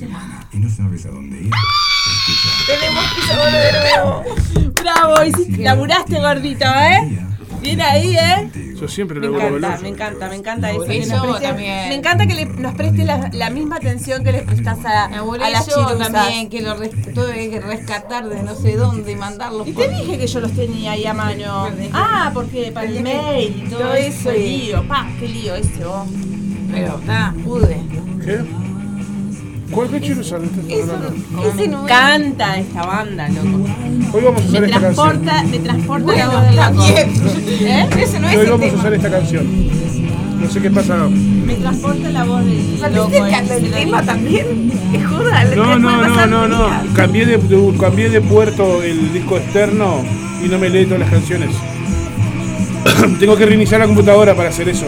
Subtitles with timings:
[0.00, 1.50] semana y no sabes a dónde ir,
[2.66, 4.24] Tenemos piso doble de nuevo.
[4.82, 7.18] Bravo, hiciste, laburaste gordito, ¿eh?
[7.60, 8.50] Bien ahí, ¿eh?
[8.80, 10.84] Yo siempre Me lo encanta, me encanta, me encanta eso.
[10.84, 11.88] que Eso nos preste- también.
[11.90, 15.50] Me encanta que le- nos preste la, la misma atención que le prestas a, a
[15.50, 19.68] las y también, que lo res- tuve que rescatar de no sé dónde y mandarlos
[19.68, 21.68] Y por- te dije que yo los tenía ahí a mano.
[21.92, 24.88] Ah, porque para el mail y todo eso, el lío.
[24.88, 26.08] Pa, qué lío ese vos.
[26.72, 27.82] Pero está, pude.
[28.24, 28.38] ¿Qué?
[29.70, 29.96] ¿Cuál que?
[30.68, 31.84] Ese Me no es.
[31.84, 33.64] encanta esta banda, loco.
[34.12, 35.50] Hoy vamos a usar Me esta canción.
[35.50, 36.12] me transporta
[36.52, 36.90] la voz.
[36.90, 37.88] ¿Eh?
[37.98, 39.46] Ese no es Hoy el vamos a usar esta canción.
[40.40, 40.96] No sé qué pasa.
[41.08, 43.26] Me transporta la voz del ¿Saliste loco.
[43.26, 44.72] el, ese, el tema también?
[44.92, 45.44] Es joda.
[45.54, 46.68] No, no, no, no, no.
[46.94, 50.02] Cambié de, de- cambié de puerto el disco externo
[50.44, 51.50] y no me lee todas las canciones.
[53.20, 54.86] Tengo que reiniciar la computadora para hacer eso.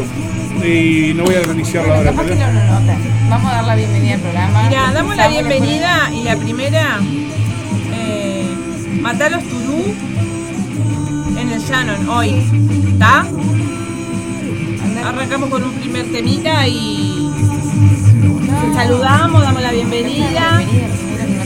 [0.60, 2.98] Y no voy a no lo notan.
[3.28, 4.62] Vamos a dar la bienvenida al programa.
[4.68, 7.00] Mira, damos la bienvenida y la primera.
[7.94, 8.46] Eh,
[9.00, 9.94] Matalos Turú
[11.38, 12.42] en el Shannon hoy.
[12.92, 13.26] ¿Está?
[15.04, 17.28] Arrancamos con un primer temita y
[18.74, 20.62] saludamos, damos la bienvenida.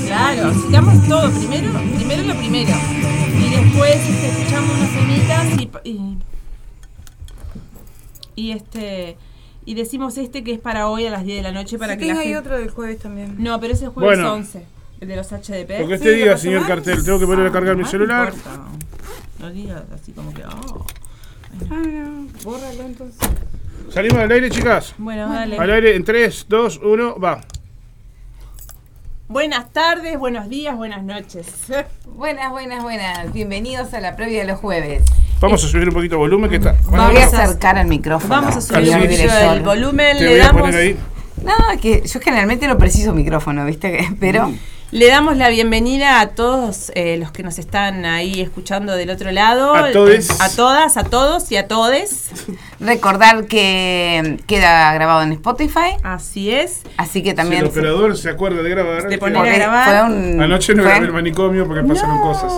[0.06, 1.30] Claro, sigamos todo.
[1.30, 2.74] Primero, primero lo primero.
[3.38, 5.46] Y después este, escuchamos unas temitas
[5.84, 6.16] y, y,
[8.36, 9.16] y este
[9.64, 12.00] y decimos este que es para hoy a las 10 de la noche para Sí,
[12.00, 12.38] que la hay gente...
[12.38, 13.34] otro del jueves también.
[13.42, 14.34] No, pero ese jueves Bueno.
[14.34, 14.62] 11,
[15.00, 15.50] el de los HDP.
[15.50, 16.68] Lo que Sí, usted diga, ¿lo señor mal?
[16.68, 17.04] Cartel.
[17.04, 18.28] Tengo que poner a cargar mi Ah, celular.
[18.28, 18.68] No, importa.
[19.40, 20.44] No digas así como que...
[20.44, 20.86] oh.
[21.70, 23.28] Ah, no, bórralo entonces.
[23.90, 24.94] Salimos al aire, chicas.
[24.98, 25.56] Bueno, dale.
[25.58, 27.40] Al aire en 3, 2, 1, va.
[29.28, 31.46] Buenas tardes, buenos días, buenas noches.
[32.14, 33.32] Buenas, buenas, buenas.
[33.32, 35.02] Bienvenidos a la previa de los jueves.
[35.40, 36.72] Vamos a subir un poquito de volumen que está.
[36.72, 38.34] Me Bueno, voy a Vamos a- acercar al micrófono.
[38.34, 39.56] Vamos a subir poquito director.
[39.56, 40.96] el volumen, te le voy a damos, poner ahí.
[41.44, 44.08] No, es que yo generalmente no preciso micrófono, ¿viste?
[44.20, 44.50] Pero
[44.92, 49.30] le damos la bienvenida a todos eh, los que nos están ahí escuchando del otro
[49.30, 49.74] lado.
[49.74, 50.30] A todes.
[50.30, 52.30] Eh, A todas, a todos y a todes.
[52.80, 56.80] recordar que queda grabado en Spotify, Así es.
[56.96, 57.60] así que Si también...
[57.62, 59.06] el operador se acuerda de grabar.
[59.08, 59.84] De poner a grabar.
[60.06, 62.52] fue un- Anoche no fue- grabé el manicomio porque pasaron cosas.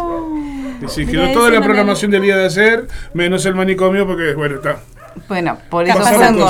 [0.86, 4.78] Sí, quedó toda la programación del día de ayer, menos el manicomio porque, bueno, está.
[5.28, 5.98] Bueno, por eso,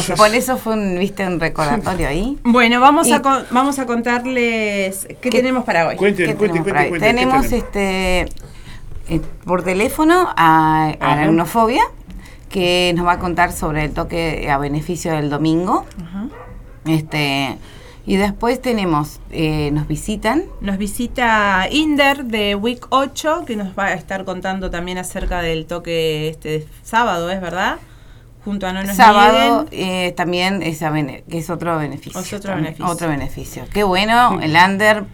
[0.03, 2.39] fue por eso fue un, viste, un recordatorio ahí.
[2.45, 5.97] Bueno, vamos, Y- a, con- vamos a contarles qué, ¿Qué- tenemos para hoy.
[5.97, 7.67] Cuenten, ¿Qué cuenten, tenemos por cuenten, Tenemos tenemos?
[7.67, 8.21] este
[9.09, 11.13] eh, por teléfono a Ajá.
[11.13, 11.83] Aracnofobia,
[12.51, 15.87] que nos va a contar sobre el toque a beneficio del domingo.
[16.03, 16.27] Ajá.
[16.87, 17.57] Este
[18.09, 23.87] y después tenemos, eh, nos visitan Nos visita Inder de Week 8, que nos va
[23.87, 27.77] a estar contando también acerca del toque este sábado, ¿es verdad?
[28.45, 32.19] Junto a No Nos sábado eh, también es a bene- que es otro beneficio.
[32.19, 32.87] Es otro también, beneficio.
[32.93, 33.65] Otro beneficio.
[33.75, 35.05] Qué bueno, el under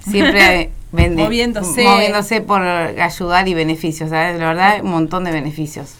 [0.00, 1.84] siempre vende- Moviéndose.
[1.84, 4.38] moviéndose por ayudar y beneficios, ¿sabes?
[4.40, 5.94] La verdad, un montón de beneficios.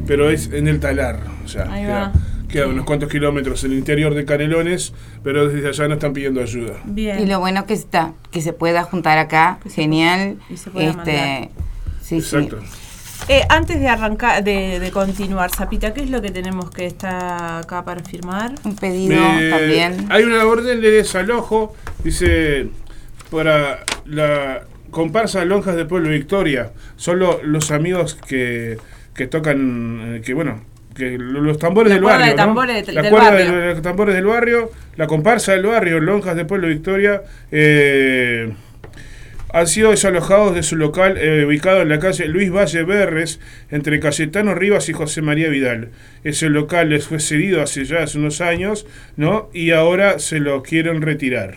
[0.08, 1.20] pero es en el talar.
[1.44, 2.14] O sea, Ahí queda, va.
[2.50, 4.92] queda unos cuantos kilómetros en el interior de Canelones,
[5.24, 6.74] pero desde allá nos están pidiendo ayuda.
[6.86, 7.20] Bien.
[7.20, 10.38] Y lo bueno que está, que se pueda juntar acá, genial.
[10.50, 11.08] y se pueda mandar.
[11.16, 11.50] este,
[12.02, 12.50] sí, sí.
[13.28, 17.64] Eh, antes de arrancar, de, de continuar, Zapita, ¿qué es lo que tenemos que estar
[17.64, 18.54] acá para firmar?
[18.64, 20.06] Un pedido Me- también.
[20.12, 22.68] Hay una orden de desalojo, dice,
[23.32, 24.62] para la
[24.92, 26.72] comparsa Lonjas de Pueblo Victoria.
[26.98, 28.78] Son lo- los amigos que,
[29.16, 30.62] que tocan, eh, que bueno,
[30.96, 32.46] que lo- los tambores La del de barrio.
[32.46, 32.64] ¿no?
[32.66, 33.52] la del cuerda barrio.
[33.60, 37.24] de los tambores del barrio, la comparsa del barrio, Lonjas de Pueblo Victoria.
[37.52, 38.54] eh,
[39.56, 43.40] han sido desalojados de su local eh, ubicado en la calle Luis Valle Berres,
[43.72, 45.92] entre Cayetano Rivas y José María Vidal.
[46.26, 48.86] Ese local les fue cedido hace ya hace unos años,
[49.16, 49.50] ¿no?
[49.54, 51.56] Y ahora se lo quieren retirar.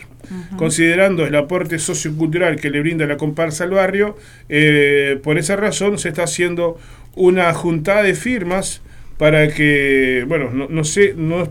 [0.55, 4.15] Considerando el aporte sociocultural que le brinda la comparsa al barrio,
[4.47, 6.79] eh, por esa razón se está haciendo
[7.15, 8.81] una juntada de firmas
[9.17, 11.49] para que, bueno, no, no sé, no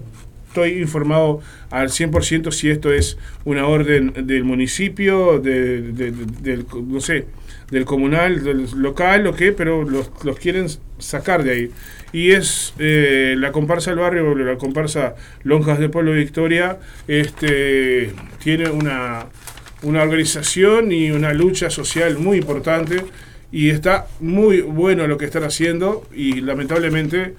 [0.64, 1.40] estoy informado
[1.70, 7.26] al 100% si esto es una orden del municipio, de, de- de- del, no sé,
[7.70, 10.66] del comunal, del local o qué, pero los, los quieren
[10.99, 11.70] sacar de ahí.
[12.12, 18.12] Y es eh, la comparsa del barrio, la comparsa Lonjas de Pueblo Victoria, este,
[18.43, 19.26] tiene una,
[19.82, 23.04] una organización y una lucha social muy importante
[23.52, 27.34] y está muy bueno lo que están haciendo y lamentablemente...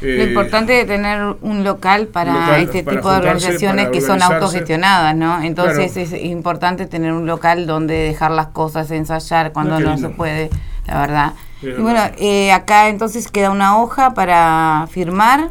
[0.00, 4.00] Lo eh, importante es tener un local para local este para tipo de organizaciones que
[4.00, 5.42] son autogestionadas, ¿no?
[5.42, 6.16] Entonces Claro.
[6.16, 10.50] es importante tener un local donde dejar las cosas, ensayar cuando no se puede,
[10.86, 11.32] la verdad.
[11.62, 15.48] Y bueno, eh, acá entonces queda una hoja para firmar,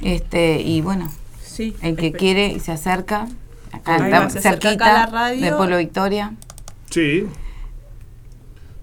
[0.00, 1.10] este y bueno,
[1.42, 1.76] Sí.
[1.82, 3.26] el que quiere y se acerca,
[3.72, 5.44] acá acá cerquita la radio.
[5.44, 6.32] de Pueblo Victoria,
[6.90, 7.26] Sí.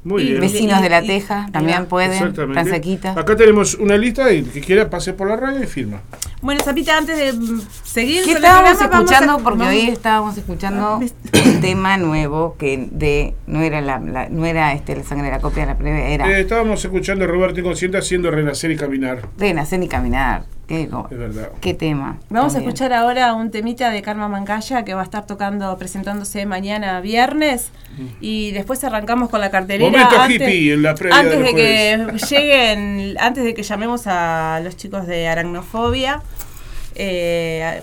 [0.04, 0.42] Muy Y bien.
[0.42, 2.34] vecinos de la Teja también pueden,
[2.66, 3.12] cerquita.
[3.12, 6.02] Acá tenemos una lista y el que quiera pase por la radio y firma.
[6.42, 9.34] Bueno, Zapita, antes de mm, seguir ¿Qué con el estábamos programa, escuchando?
[9.34, 14.00] a- Porque vamos- hoy estábamos escuchando Ah, un tema nuevo que de no era la,
[14.00, 16.84] la- no era este la sangre de la copia de la previa, era Eh, estábamos
[16.84, 19.28] escuchando a Roberto Inconsciente haciendo Renacer y Caminar.
[19.38, 20.46] de nacer y caminar.
[21.60, 22.18] Qué, tema.
[22.30, 26.46] Vamos a escuchar ahora un temita de Karma Mancaya que va a estar tocando, presentándose
[26.46, 27.72] mañana viernes
[28.22, 29.92] y después arrancamos con la cartelera.
[29.92, 34.62] Momento antes, hippie en la previa antes de que lleguen, antes de que llamemos a
[34.64, 36.22] los chicos de Aracnofobia.
[36.96, 37.82] Eh,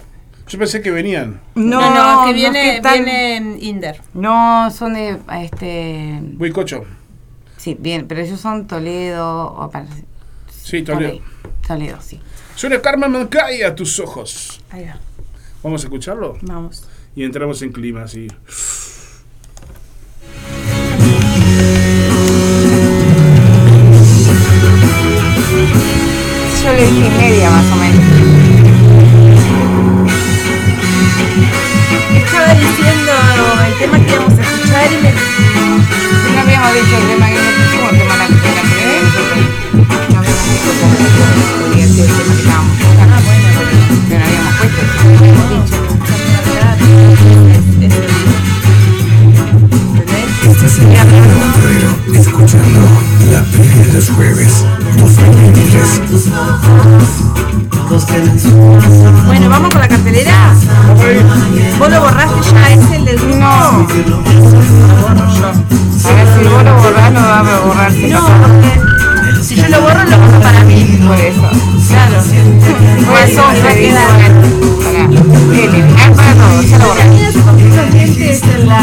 [0.49, 1.41] Yo pensé que venían.
[1.55, 3.05] no, No, no, que no, viene, ¿qué tal?
[3.05, 4.00] viene Inder.
[4.14, 6.84] No, son de este Buicocho.
[7.58, 9.70] sí, bien, pero ellos son Toledo o
[10.50, 11.11] Sí, Toledo.
[11.11, 11.25] Toledo,
[11.69, 12.19] Toledo, sí.
[12.56, 14.61] Suena Karma Mancay a tus ojos.
[14.70, 14.99] Ahí va,
[15.62, 16.85] Vamos a escucharlo vamos.
[17.15, 18.26] y entramos en clima así.
[26.62, 28.05] Yo le dije media más o menos.
[32.17, 33.12] Estaba diciendo
[33.67, 34.19] el tema que
[53.98, 54.64] los jueves
[55.00, 56.02] 2023.
[59.26, 60.54] Bueno, vamos con la cartelera.
[61.80, 62.70] ¿Vos lo borraste ya?
[62.74, 63.40] ¿Es el del?
[63.40, 63.46] No.
[63.48, 63.82] A
[66.14, 68.08] ver si vos lo borrás, no va a borrarse.
[68.08, 68.70] No, porque
[69.42, 71.00] si yo lo borro, lo borro para mí.
[71.04, 71.50] Por eso.
[71.88, 72.22] Claro.
[73.04, 74.06] Por eso va a quedar.
[74.86, 77.02] Para eliminar para todo, ya lo borré.
[77.90, 78.78] Clientes en la,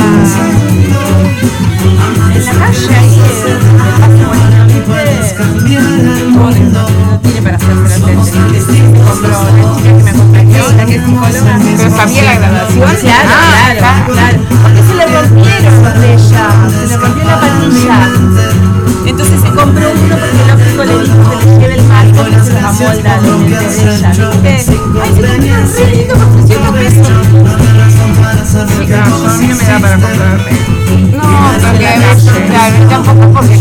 [2.36, 3.16] en la calle, ahí
[5.34, 6.38] Parque Buenaviste.
[6.38, 7.58] Pobre, no, tiene para
[8.16, 8.22] la
[9.12, 11.60] compró la la.
[11.78, 12.90] Pero sabía la graduación.
[13.02, 14.38] Claro, Ah, claro, claro.
[14.64, 17.98] Porque se le rompieron de ella, se le rompió la patilla.
[19.06, 22.40] Entonces se compró uno porque el óptico le dijo que le lleve el marco que
[22.44, 24.10] se los amolda a los dientes de ella.
[24.10, 24.28] ¿Viste?
[25.02, 27.08] Ay, se compraron re lindo por 300 pesos.
[28.46, 30.52] Sí, claro, a mí no me da para comprarme.
[31.12, 31.22] No,
[31.62, 31.88] porque
[32.48, 33.56] claro, tampoco porque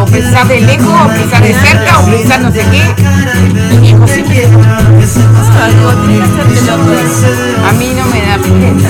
[0.00, 2.82] o pensar de lejos, o pensar de cerca, o pensar no sé qué.
[5.64, 5.88] Algo.
[7.68, 8.88] A mí no me da pijeta.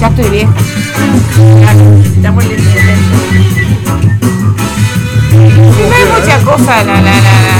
[0.00, 0.52] Ya estoy vieja.
[1.96, 2.66] Necesitamos el lente.
[5.32, 7.56] No hay mucha cosa, la, la, la, la.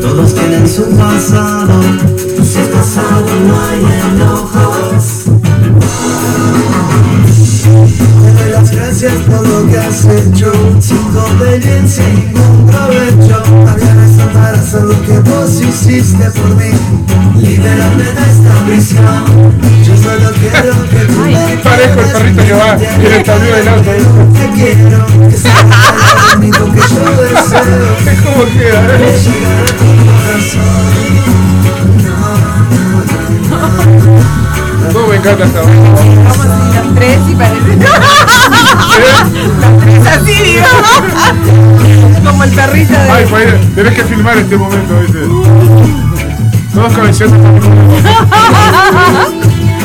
[0.00, 1.82] Todos tienen su pasado,
[2.36, 3.80] si es pasado no hay
[4.12, 5.24] enojos.
[9.04, 13.42] Gracias por lo que has hecho, sin conveniencia y ningún provecho.
[13.68, 13.94] Había
[14.32, 16.70] para hacer lo que vos hiciste por mí,
[17.38, 19.24] liberarme de esta prisión.
[19.84, 23.68] Yo solo quiero que tú me Parezco el perrito que va en el tablero del
[23.68, 23.90] auto.
[24.32, 25.62] Te quiero, que sea
[26.32, 27.92] lo único que yo deseo.
[28.24, 28.80] ¿Cómo queda?
[28.88, 29.20] eh?
[29.22, 29.84] Llegar a tu
[30.24, 30.94] corazón.
[34.92, 35.90] Todo me encanta esta vaina.
[36.24, 37.76] Vamos así los tres y parece.
[39.60, 40.66] los tres así, digo.
[42.24, 43.10] Como el perrito de.
[43.10, 45.18] Ay, pues, tenés que filmar este momento, ¿viste?
[46.74, 47.36] Todos cabeceando.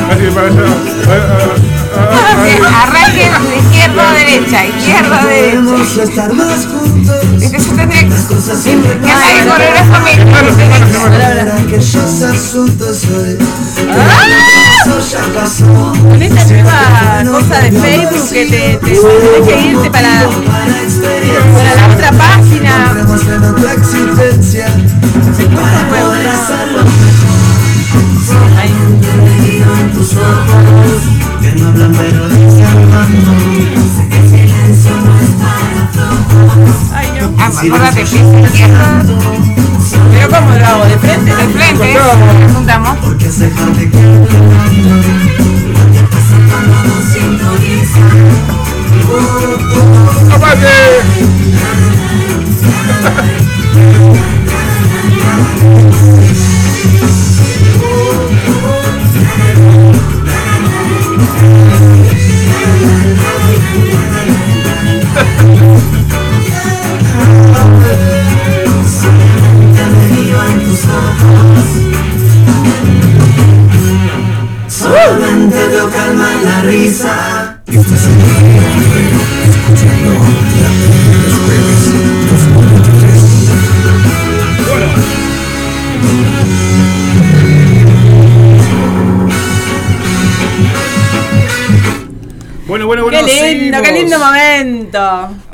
[0.10, 0.64] Así para allá.
[2.84, 5.58] Arranque de izquierda a derecha, izquierda a derecha.
[5.58, 6.00] Entonces
[7.66, 8.10] yo tendría que...
[8.30, 9.74] Cosas siempre Que hay que correr
[16.02, 19.00] Con esta nueva cosa de Facebook que te, tenés
[19.48, 22.96] que irte para, la otra página.
[28.52, 28.70] Ay,
[39.08, 39.19] no
[43.48, 43.80] juntamos.
[43.80, 44.19] Porque es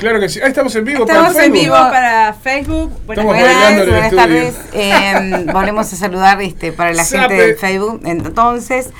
[0.05, 0.39] Claro que sí.
[0.39, 0.99] Ahí estamos en vivo.
[1.03, 1.63] Estamos para en Facebook.
[1.63, 2.91] vivo para Facebook.
[3.07, 4.23] Buenas Estamos en Buenas estudio.
[4.23, 4.55] tardes.
[4.71, 8.01] Eh, volvemos a saludar este, para la gente de Facebook.
[8.05, 8.91] Entonces,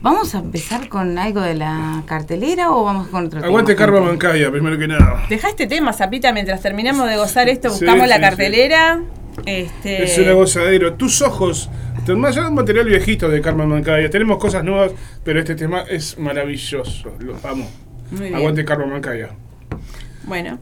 [0.00, 3.84] ¿vamos a empezar con algo de la cartelera o vamos con otro Aguante tema?
[3.84, 5.24] Carmen Mancaya, primero que nada.
[5.28, 9.00] Deja este tema, Zapita, mientras terminamos de gozar esto, Sí, buscamos la sí, cartelera.
[9.44, 10.94] Este, Es una gozadero.
[10.94, 11.68] Tus ojos.
[12.16, 14.08] Más allá de un material viejito de Carmen Mancaya.
[14.08, 14.92] Tenemos cosas nuevas,
[15.24, 17.12] pero este tema es maravilloso.
[17.18, 17.68] Los amo.
[18.32, 19.30] Aguante Carmen Mancaya.
[20.24, 20.58] Bueno,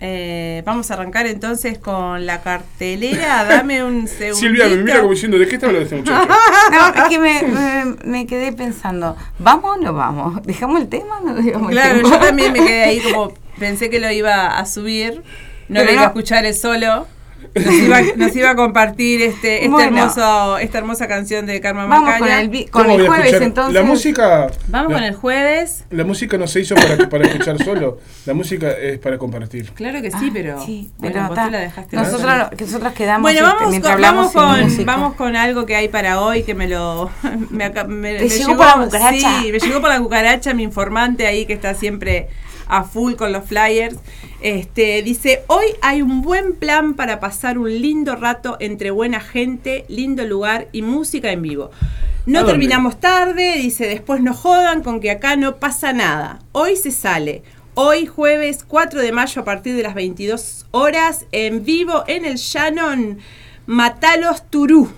[0.00, 3.44] eh, vamos a arrancar entonces con la cartelera.
[3.44, 4.36] Dame un segundo.
[4.40, 6.28] Silvia me mira como diciendo, ¿de qué está hablando este muchacho?
[6.72, 10.42] No, es que me, me- me quedé pensando, ¿vamos o no vamos?
[10.44, 12.08] ¿Dejamos el tema o no dejamos el Claro, tema?
[12.10, 15.22] yo también me quedé ahí como pensé que lo iba a subir,
[15.68, 16.06] no Pero lo iba no.
[16.06, 17.06] a escuchar él solo.
[17.54, 19.98] Nos iba, nos iba a compartir este, este Bueno.
[19.98, 22.18] hermoso, esta hermosa canción de Carmen Vamos Macaya.
[22.46, 23.42] con el, con ¿Cómo el voy a jueves escuchar?
[23.48, 23.74] entonces.
[23.74, 24.46] La música.
[24.68, 25.84] Vamos la, con el jueves.
[25.90, 27.98] La música no se hizo para, para escuchar solo.
[28.26, 29.70] La música es para compartir.
[29.72, 33.22] Claro que sí, Ah, pero, sí, bueno, pero vos ta, la dejaste nosotros, nosotros quedamos
[33.22, 36.42] Bueno, este, vamos, mientras con, hablamos vamos, con, vamos con algo que hay para hoy
[36.44, 37.10] que me lo.
[37.50, 39.40] Me, aca- me- ¿Te me llegó por la cucaracha?
[39.42, 42.28] Sí, me llegó por la cucaracha, mi informante ahí que está siempre
[42.72, 43.96] a full con los flyers.
[44.40, 49.84] Este, dice: Hoy hay un buen plan para pasar un lindo rato entre buena gente,
[49.88, 51.70] lindo lugar y música en vivo.
[51.72, 56.40] ¿A No terminamos tarde, dice, después no jodan con que acá no pasa nada.
[56.52, 57.42] Hoy se sale.
[57.74, 62.36] Hoy jueves 4 de mayo a partir de las 22 horas en vivo en el
[62.36, 63.18] Shannon
[63.66, 64.90] Matalos Turú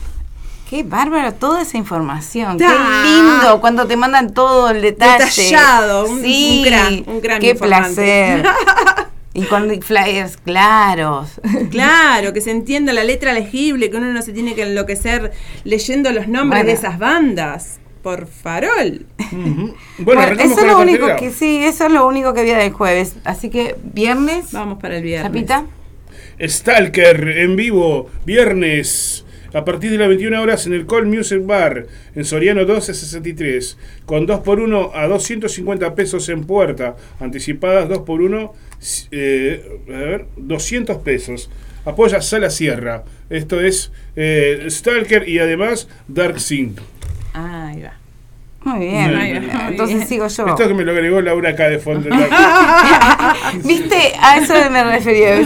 [0.70, 2.58] Qué bárbaro toda esa información.
[2.58, 5.24] Qué lindo cuando te mandan todo el detalle.
[5.24, 7.94] Detallado, un- sí, un gran- un gran Qué informante.
[7.94, 8.44] placer.
[9.34, 11.40] y con flyers claros.
[11.70, 15.30] Claro, que se entienda la letra legible, que uno no se tiene que enloquecer
[15.62, 16.66] leyendo los nombres Bueno.
[16.66, 17.78] de esas bandas.
[18.06, 19.04] Por farol.
[19.32, 22.56] Bueno, Bueno, arrancamos eso es lo único que sí, eso es lo único que había
[22.56, 23.16] del jueves.
[23.24, 25.26] Así que viernes, Vamos para el viernes.
[25.26, 25.66] Zapita.
[26.40, 31.88] Stalker en vivo, viernes, a partir de las 21 horas en el Call Music Bar,
[32.14, 38.52] en Soriano 1263, con 2x1 a 250 pesos en puerta, anticipadas 2x1,
[39.10, 41.50] eh, a ver, 200 pesos.
[41.84, 43.02] Apoya Sala Sierra.
[43.30, 46.78] Esto es eh, Stalker y además Dark Sync.
[47.36, 47.92] Ah, ahí va.
[48.64, 49.14] Muy bien.
[49.16, 49.50] Muy bien.
[49.68, 50.46] Entonces Muy sigo yo.
[50.46, 52.08] Esto que me lo agregó Laura acá de fondo.
[53.64, 54.12] ¿Viste?
[54.20, 55.36] A eso me refería.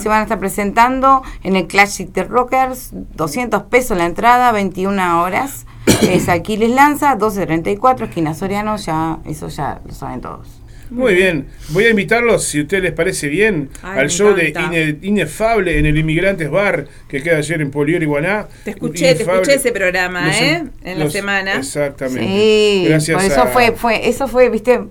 [0.02, 5.22] Se van a estar presentando en el Classic The Rockers, 200 pesos la entrada, 21
[5.22, 5.66] horas.
[6.02, 10.61] Es Aquiles Lanza, 1234, esquina Soriano, ya, eso ya lo saben todos.
[10.92, 14.50] Muy bien, voy a invitarlos, si a ustedes les parece bien, Ay, al show de.
[14.50, 18.48] Ine- Inefable en el Inmigrantes Bar que queda ayer en Polior Iguaná.
[18.66, 20.64] Te escuché, te escuché ese programa, Los- ¿eh?
[20.84, 21.56] En la los- semana.
[21.56, 22.22] Exactamente.
[22.28, 24.82] Sí, Gracias por eso a- fue, fue, eso fue, viste,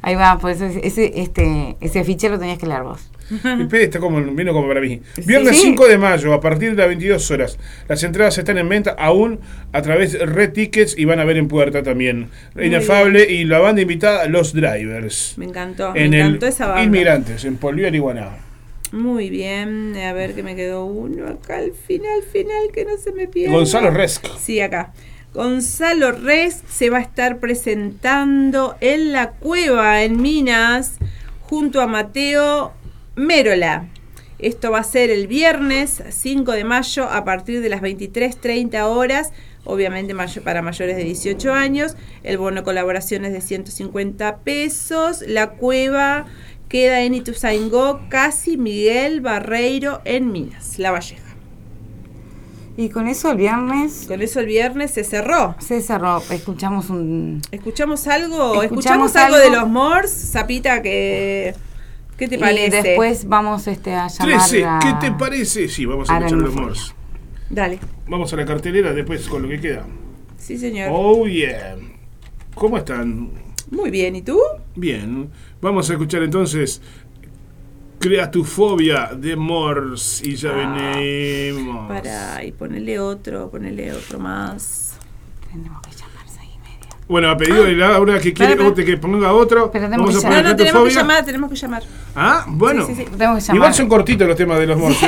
[0.00, 3.10] ahí va, por eso ese, este, ese afiche lo tenías que leer vos.
[3.30, 5.00] Espere, está como, vino como para mí.
[5.24, 5.62] Viernes Sí.
[5.66, 7.58] 5 de mayo, a partir de las 22 horas.
[7.88, 9.40] Las entradas están en venta aún
[9.72, 12.28] a través de Red Tickets y van a ver en puerta también.
[12.60, 15.34] Inefable y la banda invitada, Los Drivers.
[15.36, 16.82] Me encantó, en me el encantó esa banda.
[16.82, 18.38] Inmigrantes, en Polior Iguaná.
[18.92, 23.10] Muy bien, a ver que me quedó uno acá al final, final, que no se
[23.12, 23.54] me pierda.
[23.56, 24.28] Gonzalo Resco.
[24.38, 24.92] Sí, acá.
[25.32, 30.98] Gonzalo Res se va a estar presentando en la cueva en Minas
[31.40, 32.72] junto a Mateo
[33.16, 33.86] Mérola.
[34.38, 39.30] Esto va a ser el viernes 5 de mayo a partir de las 23.30 horas,
[39.64, 41.96] obviamente mayo- para mayores de 18 años.
[42.24, 45.22] El bono colaboración es de 150 pesos.
[45.26, 46.26] La cueva
[46.68, 51.22] queda en Ituzaingó, casi Miguel Barreiro en Minas, La Valleja.
[52.76, 55.54] Y con eso el viernes Con eso el viernes se cerró.
[55.60, 57.40] se cerró, escuchamos un...
[57.52, 58.60] ¿Escuchamos algo?
[58.64, 58.64] Escuchamos
[59.12, 59.50] ¿Escuchamos, algo, algo.
[59.50, 60.10] de los Mors?
[60.10, 61.54] Zapita, que,
[62.16, 62.82] ¿qué te Y parece?
[62.82, 65.68] después vamos este, a llamar 13, a- ¿qué te parece?
[65.68, 66.66] Sí, vamos a escuchar los homofobia.
[66.68, 66.94] Mors.
[67.50, 67.78] Dale.
[68.08, 69.86] Vamos a la cartelera después con lo que queda.
[70.38, 70.90] Sí, señor.
[70.92, 71.76] Oh, yeah.
[72.54, 73.30] ¿Cómo están?
[73.70, 74.14] Muy bien.
[74.16, 74.38] ¿Y tú?
[74.76, 75.30] Bien.
[75.60, 76.80] Vamos a escuchar entonces
[77.98, 81.88] Creatufobia de Mors y ya venimos.
[81.88, 84.98] Para, y ponele otro, ponele otro más.
[85.50, 86.93] Tenemos que llamar seis y media.
[87.06, 90.26] Bueno, a pedido de Laura que quiere que ponga otro, Pero tenemos vamos a que
[90.26, 91.82] poner No, no, tenemos que llamar, tenemos que llamar.
[92.16, 92.86] Ah, bueno.
[92.86, 93.10] Sí, sí, sí.
[93.16, 93.56] Tenemos que llamar.
[93.56, 95.02] Igual son cortitos los temas de los Mors.
[95.02, 95.06] ¿eh?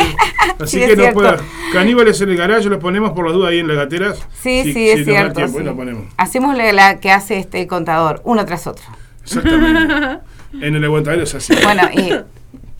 [0.60, 1.14] Así Sí, que no cierto.
[1.14, 1.38] pueda.
[1.72, 4.18] Caníbales en el garaje los ponemos por las dudas ahí en las gateras.
[4.42, 5.34] Sí, Si- sí, si es cierto.
[5.34, 5.62] tiempo, sí.
[5.62, 6.04] y lo ponemos.
[6.18, 8.84] Hacemos la, que hace este contador, uno tras otro.
[9.24, 10.18] Exactamente.
[10.60, 11.54] en el aguantadero es así.
[11.62, 12.12] Bueno, y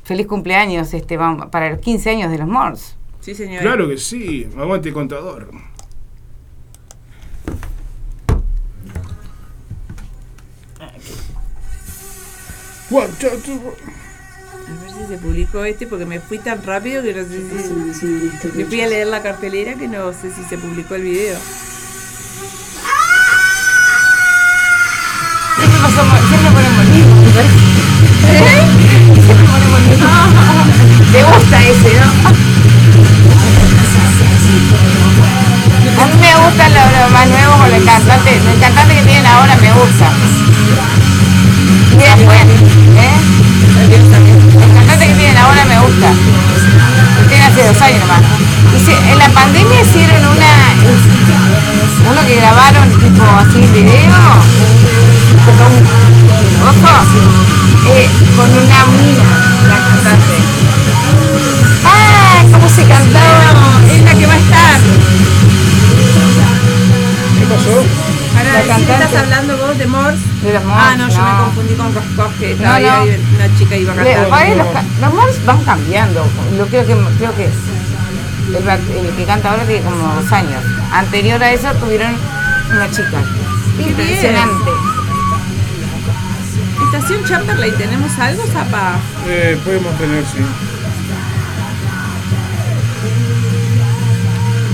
[0.04, 1.18] feliz cumpleaños este
[1.50, 2.96] para los 15 años de los Mors.
[3.20, 3.62] Sí, señor.
[3.62, 4.46] Claro que sí.
[4.58, 5.50] Aguante contador.
[12.88, 13.32] One, two, A
[14.80, 17.42] ver si se publicó este porque me fui tan rápido que no sé
[17.98, 18.30] si...
[18.54, 21.36] Me fui a leer la cartelera que no sé si se publicó el video.
[25.56, 26.86] Siempre pasamos, siempre ponemos
[27.34, 27.58] parece.
[29.24, 30.06] Siempre ponemos mismo.
[31.12, 32.06] Te gusta ese, ¿no?
[36.02, 39.26] A mí me gusta lo, lo más nuevo con el cantante, el cantante que tienen
[39.26, 40.12] ahora me gusta.
[41.92, 42.38] Y después,
[42.96, 43.18] ¿eh?
[44.56, 46.08] El cantante que tienen ahora me gusta.
[47.28, 48.22] Tiene hace dos años nomás.
[48.76, 50.52] Y se- en la pandemia hicieron una,
[52.10, 54.12] uno que grabaron tipo así video
[56.66, 56.94] ojo
[57.88, 59.24] eh, con una mina
[59.68, 60.36] la cantante
[61.84, 64.80] ah cómo se cantaba Es la que va a estar.
[67.38, 67.84] ¿Qué pasó?
[68.36, 68.92] Ahora, La ¿sí cantante.
[69.04, 70.18] estás hablando vos de Mors?
[70.42, 73.02] de los Ah, no, yo me confundí con Coscos, que No, estaba no.
[73.02, 74.56] ahí una chica iba a cantar.
[74.56, 74.66] los,
[75.00, 77.44] los Mors van cambiando yo creo que creo que
[78.56, 80.62] el, ba- el que canta ahora tiene como dos años
[80.92, 82.12] anterior a eso tuvieron
[82.74, 83.22] una chica
[83.78, 84.70] impresionante
[86.92, 88.94] Estación Chamberlain, ¿tenemos algo, Zapa?
[89.26, 90.38] Eh, podemos tener, sí.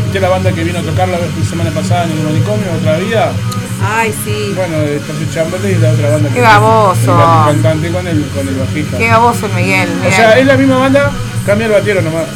[0.04, 3.32] ¿Viste la banda que vino a tocar la semana pasada en el manicomio, otra vida?
[3.84, 4.52] Ay, sí.
[4.54, 7.48] Bueno, Estación Chamberlain y la otra banda que Qué baboso.
[7.48, 8.98] El cantante con el, con el bajista.
[8.98, 10.16] qué baboso el Miguel O mirá.
[10.16, 11.10] sea, es la misma banda,
[11.46, 12.26] cambia el batero nomás.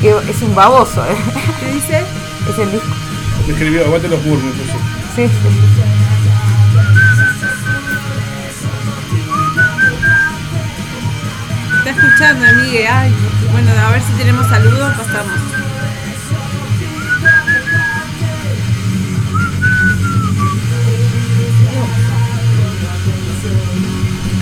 [0.00, 1.16] Que es un baboso ¿eh?
[1.60, 2.02] ¿Qué dice?
[2.50, 2.86] es el disco
[3.46, 4.40] Me escribió, aguante los puso.
[5.16, 5.32] sí, sí.
[11.78, 12.86] Está escuchando, amigue.
[12.88, 13.12] Ay,
[13.50, 15.38] bueno, a ver si tenemos saludos, pasamos.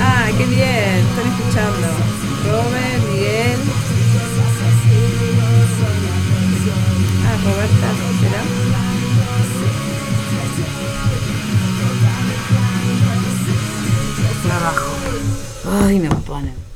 [0.03, 1.89] Ah, qué bien, están escuchando.
[2.47, 3.59] Robert, Miguel.
[7.27, 7.89] Ah, Roberta,
[8.21, 8.43] ¿será?
[14.43, 14.91] Trabajo.
[15.87, 16.70] Ay, no ponen.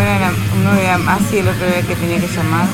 [0.00, 2.66] La- uno vea más y el otro vea que tenía que llamar.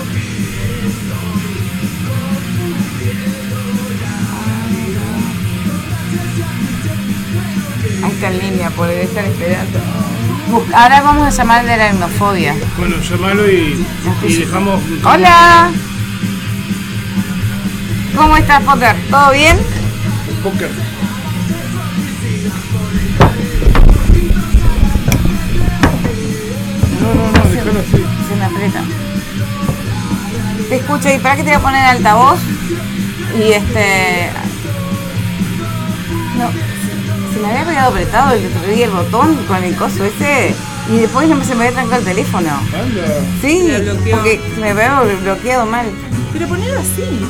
[8.02, 9.78] Ahí está en línea, por debe estar esperando.
[10.74, 12.54] Ahora vamos a llamar de la aracnofobia.
[12.78, 13.84] Bueno, llamalo y,
[14.26, 14.80] y dejamos.
[15.04, 15.70] Hola.
[18.16, 18.96] ¿Cómo estás, Potter?
[19.10, 19.56] ¿Todo bien?
[20.42, 20.70] Póker.
[28.38, 28.82] Me aprieta.
[30.68, 32.38] Te escucho y para que te voy a poner altavoz.
[33.38, 34.30] Y este.
[36.38, 40.04] No, se, se me había quedado apretado el otro día el botón con el coso
[40.04, 40.54] ese.
[40.90, 42.48] Y después no me- se me había trancado el teléfono.
[42.50, 43.02] Anda.
[43.42, 44.16] Sí, Se bloqueó.
[44.16, 45.86] porque se me había bloqueado mal.
[46.32, 47.26] Pero ponelo así.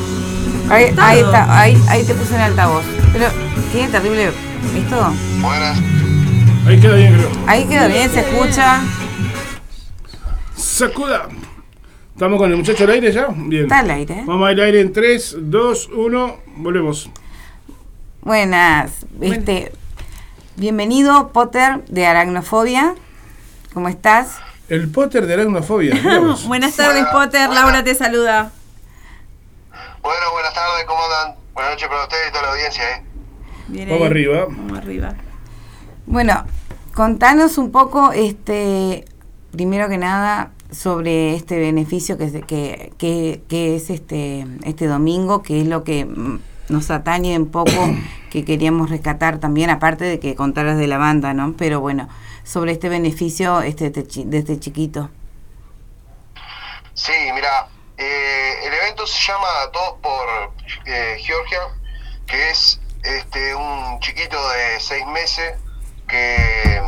[0.71, 2.83] Ahí, ahí está, ahí, ahí te puse en altavoz.
[3.13, 3.27] Pero
[3.73, 4.31] tiene terrible
[4.77, 5.13] esto.
[5.41, 5.79] Buenas.
[6.67, 7.31] Ahí queda bien, creo.
[7.47, 8.81] Ahí queda bien, se escucha.
[10.79, 11.29] Sacuda.
[12.13, 13.27] ¿Estamos con el muchacho al aire ya?
[13.35, 13.65] Bien.
[13.65, 14.15] Está al aire.
[14.21, 14.23] ¿eh?
[14.25, 16.37] Vamos al aire en 3, 2, 1.
[16.59, 17.11] Volvemos.
[18.21, 19.73] Buenas, este,
[20.55, 22.95] bienvenido Potter de Aracnofobia.
[23.75, 24.37] ¿Cómo estás?
[24.69, 25.35] El Potter de
[26.21, 26.47] vos.
[26.47, 27.07] Buenas tardes.
[27.07, 27.51] Potter.
[27.51, 28.53] Laura te saluda.
[30.01, 31.39] Bueno, buenas tardes, ¿cómo andan?
[31.55, 33.03] Buenas noches para ustedes y toda la audiencia, ¿eh?
[33.67, 34.11] Bien Vamos ahí.
[34.11, 34.45] arriba.
[34.49, 35.15] Vamos arriba.
[36.07, 36.45] Bueno,
[36.95, 39.05] contanos un poco, este,
[39.51, 45.61] primero que nada, sobre este beneficio que, que, que, que es este, este domingo, que
[45.63, 47.71] es lo que mm, nos atañe un poco,
[48.31, 51.55] que queríamos rescatar también, aparte de que contaras de la banda, ¿no?
[51.57, 52.09] Pero bueno,
[52.45, 55.11] sobre este beneficio este, de, chi- de este chiquito.
[56.95, 60.29] Sí, mira, eh, el evento se llama Todos por
[60.87, 61.59] eh, Georgia,
[62.27, 65.55] que es este un chiquito de seis meses
[66.09, 66.81] que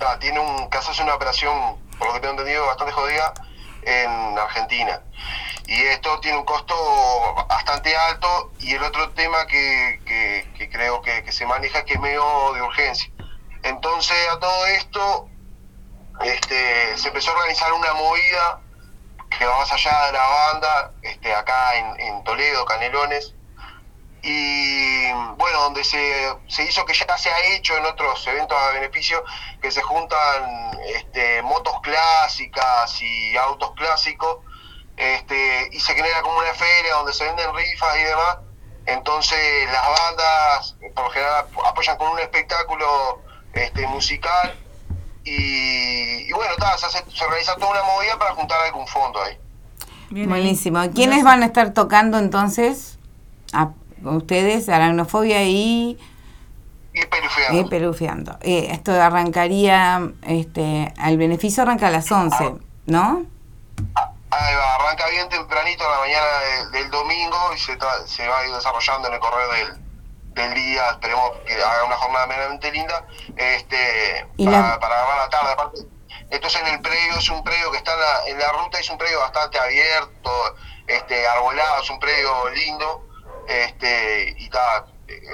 [0.00, 3.32] ah, tiene un que hace una operación, por lo que tengo entendido, bastante jodida
[3.82, 5.00] en Argentina.
[5.66, 6.74] Y esto tiene un costo
[7.48, 12.00] bastante alto y el otro tema que, que- creo que, que se maneja que es
[12.00, 13.08] medio de urgencia.
[13.62, 15.28] Entonces a todo esto
[16.20, 18.60] este, se empezó a organizar una movida
[19.38, 23.34] que va más allá de la banda, este, acá en Toledo, Canelones,
[24.22, 28.70] y bueno, donde se, se hizo que ya se ha hecho en otros eventos a
[28.70, 29.22] beneficio,
[29.60, 34.38] que se juntan este, motos clásicas y autos clásicos,
[34.96, 38.36] este, y se genera como una feria donde se venden rifas y demás,
[38.86, 39.38] entonces
[39.72, 43.20] las bandas por lo general apoyan con un espectáculo
[43.54, 44.56] este, musical,
[45.24, 49.22] y, y bueno, ta, se, hace- se realiza toda una movida para juntar algún fondo
[49.22, 49.38] ahí.
[50.10, 50.28] Bien.
[50.28, 50.80] Buenísimo.
[50.94, 52.98] ¿Quiénes van a estar tocando entonces?
[53.52, 53.70] A,
[54.04, 55.98] ustedes, Aracnofobia y,
[56.92, 57.04] Y
[57.64, 58.38] periferiando.
[58.42, 58.52] y.
[58.52, 62.54] Eh, esto arrancaría, este, al beneficio arranca a las 11,
[62.86, 63.24] ¿no?
[64.30, 66.26] Ahí va, arranca bien tempranito a la mañana
[66.70, 69.82] de- del domingo y se, tra- se va a ir desarrollando en el correr del,
[70.34, 70.88] del día.
[70.90, 75.52] Esperemos que haga una jornada medianamente linda este, Y para, la- para agarrar la tarde.
[75.52, 75.78] Aparte,
[76.30, 78.78] esto es en el predio, es un predio que está en la, en la ruta,
[78.78, 80.30] es un predio bastante abierto,
[80.86, 83.06] este, arbolado, es un predio lindo
[83.48, 84.86] este, y está,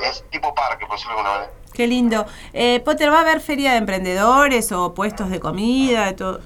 [0.04, 1.52] es tipo parque, por decirlo de alguna manera.
[1.72, 2.26] Qué lindo.
[2.52, 6.06] Eh, Potter, ¿va a haber feria de emprendedores o puestos de comida?
[6.06, 6.40] De todo?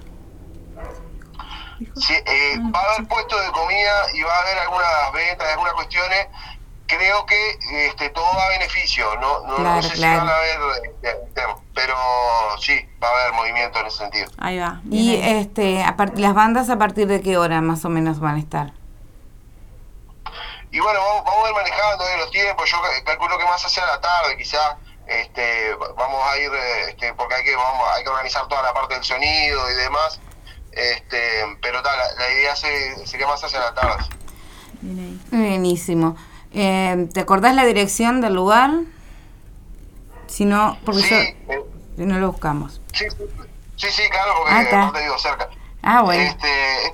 [1.97, 5.73] Sí, eh, va a haber puestos de comida y va a haber algunas ventas, algunas
[5.75, 6.27] cuestiones.
[6.87, 10.21] Creo que este, todo va a beneficio, no, no, sé claro.
[10.21, 10.61] si van a haber,
[11.03, 11.43] este,
[11.75, 11.95] pero
[12.61, 14.31] sí, va a haber movimiento en ese sentido.
[14.37, 14.81] Ahí va.
[14.85, 15.41] bien Y ahí.
[15.41, 18.73] este, a las bandas a partir de qué hora más o menos van a estar.
[20.73, 23.63] Y bueno, vamos, vamos a ir manejando eh, los tiempos, yo ca- calculo que más
[23.65, 27.87] hacia la tarde quizás este, va- vamos a ir, eh, este, porque hay que, vamos,
[27.95, 30.19] hay que organizar toda la parte del sonido y demás,
[30.73, 31.19] este,
[31.61, 34.03] pero tal, la, la idea se, sería más hacia la tarde.
[35.31, 36.17] Buenísimo.
[36.55, 38.71] Eh, ¿Te acordás la dirección del lugar?
[40.27, 41.17] Si no, porque Sí, yo,
[41.53, 41.65] eh,
[41.97, 42.81] si no lo buscamos.
[42.95, 43.07] sí,
[43.91, 45.49] sí, claro, porque Ah, aparte digo cerca.
[45.83, 46.23] Ah, bueno.
[46.23, 46.93] Este, es,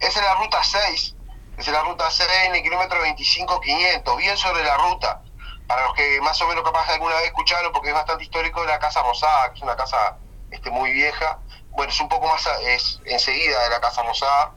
[0.00, 1.13] es la ruta 6,
[1.56, 5.20] es la ruta 6 en el kilómetro 25-500, bien sobre la ruta.
[5.66, 8.78] Para los que más o menos capaz alguna vez escucharon, porque es bastante histórico, la
[8.78, 10.18] Casa Rosada, que es una casa
[10.50, 11.38] este, muy vieja.
[11.70, 14.52] Bueno, es un poco más, a- es enseguida de la Casa Rosada.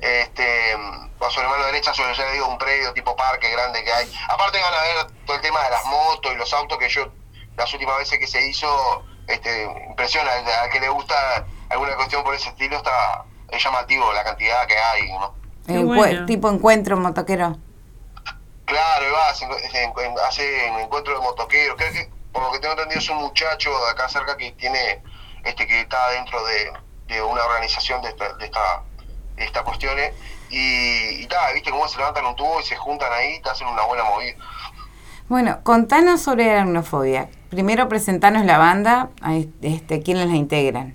[0.00, 0.76] Este,
[1.20, 4.12] va sobre mano derecha, sobre ya digo, un predio tipo parque grande que hay.
[4.28, 7.08] Aparte van a ver todo el tema de las motos y los autos que yo,
[7.56, 10.30] las últimas veces que se hizo, este, impresiona,
[10.62, 14.78] al que le gusta alguna cuestión por ese estilo, está es llamativo la cantidad que
[14.78, 15.34] hay, ¿no?
[15.68, 16.26] Bueno.
[16.26, 17.56] Tipo encuentro motoquero.
[18.64, 21.76] Claro, y va, hacen, hacen- hacen encuentros de motoqueros.
[21.76, 25.02] Creo que, por lo que tengo entendido, es un muchacho de acá cerca que tiene,
[25.44, 26.72] este que está dentro de,
[27.14, 28.82] de una organización de esta, de esta,
[29.36, 30.12] de estas cuestiones.
[30.50, 33.66] Y, y ta, viste cómo se levantan un tubo y se juntan ahí, te hacen
[33.66, 34.34] una buena movida.
[35.28, 37.28] Bueno, contanos sobre la aracnofobia.
[37.50, 40.94] Primero presentanos la banda, a este, quiénes la integran.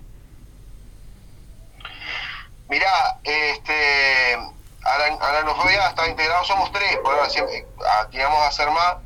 [2.70, 4.40] Mirá, este,
[4.86, 8.98] Aran- Aranofobia está integrado, somos tres, por ahora siempre, ah, tiramos a hacer más,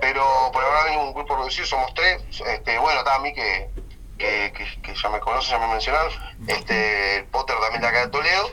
[0.00, 3.70] pero por ahora hay un grupo reducido, somos tres, este, bueno, está a mí que,
[4.18, 6.10] ya me conocen, ya me mencionaron,
[6.48, 8.50] este, el Potter también de acá de Toledo,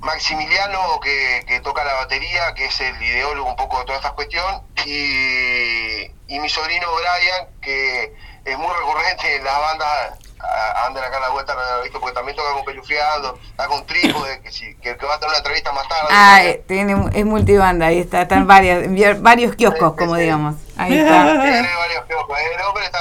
[0.00, 4.10] Maximiliano que, que toca la batería, que es el ideólogo un poco de toda esta
[4.12, 11.04] cuestión, y, y mi sobrino Brian, que es muy recurrente en las bandas, a- andan
[11.04, 14.74] acá a la vuelta, no porque también toca con Pelufiando, está con Trípode, que, si,
[14.76, 16.08] que, que va a tener una entrevista más tarde.
[16.10, 20.56] Ah, eh, tiene, es multibanda, ahí está, están varias, varios kioscos, como digamos.
[20.76, 21.22] Ahí está.
[21.42, 22.38] Tiene varios kioscos.
[22.38, 22.98] El hombre está,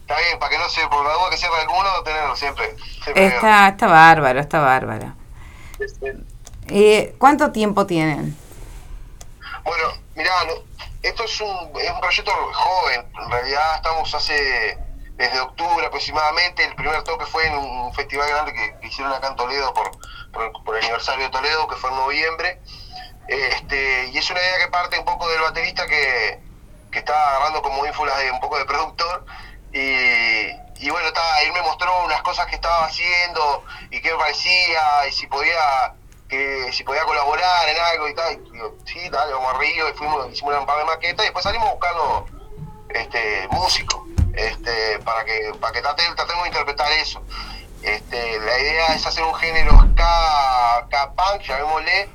[0.00, 2.74] está bien, para que no se, por la duda que cierre alguno, tenerlo siempre.
[3.02, 5.12] siempre Está, está bárbaro, está bárbaro.
[6.68, 8.36] Eh, ¿Cuánto tiempo tienen?
[9.64, 10.64] Bueno, mirá, no-
[11.02, 13.06] esto es un, es un proyecto joven.
[13.24, 14.78] En realidad estamos hace,
[15.16, 19.36] desde octubre aproximadamente, el primer toque fue en un festival grande que, hicieron acá en
[19.36, 19.90] Toledo por,
[20.62, 22.60] por, el aniversario de Toledo, que fue en noviembre.
[23.26, 26.38] Este, y es una idea que parte un poco del baterista que,
[26.92, 29.24] que está agarrando como ínfulas de un poco de productor.
[29.72, 30.50] Y,
[30.84, 35.12] y bueno, está, él me mostró unas cosas que estaba haciendo y qué parecía y
[35.12, 35.94] si podía
[36.28, 38.34] que si podía colaborar en algo y tal.
[38.34, 41.28] Y digo, sí, dale, vamos a Río y fuimos, hicimos un par de maquetas y
[41.28, 42.26] después salimos buscando
[42.90, 47.22] este, músicos este, para que para que trate- tratemos de interpretar eso.
[47.82, 52.08] Este, la idea es hacer un género ska, punk, llamémosle,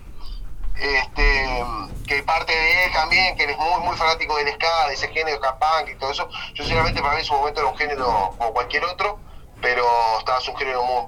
[0.76, 1.66] este,
[2.08, 5.08] que parte de él también, que él es muy muy fanático del ska, de ese
[5.10, 6.28] género ska punk y todo eso.
[6.54, 9.20] Yo sinceramente para mí en su momento era un género como cualquier otro,
[9.62, 9.86] pero
[10.20, 11.06] estaba es un género muy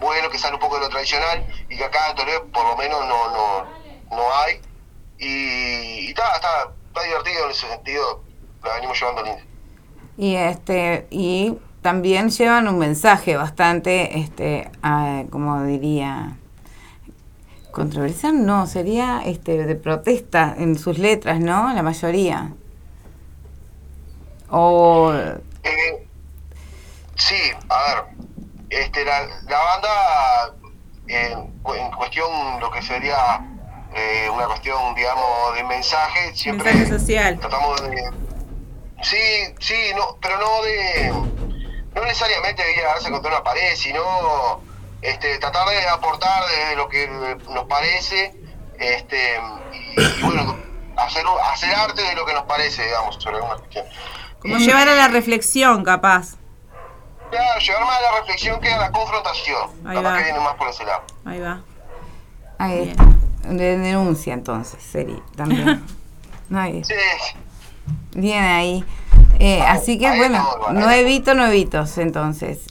[0.00, 2.76] bueno que sale un poco de lo tradicional y que acá en Toledo por lo
[2.76, 3.66] menos no no,
[4.10, 4.60] no hay.
[5.18, 8.22] Y, está, está, está divertido en ese sentido,
[8.62, 9.42] la venimos llevando lindo.
[10.18, 16.36] Y este y también llevan un mensaje bastante, este, ah, como diría,
[17.70, 21.72] controversial, no, sería este de protesta en sus letras, ¿no?
[21.74, 22.52] La mayoría.
[24.48, 25.12] O
[25.62, 26.06] Eh,
[27.16, 27.36] sí,
[27.68, 28.04] a ver,
[28.70, 30.54] este, la, la banda,
[31.08, 33.16] en, cu- en cuestión, lo que sería
[33.94, 37.38] eh, una cuestión, digamos, de mensaje, siempre Mensaje social.
[37.38, 38.10] tratamos de...
[39.02, 41.12] Sí, sí, no, pero no de...
[41.94, 44.60] No necesariamente de darse contra una pared, sino
[45.00, 47.06] este, tratar de aportar desde lo que
[47.48, 48.34] nos parece
[48.78, 49.40] este,
[49.72, 50.56] y, y bueno,
[50.98, 53.86] hacer, hacer arte de lo que nos parece, digamos, sobre alguna cuestión.
[54.40, 56.34] Como llevar a la reflexión, capaz.
[57.30, 59.70] Claro, llevar más a la reflexión que a la confrontación.
[59.86, 60.18] Ahí Capaz va.
[60.18, 61.02] que viene más por ese lado.
[61.24, 61.62] Ahí va.
[62.58, 62.90] ahí Bien.
[62.90, 63.04] está.
[63.54, 65.82] De denuncia entonces, sería también.
[66.54, 66.94] Ahí- Sí,
[68.16, 68.84] Bien ahí.
[69.38, 70.80] Eh, así que ahí bueno, estamos, bueno.
[70.80, 72.66] nuevito, nuevitos entonces.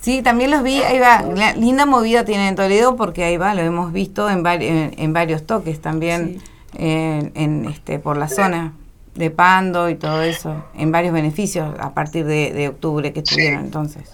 [0.00, 3.52] Sí, también los vi, ahí va, la- linda movida tiene en Toledo porque ahí va,
[3.54, 6.42] lo hemos visto en, vari- en, en varios toques también
[6.74, 8.72] en, en, este por la zona
[9.14, 13.60] de Pando y todo eso, en varios beneficios a partir de, de octubre que estuvieron
[13.64, 14.08] entonces.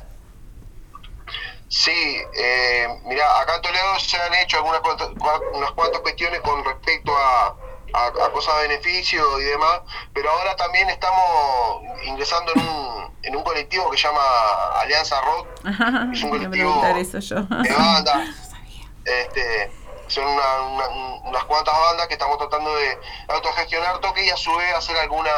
[1.68, 6.40] sí eh, mira, acá en Toledo se han hecho algunas cuantas, cua- unas cuantas cuestiones
[6.40, 7.54] con respecto a,
[7.94, 9.80] a, a cosas de beneficio y demás,
[10.12, 14.20] pero ahora también estamos ingresando en un, en un colectivo que se llama
[14.80, 15.48] Alianza Rock,
[16.12, 17.36] Es un colectivo preguntar eso yo.
[17.42, 18.24] de banda.
[19.04, 19.70] Este,
[20.08, 20.88] son una- una-
[21.24, 25.30] unas cuantas bandas que estamos tratando de autogestionar toque y a su vez hacer alguna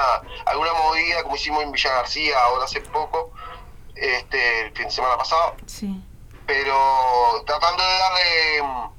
[0.47, 3.31] alguna movida como hicimos en Villa García ahora hace poco,
[3.95, 6.03] este, el fin de semana pasado, Sí.
[6.47, 6.75] pero
[7.47, 8.91] tratando de darle mm,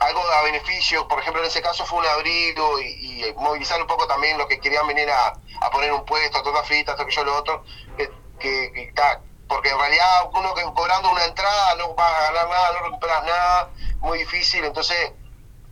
[0.00, 2.86] algo a beneficio, por ejemplo en ese caso fue un abrigo y,
[3.28, 5.32] y movilizar un poco también los que querían venir a,
[5.64, 7.64] a poner un puesto, a tocar fritas, esto que yo lo otro,
[7.96, 12.22] que, que- que ta- porque en realidad uno que cobrando una entrada no va a
[12.32, 15.12] ganar nada, no recuperas nada, muy difícil, entonces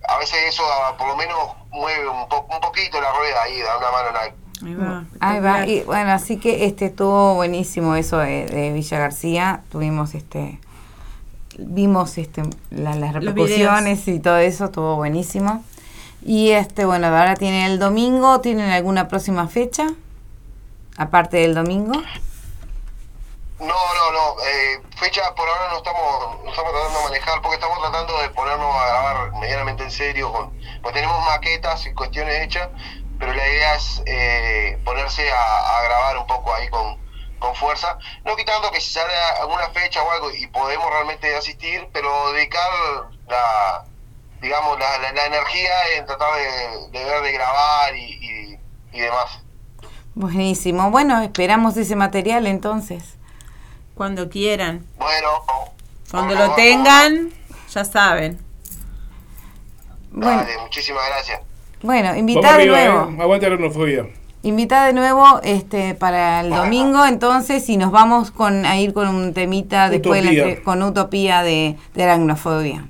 [0.08, 1.36] a veces eso ah, por lo menos
[1.70, 4.36] mueve un, po- un poquito la rueda ahí, da una mano en algo.
[4.64, 5.04] Ahí va.
[5.20, 10.14] Ahí va, y bueno, así que este estuvo buenísimo eso de, de Villa García, tuvimos
[10.14, 10.60] este
[11.58, 15.64] vimos este la- las repercusiones y todo eso, estuvo buenísimo.
[16.26, 19.86] Y este, bueno, ahora tienen el domingo, ¿tienen alguna próxima fecha?
[20.96, 21.92] Aparte del domingo.
[23.60, 24.40] No, no, no.
[24.42, 28.28] Eh, fecha por ahora no estamos, no estamos tratando de manejar porque estamos tratando de
[28.30, 30.32] ponernos a grabar medianamente en serio.
[30.32, 30.50] Con,
[30.82, 32.68] pues tenemos maquetas y cuestiones hechas,
[33.18, 36.96] pero la idea es eh, ponerse a, a grabar un poco ahí con,
[37.44, 37.98] con fuerza.
[38.24, 42.70] No quitando que si sale alguna fecha o algo y podemos realmente asistir, pero dedicar
[43.28, 43.84] la,
[44.40, 48.58] digamos, la, la- la energía en tratar de, de ver, de grabar y, y-
[48.92, 49.40] y demás.
[50.14, 50.90] Buenísimo.
[50.90, 53.16] Bueno, esperamos ese material entonces.
[53.94, 54.86] Cuando quieran.
[54.96, 55.28] Bueno.
[56.10, 57.32] Cuando lo tengan,
[57.72, 58.38] ya saben.
[60.10, 61.40] Bueno, Dale, muchísimas gracias.
[61.82, 63.10] bueno invitada de nuevo.
[63.10, 63.22] ¿eh?
[63.22, 63.56] Aguante la
[64.44, 69.08] Invitada de nuevo este para el domingo, entonces, y nos vamos con a ir con
[69.08, 72.84] un temita después de la con Utopía de, de aracnofobia.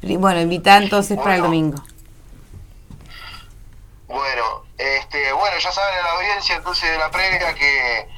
[0.00, 1.84] Bueno, invitada entonces para el domingo.
[4.08, 8.08] Bueno, este, bueno, ya saben a la audiencia entonces de la previa que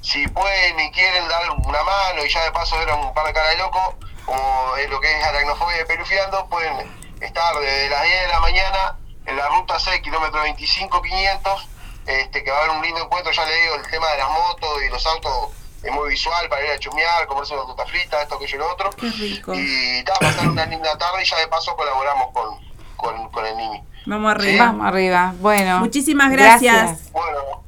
[0.00, 3.26] si pueden y quieren dar una mano y ya de paso ver a un par
[3.26, 6.88] de cara de loco, como es lo que es aracnofobia de Pelufiando, pueden
[7.20, 11.71] estar desde las 10 de la mañana en la ruta 6, kilómetro 25-500,
[12.06, 14.30] este, que va a haber un lindo encuentro, ya le digo, el tema de las
[14.30, 15.50] motos y los autos
[15.82, 18.72] es muy visual para ir a chumear, comerse una torta frita, esto, aquello y lo
[18.72, 18.90] otro.
[18.90, 19.52] Qué rico.
[19.54, 22.58] Y ta, pasar una linda tarde y ya de paso colaboramos con,
[22.96, 23.82] con, con el Nimi.
[24.06, 24.66] Vamos arriba.
[24.66, 25.34] Vamos arriba.
[25.38, 25.78] Bueno.
[25.80, 27.10] Muchísimas gracias.
[27.12, 27.64] Bueno,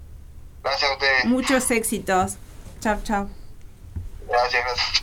[0.63, 1.25] gracias a ustedes.
[1.27, 2.37] Muchos éxitos.
[2.81, 3.29] Chao, chao.
[4.29, 5.03] Gracias, gracias.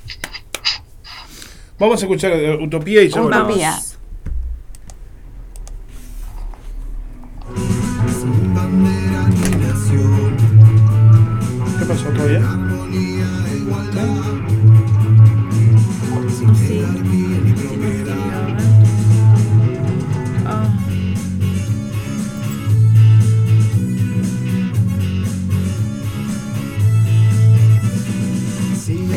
[1.79, 3.47] Vamos a escuchar eh, Utopía y ya volvemos.
[3.47, 3.79] Utopía.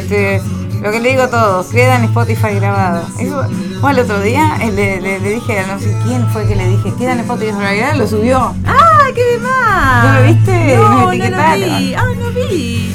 [0.04, 0.42] Este,
[0.82, 3.06] lo que le digo a todos, queda en Spotify grabado.
[3.18, 3.42] Eso,
[3.80, 6.54] bueno, el otro día eh, le, le- le dije a no sé quién fue que
[6.56, 8.54] le dije, queda en Spotify grabado, lo subió.
[8.66, 10.04] ¡Ah, qué demás!
[10.04, 10.76] ¿No lo viste?
[10.76, 11.94] No, Nos no lo vi.
[11.94, 12.94] Ah, no vi.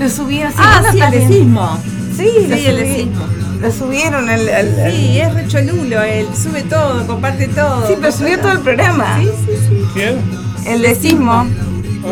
[0.00, 0.52] Lo subieron.
[0.56, 1.78] Ah, ¿no sí, el de sismo.
[2.16, 3.26] Sí, lo, Sí, el de subí- sismo.
[3.60, 7.86] lo subieron al, al- al- Sí, es recholulo, él sube todo, comparte todo.
[7.86, 9.18] Sí, pero subió todo el programa.
[9.20, 9.84] Sí, sí, sí.
[9.94, 10.18] ¿Quién?
[10.66, 11.46] El de sismo.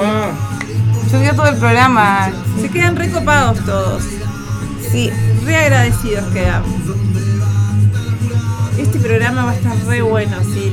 [0.01, 0.29] Ah,
[1.11, 2.31] Subió todo el programa.
[2.61, 4.03] Se quedan recopados todos.
[4.93, 5.11] Sí.
[5.45, 6.71] Re agradecidos quedamos.
[8.79, 10.73] Este programa va a estar re bueno, sí.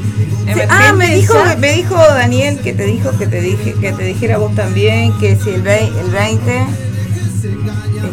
[0.69, 4.37] Ah, me dijo, me dijo Daniel que te dijo que te dije que te dijera
[4.37, 6.65] vos también que si el, el 20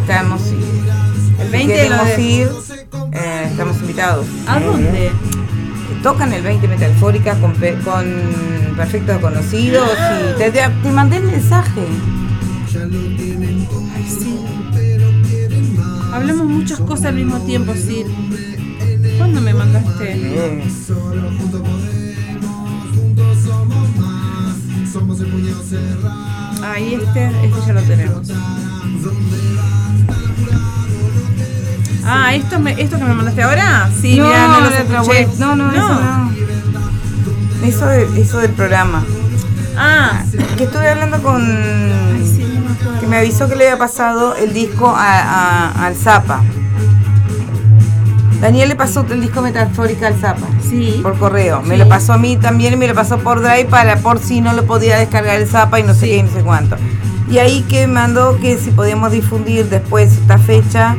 [0.01, 0.41] estamos
[1.41, 2.49] El 20 lo queremos de- ir,
[3.13, 4.27] eh, estamos invitados.
[4.47, 5.11] ¿A dónde?
[6.05, 7.53] Tocan el 20 Metalfórica con,
[7.85, 11.81] con perfectos conocidos y te, te- te mandé el mensaje.
[12.73, 14.37] Ay, sí.
[16.13, 18.05] Hablamos muchas cosas al mismo tiempo, sí.
[19.19, 20.17] ¿Cuándo me mandaste?
[20.17, 21.61] no.
[26.63, 28.29] Ahí este, este ya lo tenemos.
[32.05, 33.91] Ah, esto, me, esto que me mandaste ahora?
[34.01, 35.09] Sí, no, mira, no escuché.
[35.27, 35.29] web.
[35.39, 36.31] no, no, eso no.
[37.67, 39.05] Eso, de- eso del programa.
[39.77, 40.23] Ah,
[40.57, 41.41] Que estuve hablando con.
[41.43, 42.40] ay, sí, no
[43.11, 45.21] me me avisó que le había pasado el disco a-
[45.73, 46.43] a- al Zapa.
[48.41, 50.47] Daniel le pasó el disco Metafórica al Zapa.
[50.67, 51.01] Sí.
[51.03, 51.61] Por correo.
[51.63, 51.79] Me Sí.
[51.83, 54.53] lo pasó a mí también y me lo pasó por Drive para por si no
[54.55, 56.77] lo podía descargar el Zapa y no sé qué y no sé cuánto.
[57.31, 60.97] Y ahí que mandó que si podíamos difundir después esta fecha,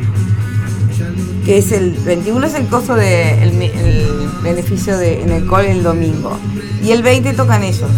[1.44, 5.82] que es el 21 es el costo de el, beneficio de en el call el
[5.82, 6.38] domingo.
[6.82, 7.90] Y el 20 tocan ellos.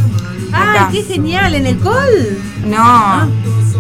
[0.53, 0.89] ¡Ay, Acá.
[0.93, 1.55] qué genial!
[1.55, 2.39] ¿En el col?
[2.67, 3.29] No,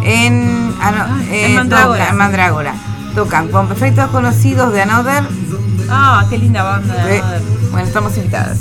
[0.05, 1.99] en, ah, no, Ah, eh, en Mandrágora.
[1.99, 2.75] toca- en Mandrágora.
[3.14, 5.23] Tocan con perfectos conocidos de Another.
[5.88, 7.43] Ah, qué linda banda de de- Another.
[7.71, 8.59] bueno, estamos invitadas.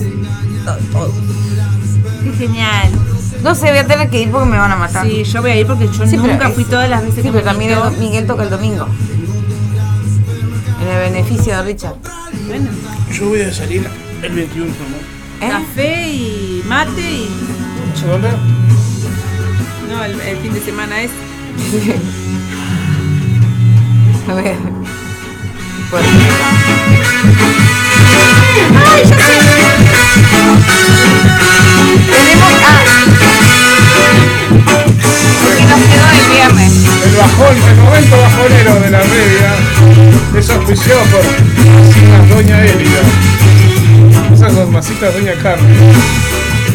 [2.23, 2.89] Qué genial.
[3.43, 5.05] No sé, voy a tener que ir porque me van a matar.
[5.05, 7.21] Sí, yo voy a ir porque yo Sí, nunca es- fui todas las veces Sí,
[7.23, 8.87] que pero me también el Miguel toca el domingo.
[10.81, 11.95] En el beneficio de Richard.
[12.47, 12.69] Bueno,
[13.11, 13.87] Yo voy a salir
[14.21, 15.45] el 21 ¿no?
[15.45, 15.49] ¿Eh?
[15.49, 17.29] café y mate y...
[18.03, 18.29] ¿A dónde?
[19.89, 21.11] No, el, el fin de semana es...
[24.29, 24.55] A ver.
[25.91, 26.07] Bueno,
[28.95, 29.33] ¡Ay, ya sé!
[30.23, 30.59] tenemos.
[32.65, 32.83] Ah.
[35.43, 36.73] Porque nos quedó el viernes.
[37.05, 39.55] El bajón, el momento bajonero de la media
[40.37, 41.23] es auspiciado por
[42.35, 43.01] Doña Erika.
[44.33, 45.75] Esas son masitas Doña Carmen.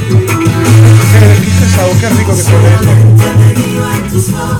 [0.08, 1.90] ¿Qué pesado?
[2.00, 2.92] Qué rico que suena eso.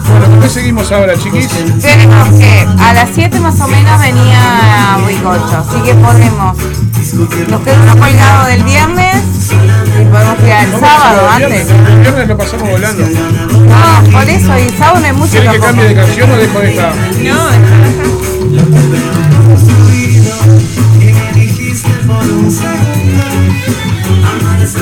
[0.09, 1.49] Bueno, ¿qué seguimos ahora, chiquis?
[1.81, 6.57] Tenemos que a las 7 más o menos venía Ricocho, así que podemos.
[7.49, 9.17] Nos queda uno colgado del viernes
[9.51, 11.67] y podemos ir al sábado el antes.
[11.67, 13.05] viernes, el viernes lo pasamos volando.
[13.07, 16.61] No, por eso, y sábado no hay mucho ¿Quieres que cambie de canción o dejo
[16.61, 16.93] esta?
[17.23, 17.49] No,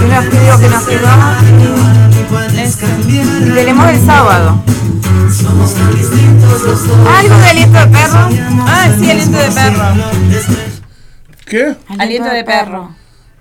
[0.05, 1.09] Y nos que nos quedó.
[3.09, 4.63] Y tenemos el sábado.
[7.19, 8.29] Algo de aliento de perro.
[8.67, 9.85] Ah, sí, aliento de perro.
[11.47, 11.77] ¿Qué?
[11.99, 12.91] Aliento de perro.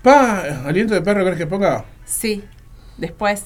[0.02, 1.86] Pa, aliento de perro, ¿querés que ponga?
[2.06, 2.44] Sí.
[2.98, 3.44] Después.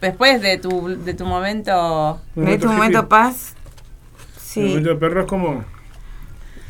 [0.00, 2.20] Después de tu, de tu momento.
[2.34, 3.54] ¿De tu momento paz?
[4.36, 4.60] El Sí.
[4.60, 5.64] aliento de perro es como.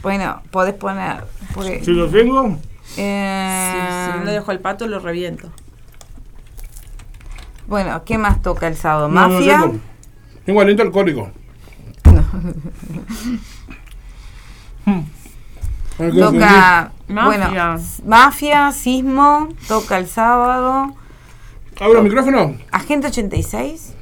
[0.03, 1.25] Bueno, podés poner.
[1.55, 2.59] porque, Si lo tengo,
[2.97, 5.51] eh, Si no dejo al pato, lo reviento.
[7.67, 9.09] bueno, ¿qué más toca el sábado?
[9.09, 9.61] no, no Mafia.
[9.61, 9.79] tengo.
[10.45, 11.31] Tengo aliento alcohólico.
[15.97, 17.25] Qué Toca, Mafia.
[17.51, 20.95] bueno, Mafia, Sismo, toca el sábado.
[21.81, 22.57] ¿Abro el micrófono?
[22.71, 23.93] Agente 86,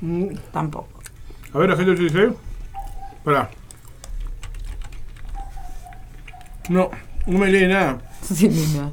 [0.00, 0.88] Mm, tampoco.
[1.54, 2.32] A ver, agente 86.
[3.24, 3.48] Pará.
[6.68, 6.90] No,
[7.26, 7.98] no me lee nada.
[8.34, 8.92] Sí, no.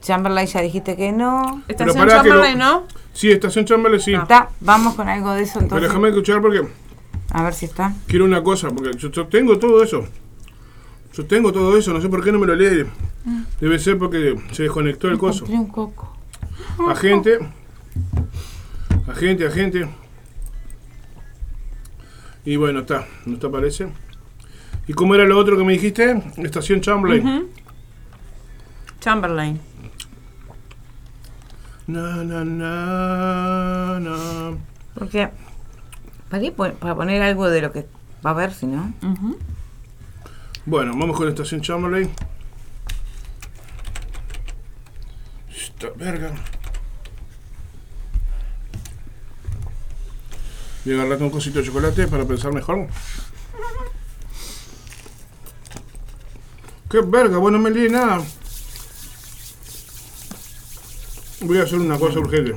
[0.00, 1.62] Chamberlain ya dijiste que no.
[1.68, 2.84] Estación pará que lo- Chamberlain, ¿no?
[3.12, 4.14] Sí, estación Chamberlain, sí.
[4.14, 5.88] Está, vamos con algo de eso Pero entonces.
[5.88, 6.66] déjame escuchar porque
[7.30, 7.94] A ver si está.
[8.06, 10.04] quiero una cosa, porque yo, yo tengo todo eso.
[11.12, 12.86] Yo tengo todo eso, no sé por qué no me lo lee.
[13.60, 15.44] Debe ser porque se desconectó el coso.
[15.44, 16.16] Encontré un coco.
[16.88, 17.38] Agente.
[19.06, 19.88] Agente, agente.
[22.44, 23.88] Y bueno, está, no te aparece.
[24.88, 26.20] ¿Y cómo era lo otro que me dijiste?
[26.38, 27.48] Estación Chamberlain.
[29.02, 29.58] Chamberlain.
[31.88, 34.56] Na, na, na, na.
[34.94, 35.28] Porque.
[36.30, 37.88] ¿Para, qué para poner algo de lo que
[38.24, 38.94] va a ver, si no.
[40.64, 42.08] Bueno, vamos con Estación Chamberlain.
[45.50, 46.30] Esta verga.
[50.84, 52.86] Voy a agarrarte un cosito de chocolate para pensar mejor.
[56.88, 57.38] ¡Qué verga!
[57.38, 58.22] Bueno, no me leí nada.
[61.44, 62.56] Voy a hacer una cosa urgente.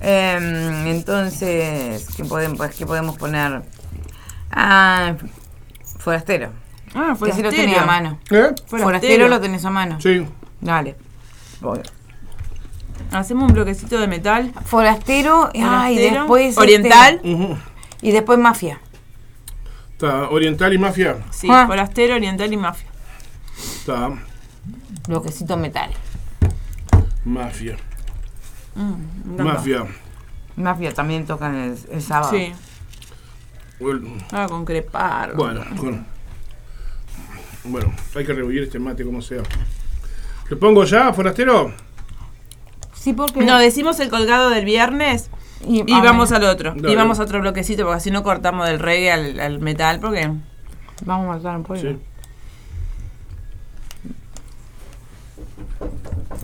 [0.00, 3.62] Em, entonces, ¿qué podemos, pues, ¿qué podemos poner?
[4.50, 5.14] Ah,
[5.98, 6.50] forastero.
[6.94, 8.18] Ah, Que si lo tenía a mano.
[8.30, 8.50] ¿Eh?
[8.66, 9.28] Forastero.
[9.28, 10.00] lo tenés a mano.
[10.00, 10.26] Sí.
[10.60, 10.96] Dale.
[13.12, 14.52] Hacemos un bloquecito de metal.
[14.64, 16.20] Forastero, ah, y Forastero.
[16.20, 16.48] después.
[16.50, 17.20] este, Oriental.
[18.02, 18.80] Y después mafia.
[19.92, 21.16] Está Oriental y Mafia.
[21.30, 21.64] Sí, Ah.
[21.66, 22.86] forastero, oriental y mafia.
[23.58, 24.10] Está
[25.08, 25.90] Bloquecito metal.
[27.24, 27.76] Mafia.
[28.76, 29.44] Encanta.
[29.44, 29.86] Mafia.
[30.56, 32.32] Mafia también tocan el, el sábado.
[32.32, 32.52] Sí.
[33.80, 35.34] Bueno, Ah, con crepar.
[35.34, 36.06] Bueno, con-
[37.64, 39.42] bueno, hay que revivir este mate como sea.
[40.48, 41.74] ¿Le pongo ya, forastero?
[42.94, 43.44] Sí, porque.
[43.44, 45.30] No, decimos el colgado del viernes
[45.66, 46.46] y ah, vamos bueno.
[46.46, 46.74] al otro.
[46.76, 46.92] Dale.
[46.92, 50.30] Y vamos a otro bloquecito porque así no cortamos del reggae al, al metal porque...
[51.04, 51.80] Vamos a matar un pollo.
[51.92, 51.98] Sí.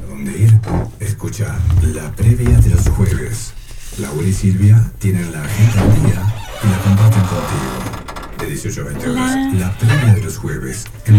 [0.09, 0.59] Dónde ir?
[1.01, 3.53] Escucha la previa de los jueves.
[3.99, 6.23] Laura y Silvia tienen la agenda al día
[6.63, 8.39] y la comparten contigo.
[8.39, 11.19] De 18 a 20 horas, la previa de los jueves en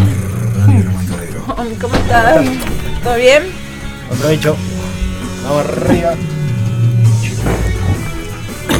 [0.58, 1.46] Radio El Aguantadero.
[1.82, 2.46] ¿Cómo estás?
[3.04, 3.44] ¿Todo bien?
[4.12, 4.58] Aprovecho.
[5.44, 6.14] Vamos arriba.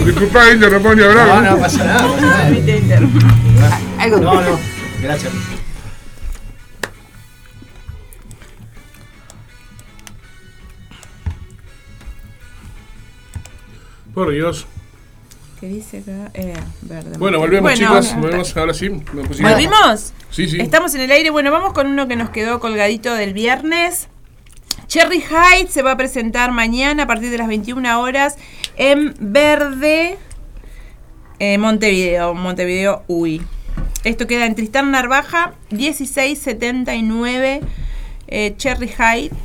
[0.06, 1.44] Disculpa, Inter, no puedo ni hablar.
[1.44, 2.50] No, no pasa nada, pasa nada.
[2.50, 3.08] Viste, Inter.
[4.00, 4.60] Algo No, no.
[5.02, 5.32] Gracias.
[14.14, 14.68] Por Dios.
[15.60, 16.30] ¿Qué dice acá?
[16.34, 17.18] Eh, verde.
[17.18, 18.16] Bueno, volvemos, Bueno, chicos.
[18.20, 18.90] Volvemos ahora sí.
[18.90, 20.14] ¿Volvimos?
[20.30, 20.60] Sí, sí.
[20.60, 21.30] Estamos en el aire.
[21.30, 24.10] Bueno, vamos con uno que nos quedó colgadito del viernes.
[24.88, 28.38] Cherry Heights se va a presentar mañana a partir de las 21 horas
[28.76, 30.18] en Verde,
[31.40, 33.42] eh, Montevideo, Montevideo UI.
[34.04, 37.62] Esto queda en Tristán Narvaja, 1679,
[38.28, 39.36] eh, Cherry Heights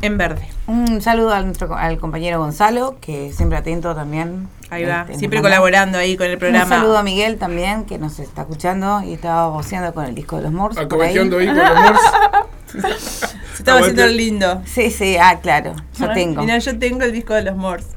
[0.00, 0.57] en Verde.
[0.68, 4.48] Un saludo a nuestro, al compañero Gonzalo, que siempre atento también.
[4.70, 6.64] Ahí va, Este, siempre colaborando ahí con el programa.
[6.64, 10.36] Un saludo a Miguel también, que nos está escuchando y estaba voceando con el disco
[10.36, 10.86] de los Morse.
[10.86, 11.16] por ahí.
[11.16, 12.96] Ahí con los Morse.
[13.52, 14.62] Se estaba haciendo lindo.
[14.66, 16.42] Sí, sí, ah, claro, yo tengo.
[16.42, 17.88] Mira, yo tengo el disco de los Morse.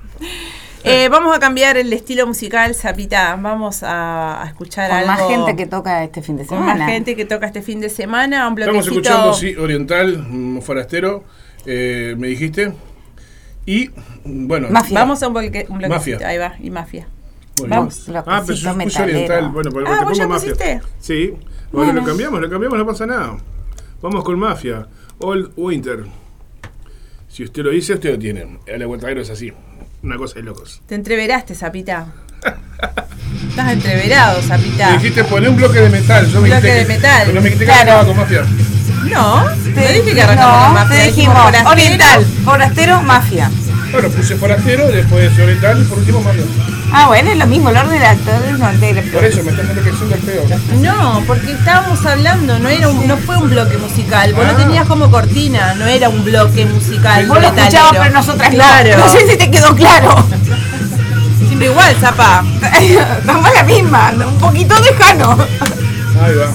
[0.84, 3.36] Eh, vamos a cambiar el estilo musical, Zapita.
[3.36, 5.12] Vamos a, a escuchar Con algo.
[5.12, 6.80] más gente que toca este fin de con semana.
[6.86, 8.48] más gente que toca este fin de semana.
[8.48, 11.24] Un Estamos escuchando, sí, Oriental, mm, Forastero,
[11.66, 12.74] eh, me dijiste.
[13.66, 13.90] Y,
[14.26, 15.00] bueno, Mafia.
[15.00, 15.80] Vamos a un, bloque, un.
[15.88, 16.20] Mafia.
[16.26, 17.08] Ahí va, y mafia.
[17.58, 17.76] bueno.
[17.76, 19.50] Vamos, ah, pero yo puse oriental.
[19.50, 20.54] Bueno, pero Ah, te ¿vos ya pongo mafia.
[20.54, 20.82] pusiste?
[21.00, 21.30] Sí.
[21.72, 21.94] Bueno, Bueno.
[22.02, 23.38] lo cambiamos, lo cambiamos, no pasa nada.
[24.02, 24.88] Vamos con mafia.
[25.20, 26.06] Old Winter.
[27.30, 28.58] Si usted lo dice, usted lo tiene.
[28.66, 29.54] El aguantadero es así.
[30.04, 30.82] Una cosa de locos.
[30.88, 32.08] Te entreveraste, Zapita.
[33.50, 34.88] Estás entreverado, Zapita.
[34.90, 36.26] Me dijiste poner un bloque de metal.
[36.28, 37.22] Yo me Bloque dijiste de que- metal.
[37.28, 37.92] Pero me dijiste que Claro.
[37.92, 38.46] arrancaba con mafia.
[39.10, 40.98] No, te dije que arrancamos con No, mafia.
[40.98, 41.70] te dijimos forastero.
[41.70, 43.52] oriental, forastero, mafia.
[43.92, 46.44] Bueno, puse forastero, después oriental y por último mafia.
[46.94, 49.02] Ah, bueno, es lo mismo, el orden de actores no altera.
[49.14, 50.44] Por eso me estás enloqueciendo el feo.
[50.82, 54.34] No, porque estábamos hablando, no era un, no fue un bloque musical.
[54.34, 54.52] Vos Ah.
[54.52, 57.26] lo tenías como cortina, no era un bloque musical.
[57.28, 58.98] Vos lo escuchabas, pero nosotras claro.
[58.98, 59.06] no.
[59.06, 60.26] No sé si te quedó claro.
[61.48, 62.44] Siempre igual, Zapa.
[63.20, 65.38] Estamos la misma, un poquito lejano.
[66.24, 66.48] Ahí va.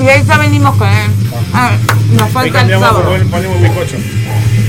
[0.00, 1.10] Y ahí ya venimos con él.
[1.52, 1.72] Ah,
[2.12, 3.04] nos falta el sábado.
[3.04, 3.96] ponemos ponemos bizcocho.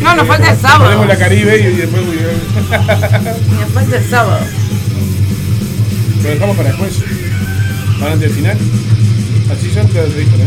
[0.03, 0.83] No, nos falta el sábado.
[0.83, 2.03] Ponemos la Caribe y, y después
[3.61, 4.45] Nos falta el sábado.
[6.23, 7.03] lo dejamos para después.
[7.99, 8.57] Para antes del final.
[9.51, 10.45] Así ya te dije, ¿no?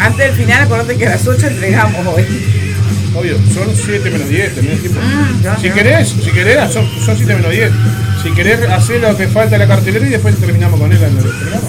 [0.00, 2.24] Antes del final, acordate que a las 8 entregamos hoy.
[3.14, 5.00] Obvio, son 7 menos 10, tenés tiempo.
[5.00, 5.74] Mm, ya, si ya.
[5.74, 7.70] querés, si querés, son, son 7 menos 10.
[8.22, 11.16] Si querés hacer lo que falta en la cartelera y después terminamos con él en
[11.16, 11.68] el programa.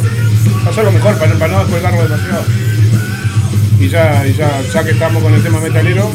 [0.70, 2.44] Hacerlo mejor para, no- para no descolgarlo demasiado.
[3.80, 6.12] Y ya, y ya, ya que estamos con el tema metalero,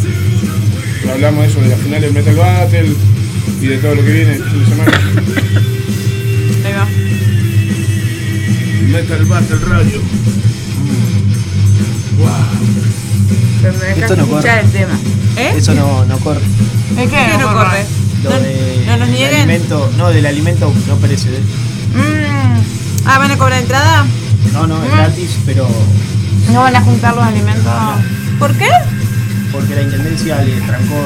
[1.11, 2.93] hablamos de eso, de la final del Metal Battle
[3.63, 4.93] y de todo lo que viene este fin de semana.
[6.65, 6.87] Ahí va.
[8.99, 10.01] Metal Battle Radio.
[13.65, 14.61] Pero me dejas Esto no escuchar corre.
[14.67, 14.95] el tema.
[15.37, 15.55] ¿Eh?
[15.57, 16.41] Eso no, no corre.
[16.99, 17.85] ¿Es ¿Qué no corre?
[18.23, 19.41] Lo No, de no nos del nieguen.
[19.51, 21.43] alimento, no, del alimento no perecedero.
[21.95, 24.07] Mm, Ah, ¿van a cobrar entrada?
[24.53, 25.69] No, no, es gratis, pero
[26.53, 27.73] no van a juntar los alimentos.
[28.39, 28.69] ¿Por qué?
[29.53, 30.97] porque la intendencia le trancó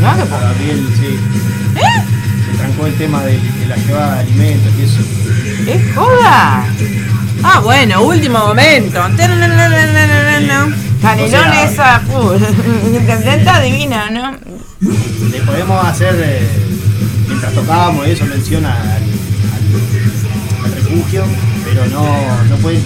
[0.00, 1.18] No, a Gabriel, sí.
[2.50, 5.00] Le trancó el tema de, de la llevada de alimentos y eso.
[5.70, 6.64] ¡Es joda!
[7.42, 9.00] Ah, bueno, último momento.
[9.08, 9.16] No,
[11.04, 14.32] Canelón O sea- esa, uh, intendenta divina, ¿no?
[15.30, 16.48] Le podemos hacer, eh,
[17.28, 21.24] mientras tocábamos eso, mención al, al- al refugio,
[21.64, 22.04] pero no,
[22.48, 22.80] no, puede,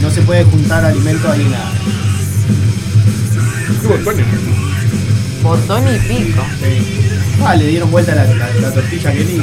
[0.00, 1.70] no se puede juntar alimentos ahí la...
[3.80, 4.26] Qué botones.
[5.42, 6.42] Botón y pico.
[6.60, 7.00] sí.
[7.44, 9.36] Ah, le dieron vuelta la, la, la tortilla que ni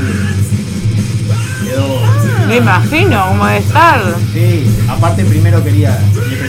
[1.67, 2.01] quedó...
[2.47, 4.01] Me imagino cómo de estar.
[4.33, 5.97] Sí, aparte primero quería,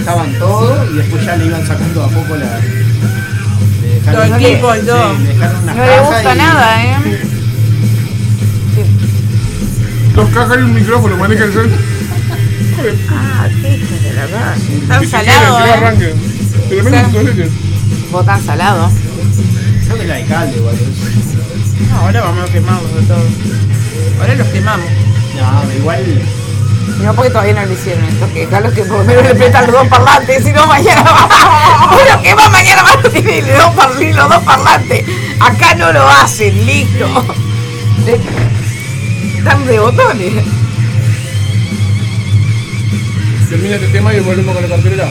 [0.03, 2.59] prestaban todo y después ya le iban sacando a poco la...
[3.83, 5.17] le dejaron- Todo el equipo y todo.
[5.17, 6.97] Sí, le dejaron unas No le gusta y- nada, ¿eh?
[10.15, 11.71] Dos cajas y un micrófono, maneja el sol.
[13.11, 14.55] Ah, qué hijo de la verdad.
[14.89, 15.73] Tan se quiere, salado, que no ¿eh?
[15.73, 16.15] arranque.
[16.69, 17.49] Tremendo solete.
[18.11, 18.91] Vos tan salado.
[19.87, 20.75] Creo que el alcalde igual.
[20.75, 23.25] es- No, ahora vamos a quemarlos de todo.
[24.21, 24.87] Ahora los quemamos.
[25.37, 26.05] No, igual
[27.03, 29.67] No, porque todavía no lo hicieron esto, que Carlos que por lo menos le prestan
[29.67, 31.29] los dos parlantes, si no mañana va.
[31.93, 35.05] Bueno, que va mañana van a tener los dos, par- los dos parlantes.
[35.41, 37.07] Acá no lo hacen, listo.
[39.37, 40.33] Están de botones.
[43.51, 45.11] Termina este tema y volvemos con la cartelera.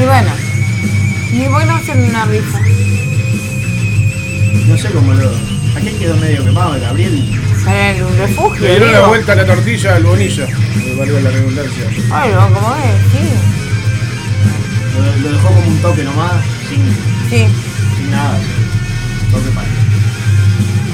[0.00, 0.30] Y bueno,
[1.32, 2.58] y bueno hacen una rifa.
[4.68, 5.51] no sé cómo lo.
[5.76, 7.24] Aquí quedó medio quemado, Gabriel.
[7.66, 8.60] En un refugio.
[8.62, 10.46] Le dieron la vuelta a la tortilla al bonilla.
[10.76, 11.84] Me valga la redundancia.
[12.12, 13.24] Ay, no, como es, sí.
[14.98, 16.32] Lo, lo dejó como un toque nomás,
[16.68, 16.82] sin,
[17.30, 17.46] Sí.
[17.96, 18.38] sin nada.
[19.30, 19.68] toque para,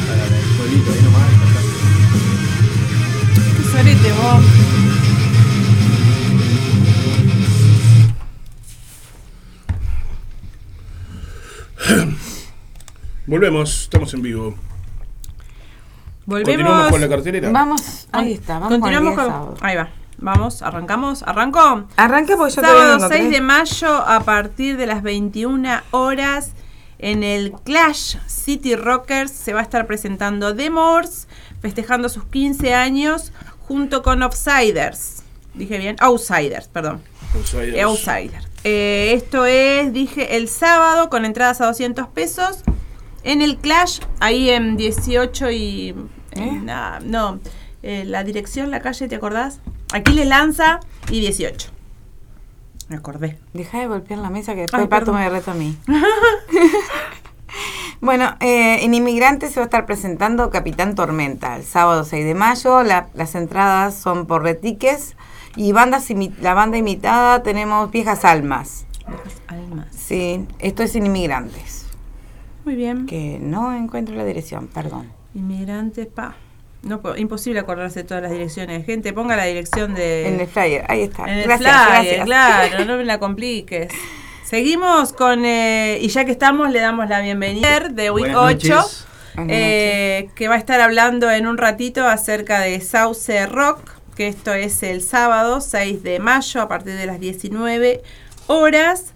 [0.06, 1.28] para el pueblito ahí nomás.
[3.56, 4.44] Qué sorete vos.
[13.28, 14.54] Volvemos, estamos en vivo.
[16.24, 16.48] Volvemos.
[16.48, 17.50] Continuamos con la cartelera.
[17.50, 19.54] Vamos, ahí está, vamos Continuamos con, con.
[19.60, 19.90] Ahí va.
[20.16, 21.22] Vamos, arrancamos.
[21.24, 21.84] ¿Arrancó?
[21.96, 23.38] Arranca porque yo Sábado no 6 encontré.
[23.38, 26.52] de mayo a partir de las 21 horas
[26.98, 31.28] en el Clash City Rockers se va a estar presentando The Moors
[31.60, 35.22] festejando sus 15 años junto con Outsiders.
[35.52, 37.02] Dije bien, Outsiders, perdón.
[37.34, 37.76] Outsiders.
[37.76, 38.40] Eh, Outsider.
[38.64, 42.64] Eh, esto es, dije, el sábado con entradas a 200 pesos
[43.24, 45.94] en el Clash, ahí en 18 y...
[46.32, 47.40] en, ah, no,
[47.82, 49.60] eh, la dirección, la calle, ¿te acordás?
[49.92, 51.70] Aquí le lanza y 18.
[52.88, 53.38] Me acordé.
[53.52, 55.20] Deja de golpear la mesa que después Ay, el pato perdón.
[55.20, 55.76] me reta a mí.
[58.00, 62.34] Bueno, eh, en Inmigrantes se va a estar presentando Capitán Tormenta el sábado 6 de
[62.34, 62.84] mayo.
[62.84, 65.16] La- las entradas son por retiques.
[65.56, 66.06] Y bandas
[66.40, 68.86] la banda imitada tenemos Viejas Almas.
[69.48, 69.88] Almas.
[69.90, 71.87] Sí, esto es en Inmigrantes.
[72.68, 73.06] Muy bien.
[73.06, 75.10] Que no encuentro la dirección, perdón.
[75.34, 76.36] Inmigrantes, pa.
[76.82, 78.84] No, puedo- imposible acordarse de todas las direcciones.
[78.84, 80.28] Gente, ponga la dirección de.
[80.28, 81.22] En el flyer, ahí está.
[81.22, 82.24] En el gracias, flyer, gracias.
[82.26, 83.88] claro, no me la compliques.
[84.44, 88.74] Seguimos con, eh, y ya que estamos, le damos la bienvenida de Week Buenas 8,
[88.74, 89.06] noches.
[89.34, 94.28] Buenas eh, que va a estar hablando en un ratito acerca de Sauce Rock, que
[94.28, 98.02] esto es el sábado 6 de mayo a partir de las 19
[98.46, 99.14] horas.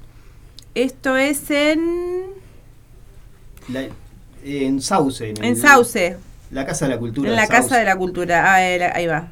[0.74, 2.40] Esto es en,
[3.68, 3.86] La-
[4.44, 5.30] en Sauce.
[5.30, 6.16] En, en el- Sauce,
[6.50, 7.30] La Casa de la Cultura.
[7.30, 7.62] en la Sauce.
[7.62, 8.52] Casa de la Cultura.
[8.54, 9.28] Ah, eh, ahí va.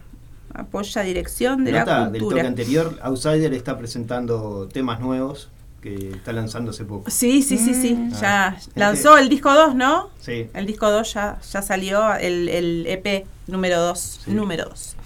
[0.54, 2.46] Apoya dirección de Nota la del toque cultura.
[2.48, 5.48] anterior, Outsider está presentando temas nuevos
[5.80, 7.10] que está lanzando hace poco.
[7.10, 7.94] Sí, sí, sí, sí.
[7.94, 8.12] Mm.
[8.20, 8.56] Ya Ah.
[8.74, 10.10] lanzó el disco 2, ¿no?
[10.20, 10.48] Sí.
[10.54, 14.20] El disco 2 ya, ya salió, el, el EP número 2.
[14.24, 14.30] Sí.
[14.32, 14.96] Número 2.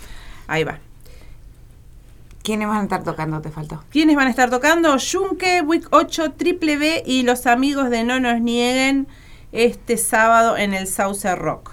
[0.48, 0.78] Ahí va.
[2.44, 3.40] ¿Quiénes van a estar tocando?
[3.40, 3.82] Te faltó.
[3.90, 4.96] ¿Quiénes van a estar tocando?
[4.98, 9.08] Junke, Week 8, Triple B y los amigos de No Nos Nieguen
[9.52, 11.70] este sábado en el Sauce Rock.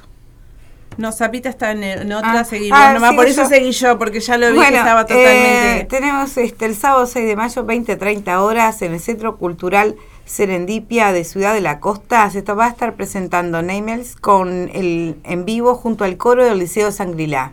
[0.98, 3.50] No, Zapita está en, en otra, Ah, seguimos ah, nomás, sigo por eso yo.
[3.50, 5.88] seguí yo, porque ya lo vi que estaba eh, totalmente...
[5.90, 11.26] tenemos este el sábado 6 de mayo, 20-30 horas, en el Centro Cultural Serendipia de
[11.26, 12.30] Ciudad de la Costa.
[12.30, 16.92] Se va a estar presentando Neimels con el en vivo junto al coro del Liceo
[16.94, 17.52] Sangrilá.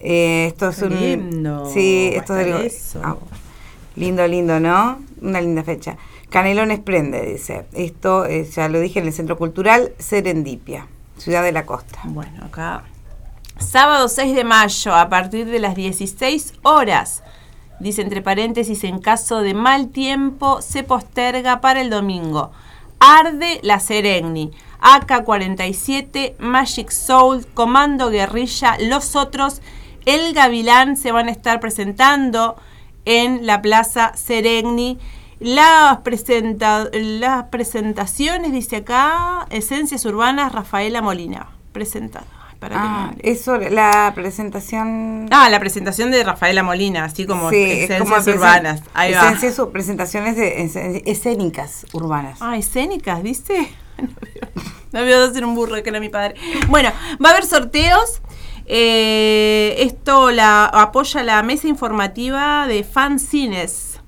[0.00, 1.00] Eh, esto es Qué un.
[1.00, 3.16] lindo, Sí, esto es ah,
[3.96, 4.98] lindo, lindo, ¿no?
[5.20, 5.96] Una linda fecha.
[6.30, 7.66] Canelones prende, dice.
[7.72, 10.86] Esto eh, ya lo dije en el Centro Cultural Serendipia,
[11.16, 12.00] Ciudad de la Costa.
[12.04, 12.84] Bueno, acá.
[13.58, 17.22] Sábado 6 de mayo, a partir de las 16 horas.
[17.80, 22.50] Dice entre paréntesis, en caso de mal tiempo, se posterga para el domingo.
[22.98, 24.50] Arde la Serengni.
[24.80, 29.60] AK-47, Magic Soul, Comando Guerrilla, los otros,
[30.06, 32.56] El Gavilán se van a estar presentando
[33.04, 34.98] en la Plaza Serengni.
[35.38, 41.48] Las, presenta- las presentaciones, dice acá, Esencias Urbanas, Rafaela Molina.
[41.72, 42.20] Presenta.
[42.48, 45.28] Ay, para que Ah, no- eso, la presentación.
[45.30, 48.80] Ah, la presentación de Rafaela Molina, así como Sí, Esencias como Urbanas.
[48.94, 49.26] Ahí va.
[49.26, 52.38] esencias u- presentaciones de escénicas urbanas.
[52.40, 53.68] Ah, escénicas, ¿viste?
[53.98, 54.48] No veo,
[54.92, 56.34] no veo de hacer un burro que era mi padre.
[56.68, 56.90] Bueno,
[57.22, 58.20] va a haber sorteos.
[58.68, 64.00] Eh, esto la apoya la mesa informativa de fanzines.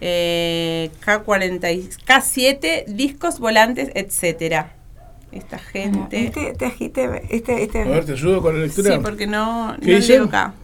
[0.00, 4.74] Eh, K40, y- K7, discos, volantes, etcétera.
[5.30, 6.24] Esta gente.
[6.26, 7.82] Este, este agite, este, este.
[7.82, 8.94] A ver, te ayudo con la lectura.
[8.94, 10.12] Sí, porque no, ¿Qué no dice?
[10.14, 10.54] leo acá.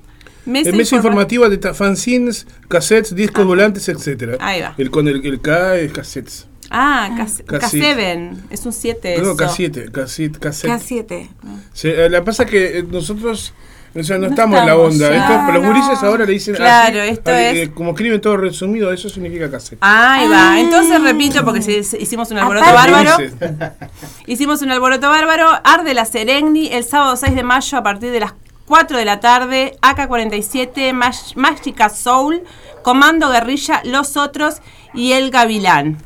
[0.44, 4.36] Mesa El mes informa- informativa de fanzines, cassettes, discos volantes, etcétera.
[4.40, 4.74] Ahí va.
[4.78, 6.46] El, con el, el K es cassettes.
[6.70, 7.44] Ah, K- K7.
[7.60, 8.36] K7.
[8.50, 9.36] Es un 7 No, eso.
[9.36, 10.70] K7, cassette, cassette.
[10.70, 11.28] K7.
[11.72, 13.52] Sí, eh, la pasa que eh, nosotros
[13.98, 15.08] o sea, no, No estamos en la onda.
[15.10, 15.68] ya, Esto, pero los no.
[15.72, 19.50] gurises ahora le dicen Claro, así, esto eh, es- como escriben todo resumido, eso significa
[19.50, 19.78] cassette.
[19.80, 20.60] Ahí va.
[20.60, 23.76] Entonces repito porque si- si hicimos un alboroto Aparte- bárbaro.
[24.26, 25.48] Hicimos un alboroto bárbaro.
[25.64, 28.34] Arde la Serengni el sábado 6 de mayo a partir de las
[28.66, 29.78] 4 de la tarde.
[29.80, 32.42] AK-47, Mag- Magica Soul,
[32.82, 34.56] Comando Guerrilla, Los Otros
[34.92, 35.96] y El Gavilán.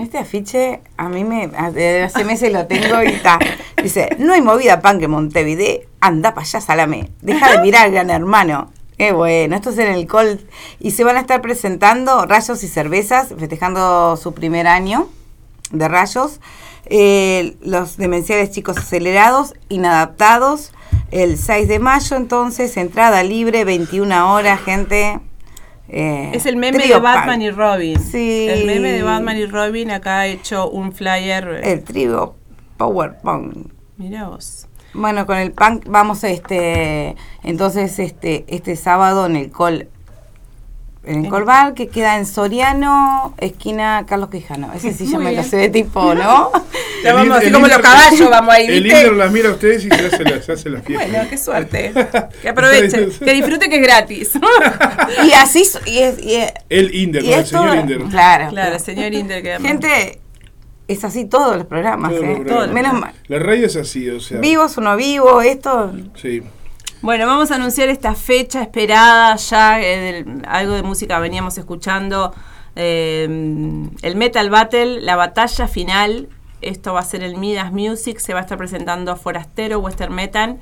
[0.00, 1.44] Este afiche, a mí me.
[1.54, 3.38] hace meses lo tengo y está.
[3.82, 5.82] Dice: No hay movida pan que Montevideo.
[6.00, 7.10] Anda para allá, salame.
[7.22, 8.72] Deja de mirar, gran hermano.
[8.98, 10.40] Qué bueno, esto es en el Colt.
[10.80, 15.08] Y se van a estar presentando rayos y cervezas, festejando su primer año
[15.70, 16.40] de rayos.
[16.86, 20.72] Eh, los demenciales chicos acelerados, inadaptados.
[21.10, 25.20] El 6 de mayo, entonces, entrada libre, 21 horas, gente.
[25.88, 28.00] Eh, Es el meme de Batman y Robin.
[28.00, 28.46] Sí.
[28.48, 29.90] El meme de Batman y Robin.
[29.90, 31.60] Acá ha hecho un flyer.
[31.62, 32.34] El trío
[32.76, 33.68] Power Punk.
[33.96, 34.66] Mira vos.
[34.94, 39.88] Bueno, con el punk vamos este entonces este este sábado en el Col
[41.06, 44.72] en el En- Colbar que queda en Soriano, esquina Carlos Quijano.
[44.74, 46.50] Ese sí ya me lo sé de tipo, ¿no?
[47.02, 48.98] Ya El vamos, así el como los caballos, vamos ahí, El ¿viste?
[49.00, 51.06] Inter las mira a ustedes y se hace la, se hace la fiesta.
[51.06, 51.92] Bueno, qué suerte.
[52.42, 54.30] Que aprovechen, que disfruten que es gratis.
[55.26, 57.98] y así y es y, es- El Inder, y con el esto- señor Inder.
[58.10, 58.48] Claro.
[58.50, 60.20] Claro, señor Inter que Gente,
[60.88, 62.40] es así todos los programas, Todos los ¿eh?
[62.44, 62.74] programas.
[62.74, 63.12] Menos mal.
[63.28, 64.38] La radio es así, o sea.
[64.38, 66.42] Vivos o no vivos, esto Sí.
[67.04, 72.32] Bueno, vamos a anunciar esta fecha esperada ya, eh, del- algo de música veníamos escuchando,
[72.76, 73.24] eh,
[74.00, 76.30] el Metal Battle, la batalla final,
[76.62, 80.58] esto va a ser el Midas Music, se va a estar presentando Forastero, Western Metal,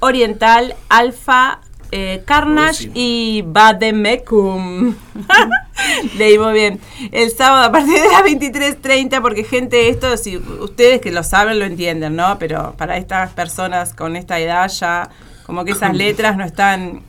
[0.00, 1.60] Oriental, Alfa,
[1.92, 2.90] eh, Carnage Oh, sí.
[2.94, 4.96] y Bademecum.
[6.18, 6.80] Leímos bien.
[7.12, 11.60] El sábado a partir de las 23.30, porque gente, esto, si ustedes que lo saben,
[11.60, 12.38] lo entienden, ¿no?
[12.40, 15.10] Pero para estas personas con esta edad ya,
[15.50, 17.02] como que esas letras no están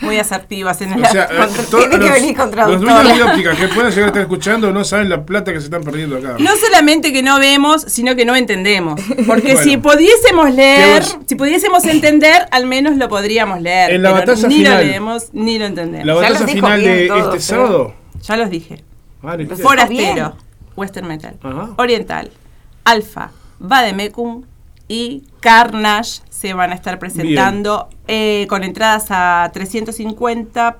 [0.00, 3.22] muy asertivas en el O sea, eh, Tiene que los, venir con los dueños de
[3.22, 6.16] óptica que puedan llegar a estar escuchando no saben la plata que se están perdiendo
[6.16, 6.36] acá.
[6.38, 8.98] No solamente que no vemos, sino que no entendemos.
[9.26, 9.62] Porque Bueno.
[9.62, 13.90] si pudiésemos leer, si pudiésemos entender, al menos lo podríamos leer.
[13.92, 14.72] En la pero batalla ni final.
[14.78, 16.06] lo leemos ni lo entendemos.
[16.06, 17.94] La Ya batalla los dijo final de este sábado.
[18.22, 18.82] Ya los dije.
[19.20, 19.46] Vale.
[19.48, 20.32] Forastero, bien.
[20.76, 21.74] Western Metal, Ajá.
[21.76, 22.30] Oriental,
[22.84, 24.44] Alfa, Vademecum
[24.88, 30.76] y Carnage se van a estar presentando eh, con entradas a 350,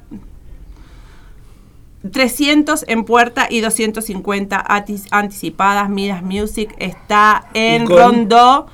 [2.11, 5.89] 300 en puerta y 250 atis- anticipadas.
[5.89, 8.67] Miras Music está en Y con- Rondó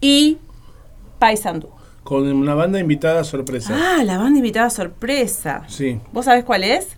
[0.00, 0.38] y
[1.18, 1.68] Paysandú.
[2.04, 3.76] Con una banda invitada sorpresa.
[3.78, 5.64] Ah, la banda invitada sorpresa.
[5.68, 6.00] Sí.
[6.10, 6.96] ¿Vos sabés cuál es?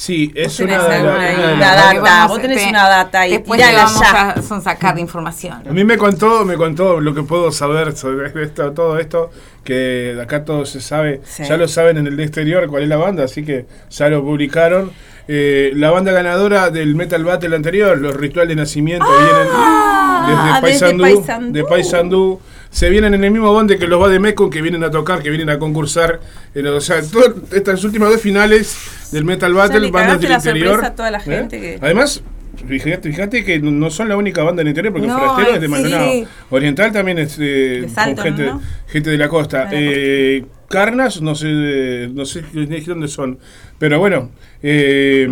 [0.00, 3.32] Sí, es una de, la- alguna una data, Vamos, vos tenés te- una data ahí,
[3.32, 4.30] Después le vamos ya.
[4.30, 5.60] a son sacar de información.
[5.68, 9.30] A mí me contó, me contó lo que puedo saber sobre esto, todo esto,
[9.64, 11.42] que de acá todo se sabe, Sí.
[11.48, 14.92] ya lo saben en el exterior cuál es la banda, así que ya lo publicaron.
[15.26, 20.48] Eh, la banda ganadora del Metal Battle anterior, los Ritual de Nacimiento, Ah, vienen desde
[20.48, 21.52] desde Paysandú, Paysandú.
[21.52, 22.40] de Paysandú.
[22.78, 25.20] Se vienen en el mismo bonde que los va de Mecum, que vienen a tocar,
[25.20, 26.20] que vienen a concursar.
[26.54, 28.78] en- o sea, todas estas últimas dos finales
[29.10, 30.70] del Metal Battle, cagaste del la interior.
[30.74, 31.46] sorpresa a toda la ¿eh?
[31.50, 32.22] que- Además,
[32.68, 35.66] fíjate, fíjate que no son la única banda del interior, porque No, Forastero es de
[35.66, 35.70] sí.
[35.72, 36.12] Maldonado.
[36.50, 38.62] Oriental también es eh, De Salto, con gente, ¿no?
[38.86, 39.68] gente de la costa.
[39.72, 43.40] Eh, Carnas, no sé, no sé de dónde son.
[43.78, 45.28] Pero bueno, eh,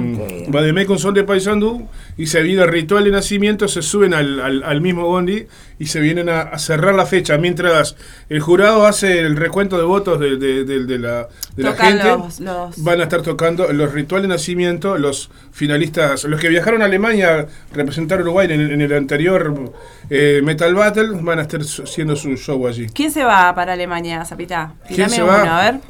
[0.48, 4.62] Bademecum son de Paysandú y se viene el ritual de nacimiento, se suben al, al-
[4.62, 5.46] al mismo bondi
[5.80, 7.36] y se vienen a, a cerrar la fecha.
[7.38, 7.96] Mientras
[8.28, 11.88] el jurado hace el recuento de votos de, de- de- de la, de la Tocan
[11.92, 16.48] gente, los- los- van a estar tocando los rituales de nacimiento, los finalistas, los que
[16.48, 19.72] viajaron a Alemania a representar a Uruguay en, el- en el anterior
[20.08, 22.86] eh, Metal Battle, van a estar haciendo su show allí.
[22.94, 24.74] ¿Quién se va para Alemania, Zapita?
[24.86, 25.58] ¿Quién se uno, va?
[25.66, 25.80] a ver.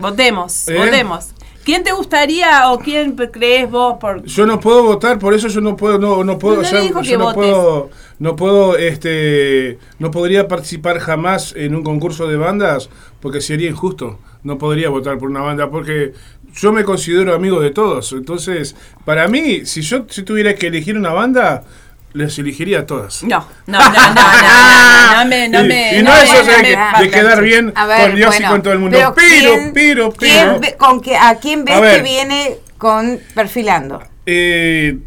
[0.00, 0.76] Votemos, ¿Eh?
[0.76, 1.28] votemos.
[1.64, 5.60] ¿Quién te gustaría o quién crees vos por Yo no puedo votar, por eso yo
[5.60, 7.36] no puedo, no, no puedo, No dijo yo que no votes.
[7.36, 12.88] puedo, no puedo, este, no podría participar jamás en un concurso de bandas
[13.20, 14.18] porque sería injusto.
[14.42, 16.14] No podría votar por una banda porque
[16.54, 18.12] yo me considero amigo de todos.
[18.12, 18.74] Entonces,
[19.04, 21.64] para mí, si yo si tuviera que elegir una banda,
[22.12, 23.22] les elegiría a todas.
[23.22, 25.98] No, no, no, no, no, no, no me, no me.
[25.98, 28.98] y no, eso de quedar bien con Dios bueno, y con todo el mundo.
[28.98, 30.60] pero Pero, ¿quién- pero, ¿quién pero.
[30.60, 31.96] ve- con que, ¿A quién ves A ver.
[31.98, 34.02] que viene con perfilando?
[34.26, 34.98] Eh,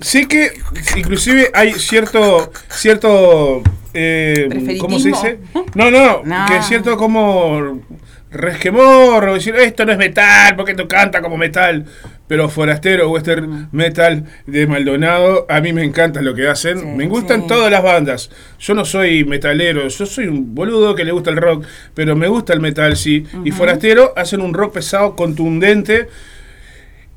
[0.00, 0.52] sé que
[0.96, 5.38] inclusive hay cierto cierto eh, ¿cómo se dice?
[5.74, 6.46] No, no, No.
[6.46, 7.80] que es cierto como
[8.30, 11.84] resquemor o decir esto no es metal porque tú canta como metal.
[12.26, 16.78] Pero Forastero, Western Metal de Maldonado, a mí me encanta lo que hacen.
[16.78, 17.48] Sí, me gustan sí.
[17.48, 18.30] todas las bandas.
[18.58, 21.64] Yo no soy metalero, yo soy un boludo que le gusta el rock,
[21.94, 23.24] pero me gusta el metal, sí.
[23.44, 26.08] Y Forastero hacen un rock pesado, contundente,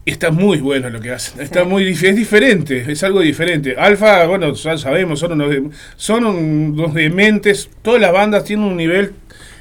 [0.07, 1.41] Está muy bueno lo que hacen.
[1.41, 3.75] Está muy es diferente, es algo diferente.
[3.77, 7.69] Alfa, bueno, ya sabemos, son unos, son unos dementes.
[7.81, 9.11] Todas las bandas tienen un nivel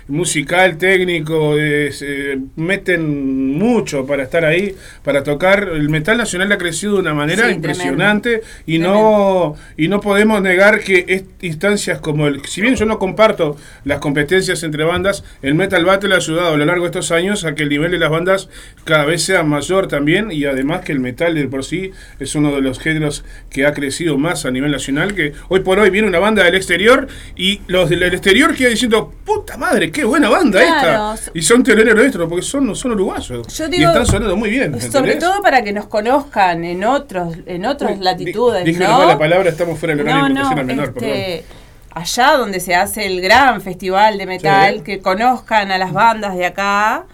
[0.08, 5.68] musical, técnico, eh, meten mucho para estar ahí, para tocar.
[5.74, 8.92] El metal nacional ha crecido de una manera Sí, impresionante y Tremendo.
[8.92, 13.98] no y no podemos negar que instancias como el, si bien yo no comparto las
[13.98, 17.54] competencias entre bandas, el Metal Battle ha ayudado a lo largo de estos años a
[17.54, 18.48] que el nivel de las bandas
[18.84, 21.90] cada vez sea mayor también y además que el metal de por sí
[22.20, 25.78] es uno de los géneros que ha crecido más a nivel nacional, que hoy por
[25.78, 30.04] hoy viene una banda del exterior y los del exterior quedan diciendo, puta madre, qué
[30.04, 31.14] buena banda Claro.
[31.14, 31.30] esta.
[31.34, 33.46] Y son teloneros nuestros porque son, son uruguayos.
[33.56, 34.78] Yo y digo, están sonando muy bien.
[34.80, 39.48] Sobre todo para que nos conozcan en otros, en otras latitudes, di- Dije mala palabra,
[39.50, 41.44] estamos fuera del horario No, de no, menor, este,
[41.92, 44.82] allá donde se hace el gran festival de metal, Sí.
[44.82, 47.06] que conozcan a las bandas de acá,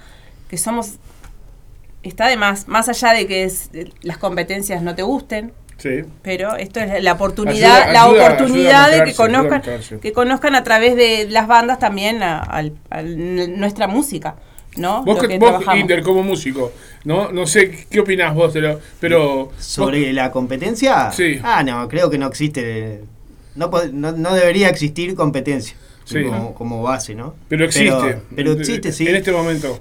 [0.50, 0.94] que somos,
[2.02, 3.70] está de más, más allá de que es-
[4.02, 5.52] las competencias no te gusten,
[5.82, 6.02] Sí.
[6.22, 9.62] pero esto es la oportunidad, Ayuda- la ayuda- oportunidad ayuda de que conozcan,
[10.00, 12.62] que conozcan a través de las bandas también a,
[13.04, 14.36] nuestra música,
[14.76, 15.02] ¿no?
[15.04, 15.64] Vos, que- que vos.
[15.76, 16.72] Inder, como músico,
[17.04, 17.32] ¿no?
[17.32, 18.80] No sé qué opinás vos de lo.
[19.00, 19.50] Pero.
[19.58, 21.10] ¿Sobre la competencia?
[21.10, 21.40] Sí.
[21.42, 23.02] Ah, no, creo que no existe.
[23.56, 26.22] No, no, no debería existir competencia Sí.
[26.24, 27.34] como, como base, ¿no?
[27.48, 27.92] Pero existe.
[28.00, 29.06] Pero, pero existe, sí.
[29.08, 29.78] En este momento.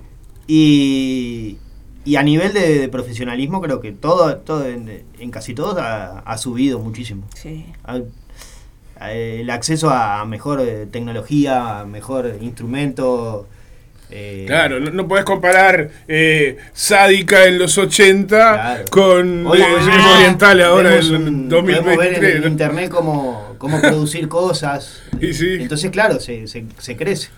[0.48, 1.58] Y,
[2.06, 6.20] y a nivel de, de profesionalismo, creo que todo, todo en, en casi todos ha,
[6.20, 7.24] ha subido muchísimo.
[7.36, 7.66] Sí.
[7.84, 8.00] Ha-
[9.00, 13.48] a- el acceso a mejor eh, tecnología, a mejor instrumento,
[14.14, 18.86] Eh, Claro, no, no podés comparar eh, Sádica en los 80 Claro.
[18.92, 19.66] con Hoy eh,
[20.18, 22.36] Oriental ahora vemos en un- Podemos ver 2023.
[22.36, 22.48] en ¿no?
[22.48, 25.02] internet cómo, cómo producir cosas.
[25.22, 25.54] Y sí.
[25.62, 27.30] Entonces, claro, se, se, se crece.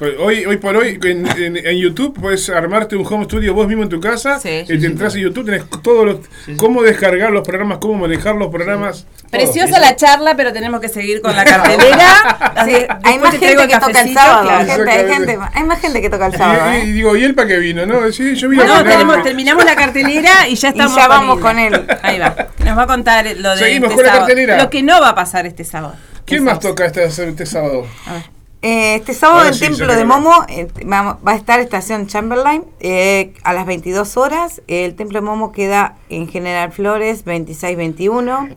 [0.00, 3.82] Hoy, hoy por hoy en, en- en YouTube puedes armarte un home studio vos mismo
[3.82, 4.62] en tu casa Sí.
[4.68, 6.18] y te entras en YouTube, tenés todos los
[6.56, 9.06] cómo descargar los programas, cómo manejar los programas.
[9.28, 12.54] Preciosa la charla, pero tenemos que seguir con la cartelera.
[13.02, 14.42] Hay más gente que toca el sábado.
[14.48, 14.66] claro.
[14.66, 16.72] gente, hay, gente, hay más gente que toca el sábado.
[16.74, 16.92] Y, y ¿eh?
[16.92, 17.84] digo, ¿y él para qué vino?
[17.84, 21.42] No, sí, yo vine No, tenemos- terminamos la cartelera y ya estamos ya vamos él.
[21.42, 21.86] con él.
[22.02, 22.36] Ahí va.
[22.64, 24.26] Nos va a contar lo de Seguimos este con la sábado.
[24.28, 24.62] cartelera.
[24.62, 25.96] Lo que no va a pasar este sábado.
[26.24, 27.84] ¿Quién más toca este, este sábado?
[28.06, 28.37] A ver.
[28.60, 30.04] Eh, este sábado en sí, Templo de.
[30.04, 34.62] Momo eh, va, a estar Estación Chamberlain eh, a las 22 horas.
[34.66, 38.48] El Templo de Momo queda en General Flores 2621.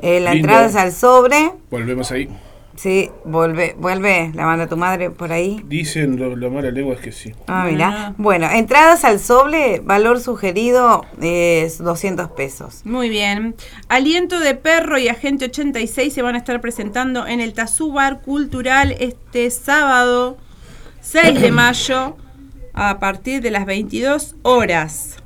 [0.00, 0.48] Eh, la Lindo.
[0.48, 1.52] entrada es al sobre.
[1.70, 2.28] Volvemos ahí.
[2.78, 5.60] Sí, vuelve, vuelve la banda tu madre por ahí.
[5.66, 7.34] Dicen lo, lo mala lengua es que sí.
[7.48, 8.10] Ah, mira.
[8.10, 8.14] no.
[8.18, 12.82] Bueno, entradas al sobre, valor sugerido es 200 pesos.
[12.84, 13.56] Muy bien.
[13.88, 18.22] Aliento de Perro y Agente 86 se van a estar presentando en el Tazú Bar
[18.22, 20.38] Cultural este sábado
[21.00, 22.16] 6 de mayo
[22.74, 25.16] a partir de las 22 horas.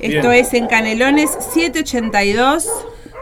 [0.00, 0.44] Esto Bien.
[0.44, 2.66] es en Canelones 782.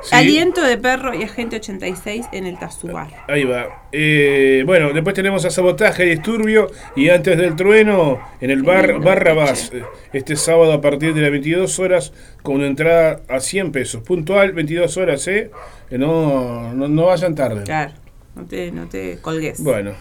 [0.08, 0.14] Sí.
[0.14, 3.08] Aliento de Perro y Agente 86 en el Tazú Bar.
[3.28, 3.88] Ahí va.
[3.90, 9.00] Eh, bueno, después tenemos a Sabotaje y Disturbio y antes del trueno en el bar
[9.00, 9.72] Barrabás.
[9.74, 9.82] eh,
[10.12, 14.02] Este sábado a partir de las 22 horas con una entrada a 100 pesos.
[14.02, 15.50] Puntual, 22 horas, ¿eh?
[15.88, 17.64] Que no, no, no vayan tarde.
[17.64, 17.92] Claro,
[18.36, 19.60] no te, no te colgues.
[19.62, 19.92] Bueno,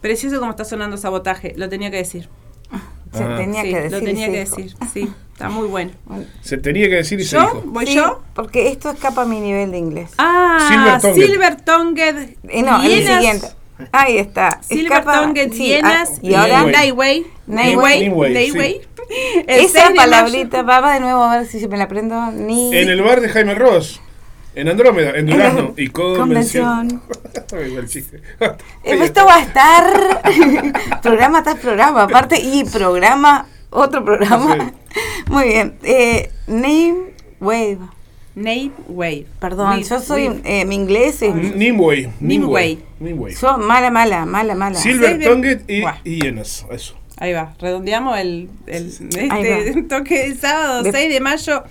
[0.00, 2.28] Precioso como está sonando sabotaje, lo tenía que decir.
[3.12, 3.36] Se Ah.
[3.38, 3.92] tenía Sí, que decir.
[3.98, 4.56] lo tenía que dijo.
[4.56, 4.74] decir.
[4.92, 5.92] Sí, está muy bueno.
[6.40, 7.42] se tenía que decir y se ¿Yo?
[7.42, 7.62] dijo.
[7.66, 8.22] ¿Voy Sí, yo?
[8.34, 10.10] Porque esto escapa a mi nivel de inglés.
[10.18, 11.26] Ah, Silver Tongued.
[11.26, 12.28] Silver Tongued.
[12.48, 13.46] Eh, no, el siguiente.
[13.92, 14.60] Ahí está.
[14.62, 16.64] Silver Tongued sí, Hienas ah, y ahora.
[16.64, 17.24] Nightway.
[17.46, 18.00] Nightway.
[18.08, 18.80] Nimue, Nightway.
[19.46, 20.82] El 6 esa palabrita, mayo.
[20.82, 22.32] va de nuevo a ver si se me la aprendo.
[22.32, 24.00] Ni En el bar de Jaime Ross.
[24.56, 25.72] En Andrómeda, en Durazno.
[25.76, 27.00] Y convención.
[27.48, 28.22] Convención.
[28.82, 30.20] Esto va a estar
[31.02, 34.72] programa tras programa, aparte, y programa, otro programa.
[35.28, 35.74] Muy bien.
[35.82, 36.94] Eh, name
[37.40, 37.78] Wave.
[38.34, 39.26] Nightway.
[39.40, 40.28] Perdón, With- yo soy.
[40.28, 41.34] with- eh, mi inglés es.
[41.34, 42.08] Nimue.
[42.20, 42.78] Nimue.
[43.00, 43.34] Nimue.
[43.34, 44.78] Yo mala, mala, mala, mala.
[44.78, 45.96] Silver Tongued y, Buah.
[46.04, 46.20] y.
[46.28, 46.94] Eso.
[47.16, 48.92] Ahí va, redondeamos el, el
[49.30, 51.64] Ahí este toque de sábado, De- 6 de mayo,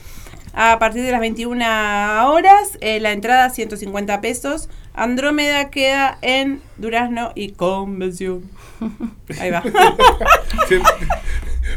[0.54, 2.78] a partir de las 21 horas.
[2.82, 4.68] eh, la entrada 150 pesos.
[4.98, 8.41] Andrómeda queda en Durazno y Convención.
[9.39, 9.64] Ahí va.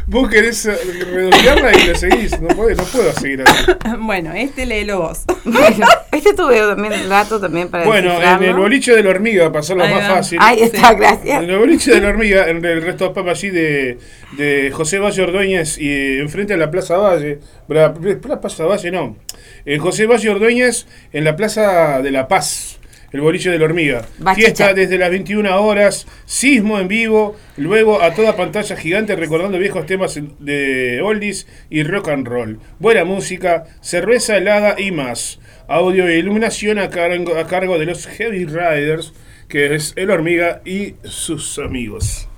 [0.07, 0.75] Vos querés eh,
[1.11, 2.39] redondearla y lo seguís.
[2.39, 3.71] No, podés, no puedo seguir así.
[3.99, 5.23] bueno, este léelo vos.
[5.43, 9.47] Bueno, este tuve también el dato también para Bueno, en el boliche de la hormiga,
[9.49, 10.15] para hacerlo Ahí más va.
[10.15, 10.39] fácil.
[10.41, 10.95] Ahí está, Sí.
[10.97, 11.43] gracias.
[11.43, 13.97] En el boliche de la hormiga, en el resto de papas allí de,
[14.37, 17.39] de José Valle Ordóñez y eh, enfrente a la Plaza Valle.
[17.67, 17.93] La,
[18.23, 19.17] la Plaza Valle no.
[19.65, 22.79] En José Valle Ordóñez, en la Plaza de la Paz.
[23.11, 24.05] El boliche de la hormiga.
[24.19, 24.45] Bachicha.
[24.45, 29.85] Fiesta desde las 21 horas, sismo en vivo, luego a toda pantalla gigante recordando viejos
[29.85, 32.59] temas de oldies y rock and roll.
[32.79, 35.39] Buena música, cerveza helada y más.
[35.67, 39.13] Audio e iluminación a cargo, a cargo de los Heavy Riders,
[39.49, 42.29] que es el hormiga y sus amigos.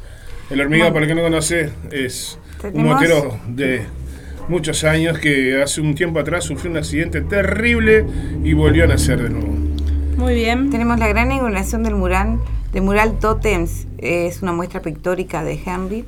[0.49, 2.39] El hormiga, para el que no conoce, es
[2.73, 3.81] un motero de
[4.47, 8.05] muchos años que hace un tiempo atrás sufrió un accidente terrible
[8.43, 9.72] y volvió a nacer de nuevo.
[10.17, 10.69] Muy bien.
[10.69, 12.39] Tenemos la gran inauguración del mural,
[12.71, 16.05] del mural Totems, es una muestra pictórica de Henry,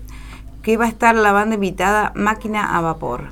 [0.61, 3.25] que va a estar la banda invitada Máquina a Vapor.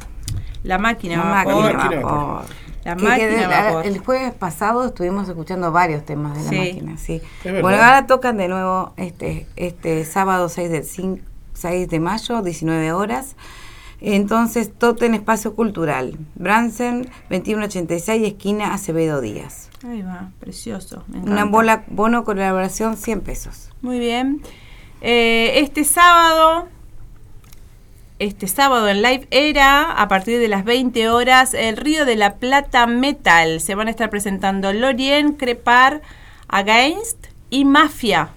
[0.64, 1.74] La máquina, La vapor.
[1.74, 2.46] máquina a a vapor.
[2.84, 3.86] La Que- máquina que a la- vapor.
[3.86, 6.58] El jueves pasado estuvimos escuchando varios temas de la Sí.
[6.58, 7.22] máquina, sí.
[7.44, 11.22] Bueno, ahora tocan de nuevo este, este sábado 6 de, 5
[11.54, 13.36] 6 de mayo, 19 horas.
[14.06, 19.70] Entonces, Totem Espacio Cultural, Bransen 2186, esquina Acevedo Díaz.
[19.88, 21.06] Ahí va, precioso.
[21.08, 23.70] me Una bola, bono colaboración 100 pesos.
[23.82, 24.42] Muy bien.
[25.00, 26.68] Eh, este sábado,
[28.20, 32.36] este sábado en Live Era, a partir de las 20 horas, el Río de la
[32.36, 33.62] Plata Metal.
[33.62, 36.02] Se van a estar presentando Lorien, Crepar,
[36.50, 38.32] Against y Mafia.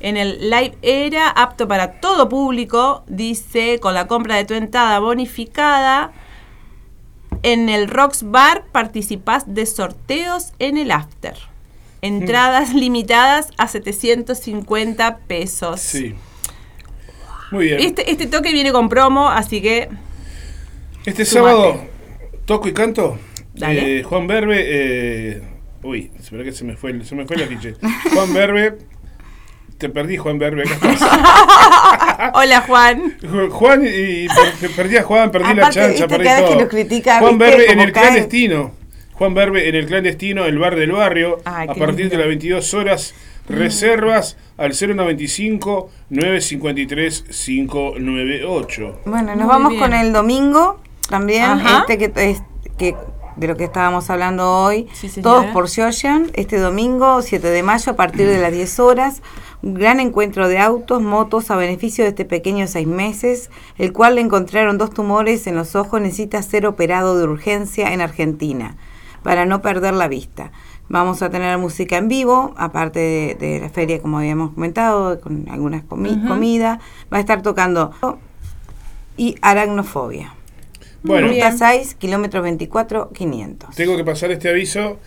[0.00, 4.98] En el Live Era, apto para todo público, dice, con la compra de tu entrada
[4.98, 6.12] bonificada.
[7.42, 11.34] En el Rocks Bar participás de sorteos en el after.
[12.02, 15.80] Entradas limitadas a 750 pesos.
[15.80, 16.14] Sí.
[17.50, 17.80] Muy bien.
[17.80, 19.88] Este, este toque viene con promo, así que
[21.04, 21.50] Este Sumate.
[21.56, 21.80] sábado
[22.44, 23.18] toco y canto.
[23.54, 24.00] Dale.
[24.00, 24.62] Eh, Juan Berbe.
[24.66, 25.42] eh,
[25.82, 27.74] uy, espera que se me fue, se me fue el afiche.
[28.12, 28.78] Juan Berbe.
[29.78, 30.64] Te perdí, Juan Berbe.
[32.34, 33.16] Hola, Juan.
[33.50, 36.68] Juan y per- perdí a Juan, perdí la chancha, viste, perdí cada vez que todo.
[36.68, 38.02] critica, Juan viste, Verbe en el cae.
[38.04, 38.70] clandestino.
[39.12, 42.12] Juan Verbe en el clandestino, el bar del barrio, Ay, a partir lindo.
[42.12, 43.14] de las 22 horas.
[43.48, 49.00] Reservas al 095 953 598.
[49.04, 49.82] Bueno, nos Muy vamos bien.
[49.82, 51.80] con el domingo también, Ajá.
[51.88, 52.42] este que, es-
[52.76, 52.96] que
[53.36, 54.88] de lo que estábamos hablando hoy.
[54.94, 55.20] Sí.
[55.22, 59.22] Todos por Shoshan, este domingo 7 de mayo a partir de las 10 horas.
[59.68, 64.20] Gran encuentro de autos, motos a beneficio de este pequeño seis meses, el cual le
[64.20, 68.76] encontraron dos tumores en los ojos, necesita ser operado de urgencia en Argentina
[69.24, 70.52] para no perder la vista.
[70.88, 75.48] Vamos a tener música en vivo, aparte de, de la feria, como habíamos comentado, con
[75.48, 76.78] algunas comi comida.
[77.12, 77.92] Va a estar tocando
[79.16, 80.32] y aracnofobia.
[81.02, 81.58] Bueno, Ruta bien.
[81.58, 83.74] 6, kilómetros 24, 500.
[83.74, 85.00] tengo que pasar este aviso.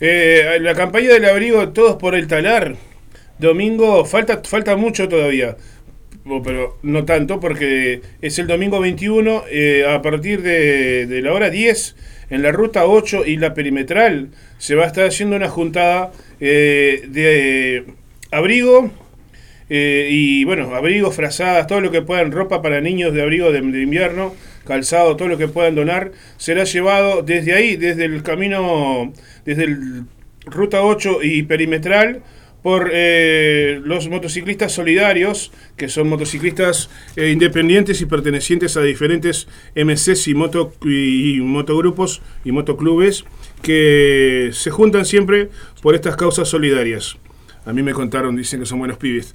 [0.00, 2.76] Eh, la campaña del abrigo Todos por el Talar.
[3.38, 5.56] Domingo, falta, falta mucho todavía.
[6.26, 11.32] O, Pero no tanto porque es el domingo 21 eh, a partir de, de la
[11.32, 11.96] hora 10
[12.30, 17.02] en la ruta 8 y la perimetral se va a estar haciendo una juntada eh,
[17.08, 17.84] de
[18.32, 18.90] abrigo
[19.68, 23.60] eh, y bueno, abrigos, frazadas, todo lo que puedan, ropa para niños de abrigo de,
[23.60, 24.34] de invierno,
[24.64, 29.12] calzado, todo lo que puedan donar, será llevado desde ahí, desde el camino,
[29.44, 30.04] desde el
[30.44, 32.22] ruta 8 y perimetral,
[32.66, 39.46] por eh, los motociclistas solidarios, que son motociclistas eh, independientes y pertenecientes a diferentes
[39.76, 43.24] MCs y, moto, y motogrupos y motoclubes
[43.62, 45.48] que se juntan siempre
[45.80, 47.16] por estas causas solidarias.
[47.66, 49.32] A mí me contaron, dicen que son buenos pibes.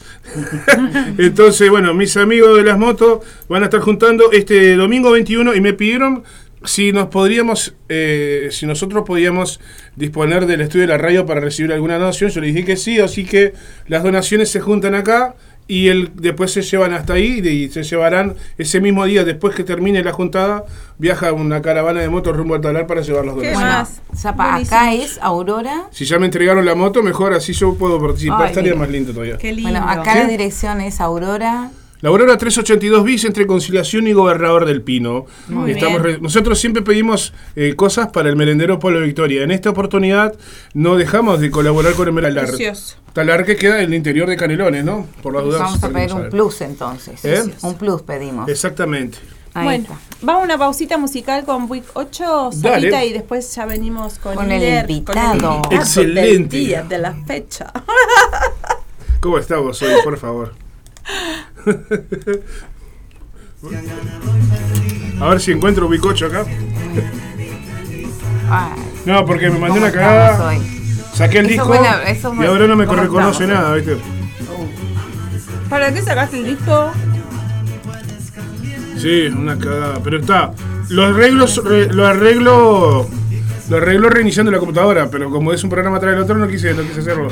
[1.17, 5.61] Entonces, bueno, mis amigos de las motos van a estar juntando este domingo 21 y
[5.61, 6.23] me pidieron
[6.63, 9.59] si nos podríamos, eh, si nosotros podíamos
[9.95, 12.29] disponer del estudio de la radio para recibir alguna donación.
[12.29, 13.53] Yo les dije que sí, así que
[13.87, 15.35] las donaciones se juntan acá
[15.67, 19.63] y el, después se llevan hasta ahí y se llevarán ese mismo día, después que
[19.63, 20.65] termine la juntada,
[20.97, 24.25] viaja una caravana de motos rumbo al talar para llevar los ¿Qué donaciones.
[24.67, 25.87] acá es Aurora.
[25.91, 28.41] Si ya me entregaron la moto, mejor así yo puedo participar.
[28.41, 28.81] Ay, Estaría mira.
[28.81, 29.37] más lindo todavía.
[29.37, 29.71] Qué lindo.
[29.71, 30.19] Bueno, acá ¿Sí?
[30.19, 31.71] la dirección es Aurora.
[32.01, 35.25] La Aurora 382 bis entre Conciliación y Gobernador del Pino.
[35.47, 36.15] Muy Estamos bien.
[36.15, 39.43] re- nosotros siempre pedimos eh, cosas para el merendero Polo Victoria.
[39.43, 40.33] En esta oportunidad
[40.73, 42.47] no dejamos de colaborar con el Talar.
[42.47, 42.95] Precioso.
[43.13, 45.05] Talar que queda en el interior de Canelones, ¿no?
[45.21, 45.61] Por las dudas.
[45.61, 46.29] Vamos a pedir un saber.
[46.31, 47.23] plus entonces.
[47.25, 47.43] ¿Eh?
[47.61, 48.49] Un plus pedimos.
[48.49, 49.19] Exactamente.
[49.53, 49.97] Ahí bueno, está.
[50.21, 52.73] vamos a una pausita musical con Week 8, Dale.
[52.89, 55.61] Sarita, y después ya venimos con, Con el invitado.
[55.69, 56.55] Excelente.
[56.57, 57.71] día, de la fecha.
[59.19, 59.91] ¿Cómo estamos hoy?
[60.03, 60.53] Por favor.
[65.19, 66.45] A ver si encuentro un bicocho acá.
[69.05, 70.47] No, porque me mandé ¿cómo una cagada.
[70.47, 70.57] hoy?
[71.13, 71.73] Saqué el Eso disco
[72.41, 73.63] y ahora no me ¿cómo reconoce estamos?
[73.63, 73.97] nada, ¿viste?
[75.69, 76.91] ¿Para qué sacaste el disco?
[78.97, 79.99] Sí, una cagada.
[80.03, 80.51] Pero está.
[80.89, 83.07] Lo arreglo, re- lo arreglo.
[83.69, 86.73] Lo arreglo reiniciando la computadora, pero como es un programa tras el otro, no quise,
[86.73, 87.29] no quise hacerlo.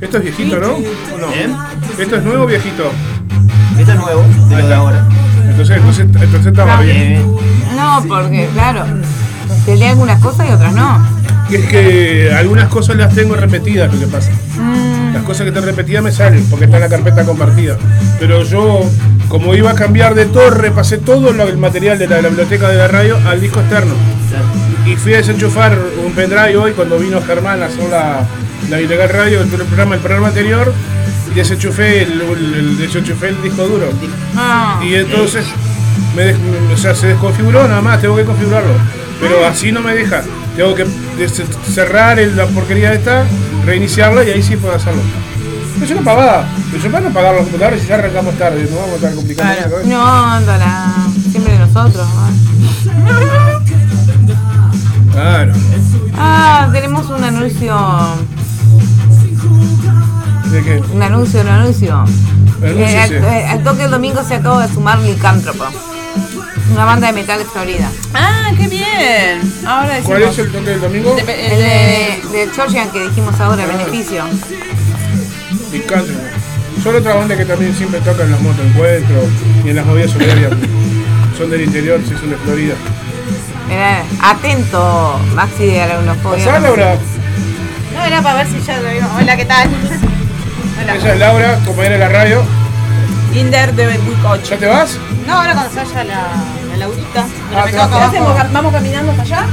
[0.00, 0.68] Esto es viejito, ¿no?
[0.74, 1.28] ¿O no?
[1.32, 1.54] Bien.
[1.98, 2.90] Esto es nuevo o viejito.
[3.78, 5.04] Esto es nuevo, de lo de ahora.
[5.48, 6.96] Entonces, entonces, entonces estaba bien.
[6.96, 7.22] Eh,
[7.76, 8.84] No, porque claro,
[9.66, 11.04] tenía algunas cosas y otras no.
[11.50, 14.30] Y es que algunas cosas las tengo repetidas, lo que pasa.
[15.14, 17.76] Las cosas que están repetidas me salen, porque está en la carpeta compartida.
[18.20, 18.80] Pero yo,
[19.28, 22.28] como iba a cambiar de torre, pasé todo lo- el material de la, de la
[22.28, 23.94] biblioteca de la radio al disco externo.
[24.86, 28.20] Y fui a desenchufar un pendrive hoy cuando vino Germán a hacer la,
[28.70, 30.72] la ilegal radio, el programa, el programa anterior,
[31.30, 33.88] y desenchufé el, el- el- desenchufé el disco duro.
[34.36, 35.44] Ah, Y entonces
[36.16, 36.36] me des-
[36.74, 38.72] o sea, se desconfiguró nada más, tengo que configurarlo.
[39.20, 40.22] Pero así no me deja.
[40.56, 40.86] Tengo que
[41.72, 43.24] cerrar la porquería esta,
[43.64, 45.00] reiniciarla y ahí sí puedo hacerlo.
[45.82, 46.48] Es una pavada.
[46.72, 49.14] Pero yo para no pagar los computadores y ya arrancamos tarde, no vamos a estar
[49.14, 49.78] complicando Claro.
[49.78, 50.94] la no, andará.
[51.30, 52.06] Siempre de nosotros.
[52.08, 52.28] ¿no?
[55.12, 55.52] Claro.
[56.16, 57.76] Ah, tenemos un anuncio.
[60.50, 60.82] ¿De qué?
[60.92, 61.94] Un anuncio, un anuncio.
[61.94, 63.16] Anúnciese.
[63.16, 65.64] Eh, al, eh, al toque el domingo se acaba de sumar Licántropo.
[66.72, 67.90] Una banda de metal de Florida.
[68.14, 69.52] Ah, qué bien.
[69.66, 70.06] Ahora decimos.
[70.06, 71.16] ¿Cuál es el toque del domingo?
[71.18, 74.24] El de, de Georgian que dijimos ahora, beneficio.
[75.70, 76.12] Picante.
[76.82, 79.24] Son otra banda que también siempre tocan en los motoencuentros
[79.64, 80.52] y en las movidas solidarias.
[81.36, 82.74] Son del interior, sí, son de Florida.
[83.70, 86.44] Era atento, Maxi de Araunofobia.
[86.44, 86.96] ¿Pasá, Laura?
[87.94, 89.10] No, era para ver si ya lo vimos.
[89.16, 89.68] Hola, ¿qué tal?
[90.94, 92.42] Ella es Laura, compañera de la radio.
[93.34, 94.42] Inder de 8.
[94.50, 94.98] ¿Ya te vas?
[95.26, 96.28] No, ahora cuando se vaya la,
[96.70, 97.26] la Laurita.
[97.54, 98.30] Ah, me te quedo vas acá ¿Qué abajo.
[98.32, 98.52] hacemos?
[98.52, 99.46] ¿Vamos caminando hasta allá?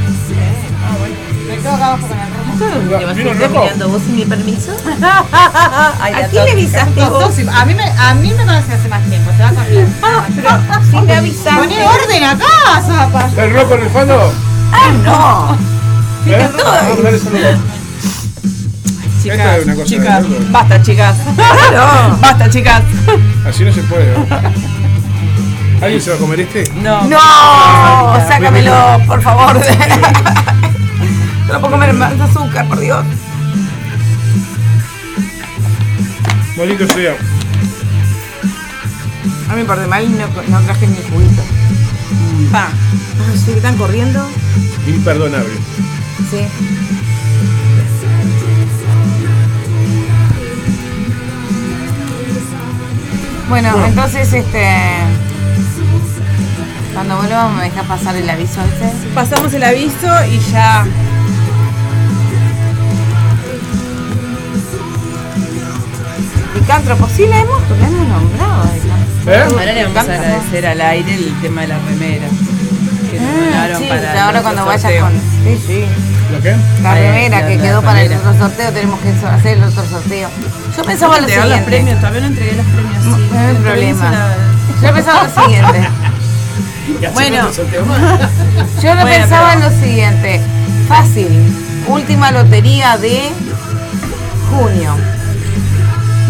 [1.47, 4.71] Me quedo acá abajo con el que vas a terminando vos sin mi permiso.
[6.01, 7.39] Ay, ¿A quién le avisaste vos?
[7.53, 10.81] A mí, me, a mí me conoce hace más tiempo, te va a confiar.
[10.89, 11.59] Si me avisaste.
[11.59, 13.27] Poné orden acá, zapa.
[13.27, 14.33] ¿Está el rojo en el fondo?
[14.71, 16.31] ¡Ah, no!
[16.31, 16.49] ¿Eh?
[16.57, 17.59] Vamos a darle saludos.
[19.25, 20.51] Chicas, Esta es una cosa chicas, de loco.
[20.51, 21.17] basta, chicas.
[22.21, 22.83] Basta, chicas.
[23.47, 24.15] Así no se puede.
[25.81, 26.63] ¿Alguien se va a comer este?
[26.75, 27.03] No.
[27.05, 28.27] ¡No!
[28.27, 29.59] ¡Sácamelo, por favor!
[31.47, 33.03] No lo puedo comer más azúcar, por Dios.
[36.57, 37.15] Bonito sea.
[39.49, 41.43] A mí me parece mal no, no traje ni juguito.
[42.51, 42.67] Pa.
[43.29, 44.27] Ay, sí, que están corriendo.
[44.87, 45.53] Imperdonable.
[46.31, 46.47] Sí.
[53.49, 54.67] Bueno, entonces este.
[56.93, 59.07] Cuando vuelvamos me deja pasar el aviso ese.
[59.13, 60.85] Pasamos el aviso y ya.
[66.53, 68.63] Licántropo, sí la hemos, la hemos nombrado.
[69.27, 69.43] ¿Eh?
[69.49, 72.27] Ahora le vamos a agradecer al aire el tema de la remera.
[73.11, 75.05] Que nos Ah, donaron sí, para ahora cuando vayas sorteo.
[75.05, 75.13] con.
[75.43, 75.85] Sí, sí.
[76.31, 76.55] ¿Lo qué?
[76.81, 79.83] La remera la- que la quedó para el otro sorteo, tenemos que hacer el otro
[79.85, 80.29] sorteo.
[80.77, 81.71] Yo pensaba lo Entregar los siguiente.
[81.71, 83.03] premios, todavía no entregué los premios.
[83.03, 83.09] sí.
[83.09, 84.11] No, no hay Todavía problema.
[84.11, 85.89] la- Yo pensaba lo siguiente.
[87.13, 87.49] Bueno.
[88.83, 90.41] Yo lo Bueno, pensaba en lo siguiente.
[90.87, 91.27] Fácil.
[91.87, 93.29] Última lotería de
[94.51, 94.95] junio.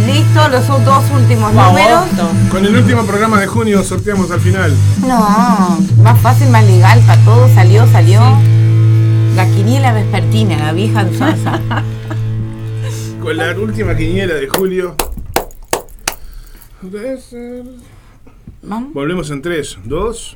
[0.05, 2.03] Listo, los dos últimos números.
[2.03, 2.29] agosto.
[2.51, 4.73] Con el último programa de junio sorteamos al final.
[5.01, 7.49] No, más fácil, más legal para todo.
[7.53, 8.21] Salió, salió.
[9.35, 11.59] La quiniela vespertina, la vieja usanza.
[13.25, 14.95] Con la última quiniela de julio.
[18.61, 18.93] Vamos.
[18.93, 20.35] Volvemos en 3, 2.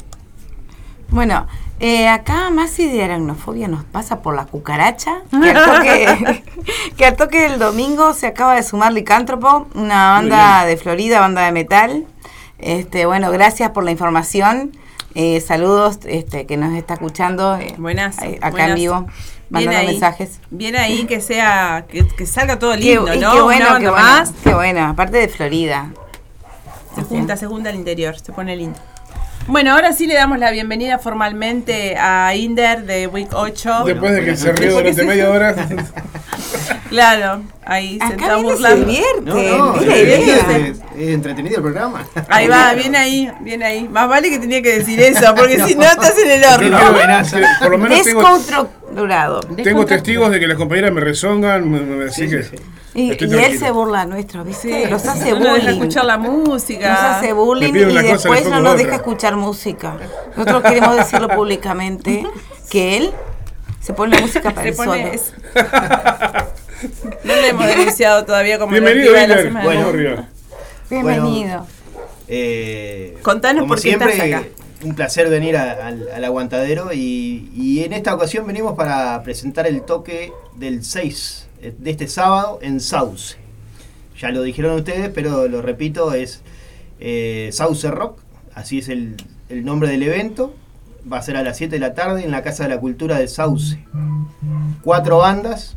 [1.10, 1.46] Bueno,
[1.80, 6.44] eh, acá más de aracnofobia nos pasa por la cucaracha, que al, toque,
[6.98, 11.46] que al toque del domingo se acaba de sumar Licántropo, una banda de Florida, banda
[11.46, 12.08] de metal.
[12.58, 14.72] Este, bueno, gracias por la información.
[15.14, 18.18] Eh, saludos este, que nos está escuchando eh, Buenas.
[18.18, 18.70] acá buenas.
[18.70, 19.08] en vivo,
[19.50, 20.40] mandando ahí, mensajes.
[20.50, 23.34] Bien ahí que sea, que, que salga todo Qué, lindo, y ¿no?
[23.34, 24.32] qué bueno, Una qué bueno, más.
[24.44, 25.90] qué bueno, aparte de Florida.
[26.96, 28.78] Se junta, se junta al interior, se pone lindo.
[29.48, 33.84] Bueno, ahora sí le damos la bienvenida formalmente a Inder de Week 8.
[33.86, 35.56] Después de que se rió Porque durante se- media hora.
[36.90, 38.86] Claro, ahí se Acá está viene se burlando.
[38.86, 39.22] divierte,
[39.58, 42.04] No, no, es, es- es entretenido el programa.
[42.30, 43.88] Ahí va, viene ahí, viene ahí.
[43.88, 46.78] Más vale que tenía que decir eso, porque si no estás en el horno.
[47.60, 48.22] por lo menos tengo,
[48.90, 49.40] Descontrolado.
[49.64, 52.46] tengo testigos de que las compañeras me rezongan, me- me- así que.
[52.96, 54.90] Y, él se burla nuestro, ¿viste?
[54.90, 55.70] Los hace no nos deja bullying.
[55.80, 56.90] escuchar la música.
[56.90, 59.96] Nos hace bullying y después no nos deja escuchar música.
[60.36, 62.26] Nosotros queremos decirlo públicamente
[62.70, 63.12] que él
[63.80, 65.18] se pone la música para Se él pone.
[65.18, 65.40] solo.
[67.24, 69.64] No le hemos denunciado todavía como la Bienvenido, activa de la.
[69.64, 70.28] Bueno.
[70.90, 71.68] Bienvenido.
[72.28, 74.44] Eh, Contanos por qué siempre, estás acá.
[74.82, 80.86] Un placer venir al, aguantadero y, en esta ocasión venimos para presentar el toque del
[80.86, 83.36] 6 eh, de este sábado en Sauce.
[84.18, 86.42] Ya lo dijeron ustedes, pero lo repito, es
[87.00, 88.20] eh, Sauce Rock,
[88.54, 89.18] así es el,
[89.50, 90.54] nombre del evento.
[91.12, 93.20] Va a ser a las 7 de la tarde en la Casa de la Cultura
[93.20, 93.80] de Sauce.
[94.82, 95.76] Cuatro bandas,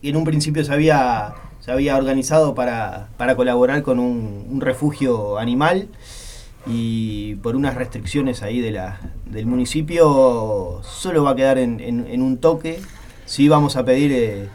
[0.00, 5.38] y en un principio se había, se había organizado para, para colaborar con un refugio
[5.38, 5.88] animal
[6.66, 12.38] y por unas restricciones ahí de la, del municipio solo va a quedar en, un
[12.38, 12.80] toque.
[13.26, 14.48] Sí vamos a pedir eh,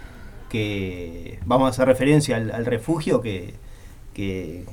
[0.50, 3.54] que vamos a hacer referencia al, refugio que,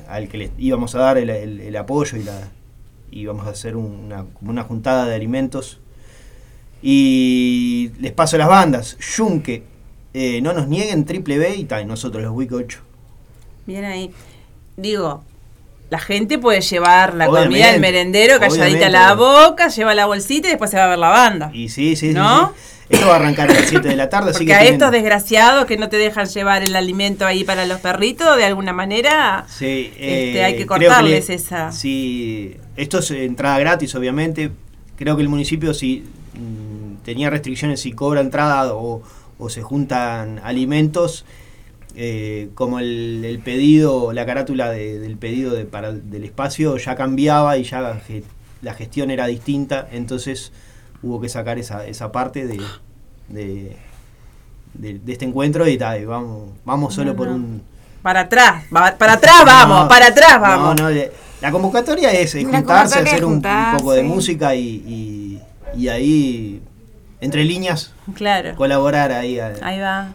[0.09, 2.51] al que le íbamos a dar el, apoyo y la
[3.11, 5.79] y vamos a hacer una, una juntada de alimentos
[6.83, 9.63] y les paso las bandas Yunque
[10.13, 12.81] eh, no nos nieguen Triple B y tal, nosotros los Week 8
[13.67, 14.11] Bien ahí.
[14.77, 15.23] Digo,
[15.91, 20.49] la gente puede llevar la Obviamente, comida del merendero calladita la boca, lleva la bolsita
[20.49, 21.51] y después se va a ver la banda.
[21.53, 22.53] y sí, sí, sí, ¿No?
[22.57, 22.75] sí.
[22.97, 24.91] esto va a arrancar a las 7 de la tarde así que a tienen- estos
[24.91, 29.47] desgraciados que no te dejan llevar el alimento ahí para los perritos, de alguna manera,
[29.49, 34.51] Sí, Este, eh, hay que cortarles le- esa- Sí, esto es entrada gratis, obviamente.
[34.97, 36.05] Creo que el municipio si
[36.35, 39.03] mm, tenía restricciones si cobra entrada o,
[39.39, 41.25] o se juntan alimentos,
[41.97, 46.97] eh, como el, el pedido, la carátula de- del pedido de, para, del espacio ya
[46.97, 48.25] cambiaba y ya ge-
[48.63, 50.53] la gestión era distinta, entonces
[51.03, 52.61] hubo que sacar esa, esa parte de,
[53.29, 53.77] de,
[55.07, 57.63] este encuentro y tal, vamos, vamos solo No, por un
[58.03, 60.81] para atrás, para atrás vamos, no, para atrás vamos.
[61.41, 65.41] La convocatoria es, eh, La juntarse, hacer es un, un poco de música y, y,
[65.77, 66.63] y ahí
[67.21, 68.55] entre líneas, Claro.
[68.57, 69.39] colaborar ahí.
[69.39, 70.15] Ahí va.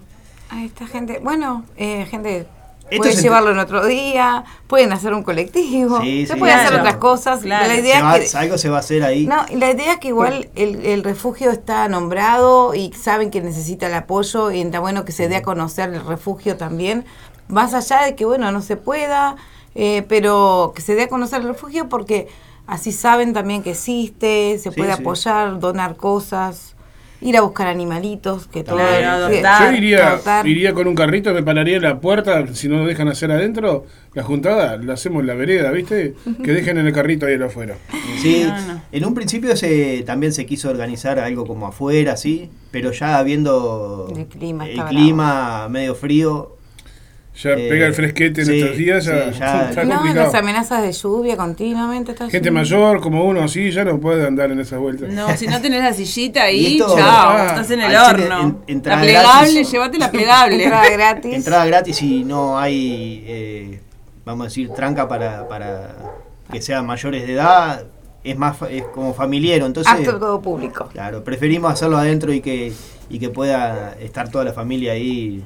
[0.50, 1.20] Ahí está gente.
[1.24, 2.48] Bueno, eh, gente.
[2.92, 6.40] Es llevarlo en otro día, pueden hacer un colectivo, Sí, se sí.
[6.40, 7.42] pueden hacer otras cosas.
[7.42, 7.68] Claro.
[7.68, 9.28] La idea va- es que, algo se va a hacer ahí.
[9.28, 13.86] no, la idea es que igual el, el refugio está nombrado y saben que necesita
[13.86, 17.06] el apoyo y está bueno que se dé a conocer el refugio también,
[17.48, 19.36] más allá de que bueno, no se pueda,
[19.76, 22.28] eh, pero que se dé a conocer el refugio porque
[22.66, 26.76] así saben también que existe, se Sí, puede apoyar, donar cosas,
[27.22, 29.30] ir a buscar animalitos, que todo Claro.
[29.72, 30.48] Yo iría, adoptar.
[30.48, 33.86] iría con un carrito, me pararía en la puerta, si no lo dejan hacer adentro,
[34.14, 36.16] la juntada la hacemos en la vereda, ¿viste?
[36.44, 37.76] Que dejen en el carrito ahí afuera.
[38.22, 38.82] Sí, No, no.
[38.92, 44.12] en un principio se, también se quiso organizar algo como afuera, sí, pero ya viendo
[44.16, 46.56] El clima el está clima medio frío,
[47.42, 50.26] Ya Eh, pega el fresquete en sí, estos días, ya, sí, ya- está No, complicado.
[50.26, 52.12] las amenazas de lluvia continuamente.
[52.12, 55.10] Está Gente mayor como uno así ya no puede andar en esas vueltas.
[55.14, 58.62] No, si no tenés la sillita ahí, chao, Ah, estás en el horno.
[58.68, 59.12] en- la plegable,
[59.54, 59.72] gratis.
[59.72, 60.64] llévate la plegable.
[60.66, 61.34] Entrada gratis.
[61.34, 63.80] entrada gratis y no hay, eh,
[64.26, 65.96] vamos a decir, tranca para, para
[66.52, 67.86] que sean mayores de edad,
[68.22, 70.90] es más fa- es como familiar, entonces, Apto todo público.
[70.92, 72.74] claro, preferimos hacerlo adentro y que,
[73.10, 75.42] y que pueda estar toda la familia ahí.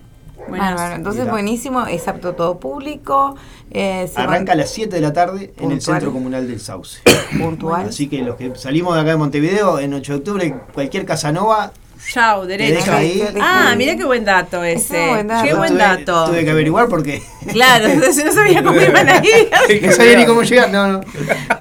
[0.47, 0.75] Bueno.
[0.95, 1.31] Entonces, mira.
[1.33, 1.85] buenísimo.
[1.87, 3.35] Es apto todo público.
[3.71, 5.81] Eh, Arranca a las 7 de la tarde en el.
[5.81, 6.99] Centro Comunal del Sauce.
[7.39, 7.87] puntual.
[7.89, 11.71] Así que los que salimos de acá de Montevideo, en 8 de octubre, cualquier Casanova,
[12.11, 12.75] chao, derecho.
[12.75, 13.23] deja ahí.
[13.41, 14.97] Ah, mira qué buen dato ese.
[15.01, 15.43] Ese buen dato.
[15.43, 16.25] Qué yo buen tuve, dato.
[16.25, 19.81] tuve que averiguar porque Claro, entonces no sabía cómo iban a ir.
[19.85, 20.69] no sabía ni cómo llegar.
[20.69, 21.01] No, no.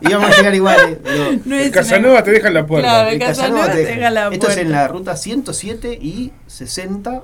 [0.02, 0.98] Íbamos a llegar igual.
[1.04, 2.88] eh, No El es Casanova te deja en la puerta.
[2.88, 4.82] Claro, el el Casanova Casanova te te deja la Esto es en puerta.
[4.82, 7.22] la ruta 107 y 60.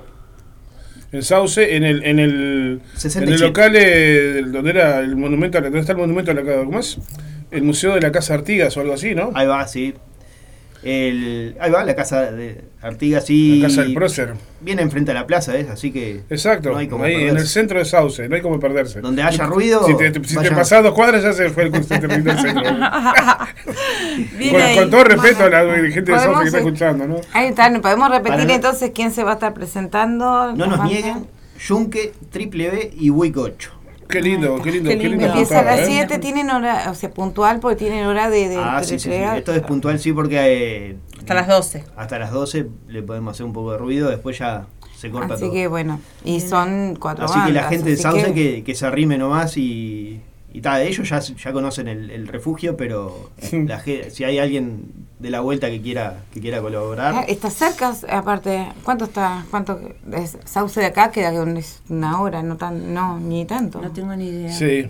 [1.11, 3.33] En Sauce, en el, en el, en 67.
[3.33, 6.63] el local eh, donde era el monumento, ¿dónde está el monumento a la casa?
[6.63, 6.99] ¿Cómo es?
[7.49, 9.31] El Museo de la Casa Artigas o algo así, ¿no?
[9.33, 9.95] Ahí va, sí.
[10.81, 13.59] El, ahí va, la casa de Artigas, sí.
[13.59, 14.33] La casa del prócer.
[14.61, 15.69] Viene enfrente a la plaza, ¿es?
[15.69, 16.21] Así que.
[16.29, 19.01] Exacto, no hay como ahí en el centro de Sauce, no hay como perderse.
[19.01, 19.85] Donde haya ruido.
[19.85, 22.69] Si te, si te dos cuadras ya se fue el curso del centro.
[24.49, 24.77] Con, ahí.
[24.77, 27.21] con todo respeto a la gente de Sauce que está escuchando, ¿no?
[27.33, 27.69] Ahí está.
[27.81, 30.53] ¿Podemos repetir Para entonces quién se va a estar presentando?
[30.55, 31.27] No nos nieguen.
[31.67, 33.78] Yunque, Triple B y Wick 8.
[34.09, 35.25] Qué lindo, qué lindo, Qué lindo.
[35.25, 36.05] Empieza a las juntada, ¿eh?
[36.07, 39.15] 7, tienen hora, o sea, puntual porque tienen hora de, de, Ah, sí, sí, sí.
[39.15, 40.37] Esto es puntual, sí, porque.
[40.91, 41.83] eh, Hasta las 12.
[41.95, 44.65] Hasta las 12 le podemos hacer un poco de ruido, después ya
[44.97, 45.53] se corta Así todo.
[45.53, 48.63] que bueno, y son cuatro Así que la bandas, gente de así Sauce que- que,
[48.63, 50.19] que se arrime nomás y,
[50.51, 53.79] y tal, ellos ya, ya conocen el, el refugio, pero la
[54.09, 54.85] si hay alguien
[55.19, 59.45] de la vuelta que quiera que quiera Ah, colaborar, Está cerca, aparte, ¿cuánto está?
[59.51, 59.79] ¿Cuánto
[60.13, 61.11] es Sauce de acá?
[61.11, 63.81] Queda que es una hora, no tan, no, ni tanto.
[63.81, 64.51] No tengo ni idea.
[64.51, 64.89] Sí.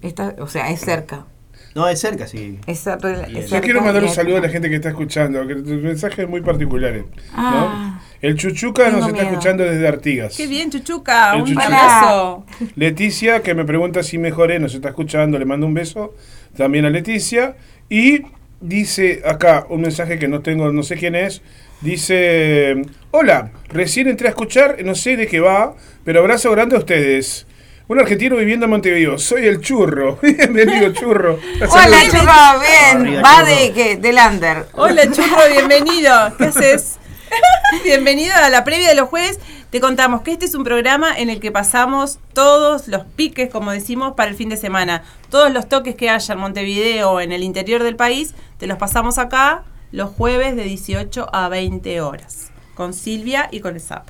[0.00, 1.26] Está, o sea, es cerca.
[1.74, 2.58] no es cerca, sí.
[2.66, 5.82] Es, Yo cerca quiero mandar un saludo a la gente que está escuchando, que tus
[5.82, 7.04] mensajes muy particulares.
[7.34, 7.98] Ah.
[8.02, 8.08] ¿no?
[8.20, 9.26] El Chuchuca nos está miedo.
[9.28, 10.36] escuchando desde Artigas.
[10.36, 11.34] Qué bien, Chuchuca.
[11.34, 11.66] El Un Chuchuca.
[11.66, 12.44] abrazo.
[12.76, 16.14] Leticia, que me pregunta si mejoré, nos está escuchando, le mando un beso
[16.56, 17.56] también a Leticia.
[17.88, 18.22] Y
[18.60, 21.42] dice acá un mensaje que no tengo, no sé quién es.
[21.80, 22.82] Dice,
[23.12, 25.74] hola, recién entré a escuchar, no sé de qué va,
[26.04, 27.46] pero abrazo grande a ustedes.
[27.86, 30.18] Un argentino viviendo en Montevideo, soy el churro.
[30.22, 31.38] Bienvenido, churro.
[31.70, 32.96] Hola, churro, bien.
[33.00, 33.56] Arriba, Va churro.
[33.56, 33.96] de qué?
[33.96, 34.66] Del under.
[34.74, 36.12] Hola, Churro, bienvenido.
[36.36, 36.98] ¿Qué haces?
[37.84, 39.38] bienvenido a la previa de los jueves.
[39.70, 43.70] Te contamos que este es un programa en el que pasamos todos los piques, como
[43.72, 45.02] decimos, para el fin de semana.
[45.30, 48.78] Todos los toques que haya en Montevideo o en el interior del país, te los
[48.78, 52.50] pasamos acá los jueves de 18 a 20 horas.
[52.74, 54.06] Con Silvia y con el Zap.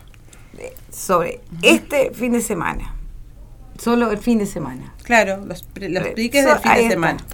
[0.92, 2.94] Sobre este fin de semana.
[3.78, 4.92] Solo el fin de semana.
[5.04, 6.90] Claro, los, Eh, piques so- del fin de está.
[6.90, 7.24] semana.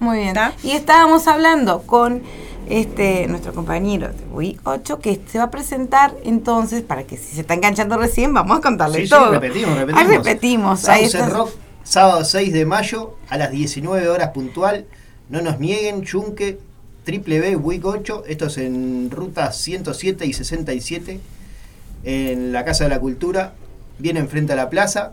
[0.00, 0.28] Muy bien.
[0.28, 0.54] ¿Está?
[0.62, 2.22] Y estábamos hablando con
[2.70, 7.34] este nuestro compañero de Wii 8 que se va a presentar entonces, para que si
[7.34, 9.32] se está enganchando recién, vamos a contarle Sí, sí, todo.
[9.32, 10.16] repetimos, Ah, repetimos.
[10.26, 10.88] repetimos.
[10.88, 11.08] Ahí.
[11.28, 11.50] Rock,
[11.82, 14.86] sábado 6 de mayo a las 19 horas puntual.
[15.28, 16.58] No nos nieguen, Yunque,
[17.04, 18.24] Triple B, Wick 8.
[18.26, 21.20] Esto es en ruta 107 y 67
[22.04, 23.52] en la Casa de la Cultura.
[23.98, 25.12] Viene enfrente a la plaza.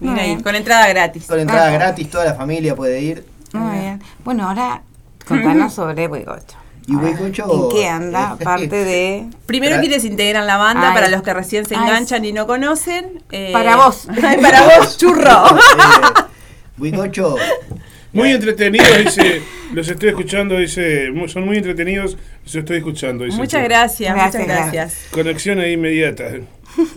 [0.00, 1.24] Muy ahí, con entrada gratis.
[1.26, 1.72] Con entrada Ah.
[1.72, 3.24] gratis, toda la familia puede ir.
[3.52, 4.02] Muy bien.
[4.24, 4.82] Bueno, ahora
[5.26, 6.26] contanos sobre 8.
[6.88, 8.36] Y Wii 8, ¿En qué anda?
[8.44, 9.26] Parte de.
[9.46, 10.94] Primero quienes integran la banda, Ay.
[10.94, 13.22] para los que recién se Ay, enganchan y no conocen.
[13.32, 14.06] eh, Para vos.
[14.22, 15.42] Ay, para vos, churro.
[16.82, 17.36] Eh, 8,
[18.12, 19.40] Muy entretenidos, dice,
[19.72, 23.24] los estoy escuchando, dice, son muy entretenidos, los estoy escuchando.
[23.24, 24.96] Dice Muchas gracias, Gracias, muchas gracias.
[25.10, 26.24] Conexión ahí inmediata.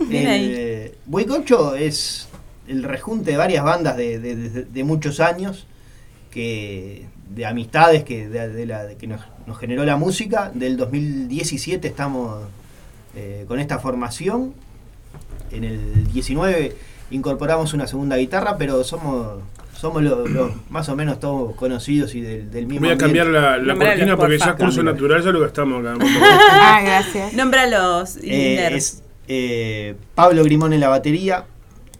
[0.00, 0.52] Bien ahí.
[0.54, 2.28] Eh, Wick 8 es
[2.68, 5.66] el rejunte de varias bandas de, de- de- de muchos años
[6.30, 10.50] que de amistades que, de, de la, de que nos, nos generó la música.
[10.54, 12.44] Del 2017 estamos
[13.14, 14.54] eh, con esta formación.
[15.50, 16.76] En el 19
[17.10, 19.42] incorporamos una segunda guitarra, pero somos
[19.80, 23.26] somos los los más o menos todos conocidos y del, del mismo Voy a cambiar
[23.28, 24.92] la, cortina porque ya curso Cámbialo.
[24.92, 25.98] natural, ya lo gastamos acá.
[26.52, 27.32] Ah, gracias.
[27.32, 31.44] Nómbralos, Eh, es eh, Pablo Grimón en la batería,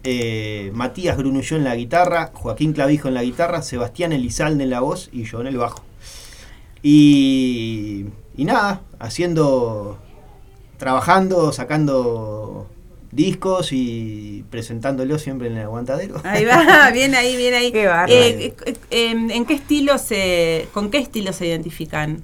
[0.03, 4.79] eh, Matías Grunulló en la guitarra, Joaquín Clavijo en la guitarra, Sebastián Elizalde en la
[4.79, 5.83] voz y yo en el bajo.
[6.83, 8.05] Y,
[8.35, 9.97] y nada, haciendo,
[10.77, 12.67] trabajando, sacando
[13.11, 16.21] discos y presentándolos siempre en el aguantadero.
[16.23, 17.71] Ahí va, bien ahí, bien ahí.
[17.71, 17.85] Qué.
[17.85, 22.23] Eh, eh, eh, ¿En qué estilo se, con qué estilo se identifican?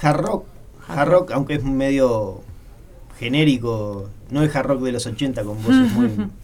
[0.00, 0.44] Hard rock,
[0.88, 2.42] hard rock, aunque es medio
[3.18, 6.08] genérico, no el hard rock de los 80 con voces muy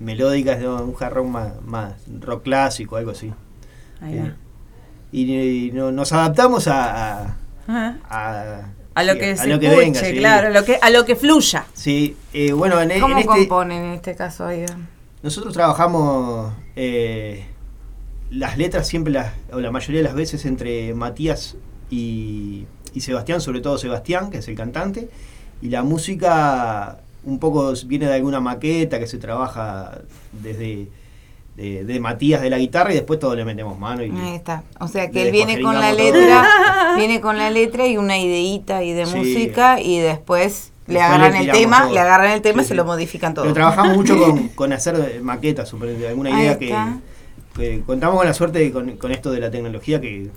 [0.00, 3.32] melódicas, no, un hard rock más, más rock clásico, algo así.
[4.00, 4.34] Ahí Eh, va.
[5.12, 7.36] y, y no- nos adaptamos a,
[7.68, 8.64] a, a-
[8.94, 10.16] A lo sí, que a se lo que escuche, venga, sí.
[10.16, 11.64] claro, a lo que, a lo que fluya.
[11.74, 14.76] Sí, eh, bueno, en, en ¿Cómo este, componen en este caso, Aida?
[15.22, 17.44] nosotros trabajamos eh,
[18.30, 21.56] las letras siempre, las, o la mayoría de las veces, entre Matías
[21.90, 25.10] y, y Sebastián, sobre todo Sebastián, que es el cantante,
[25.62, 29.98] y la música un poco viene de alguna maqueta que se trabaja
[30.32, 30.88] desde
[31.56, 34.62] de, de Matías de la guitarra y después todo le metemos mano y Ahí está.
[34.78, 36.46] O sea que él viene con la letra,
[36.96, 39.16] viene con la letra y una ideita ahí de Sí.
[39.16, 41.92] música y después le agarran le el tema, todo.
[41.94, 42.76] le agarran el tema y Sí, se sí.
[42.76, 43.44] lo modifican todo.
[43.44, 46.74] Pero trabajamos mucho con, con hacer maquetas, alguna idea que,
[47.84, 50.30] contamos con la suerte de- con, con esto de la tecnología que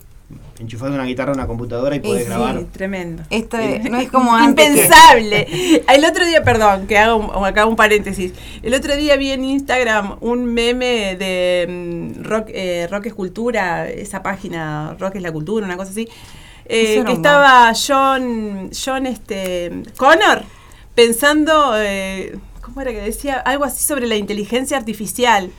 [0.60, 2.30] enchufás una guitarra a una computadora y podés sí.
[2.30, 2.60] grabar.
[2.60, 3.24] Sí, tremendo.
[3.30, 5.82] Esto es- no es como antes que- Impensable.
[5.94, 8.34] El otro día, perdón, que hago un- acá un paréntesis.
[8.62, 13.90] El otro día vi en Instagram un meme de mm, rock, eh, rock es cultura,
[13.90, 16.08] esa página Rock es la cultura, una cosa así.
[16.66, 20.44] eh, que un estaba John, John este, Connor
[20.96, 23.36] pensando, eh, ¿cómo era que decía?
[23.40, 25.50] Algo así sobre la inteligencia artificial.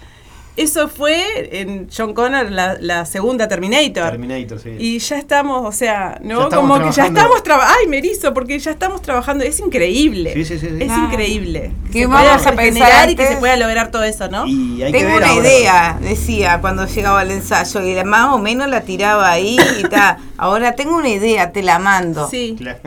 [0.57, 4.11] Eso fue en John Connor, la, la segunda Terminator.
[4.13, 4.71] Terminator, sí.
[4.79, 6.49] Y ya estamos, o sea, ¿no?
[6.49, 7.77] Como que ya estamos trabajando.
[7.81, 9.43] Ay, me erizo, porque ya estamos trabajando.
[9.43, 10.33] Es increíble.
[10.33, 10.77] Sí, sí, sí, sí.
[10.85, 11.73] Es increíble.
[11.87, 14.47] Que ¿Qué se vamos pueda a pensar y que se pueda lograr todo eso, ¿no?
[14.47, 18.33] Y hay que Tengo ver una ahora- idea, decía cuando llegaba al ensayo, y más
[18.33, 20.19] o menos la tiraba ahí y ta.
[20.37, 22.29] Ahora tengo una idea, te la mando.
[22.29, 22.55] Sí.
[22.59, 22.79] Claro.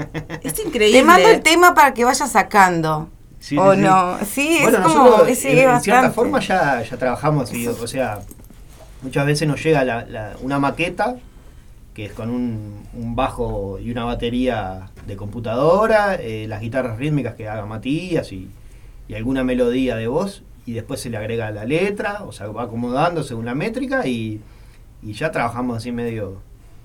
[0.44, 1.00] Es increíble.
[1.00, 3.10] Te mando el tema para que vayas sacando.
[3.40, 3.84] Sí, o sí, sí.
[3.84, 7.54] no, sí, Bueno, es como, nosotros ese en, es en cierta forma ya, ya trabajamos,
[7.54, 8.22] y, o sea,
[9.04, 11.16] muchas veces nos llega la- la- una maqueta
[11.94, 17.34] que es con un, un bajo y una batería de computadora, eh, las guitarras rítmicas
[17.36, 18.50] que haga Matías y,
[19.08, 22.64] y alguna melodía de voz, y después se le agrega la letra, o sea, va
[22.64, 24.42] acomodando según la métrica y,
[25.02, 26.40] y ya trabajamos así medio...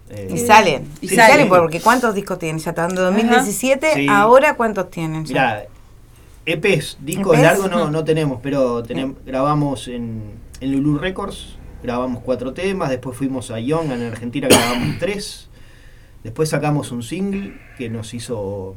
[0.09, 1.49] eh, Y salen, Y Sí, salen, sí.
[1.49, 2.59] porque ¿cuántos discos tienen?
[2.61, 4.07] Ya están en 2017, Sí.
[4.09, 5.24] ahora ¿cuántos tienen?
[5.27, 5.65] ya?
[6.47, 10.23] EPs, discos EPs, largos no, no tenemos, pero tenem- grabamos en,
[10.60, 15.48] en Lulu Records, grabamos cuatro temas, después fuimos a Young en Argentina, grabamos tres,
[16.24, 18.74] después sacamos un single que nos hizo,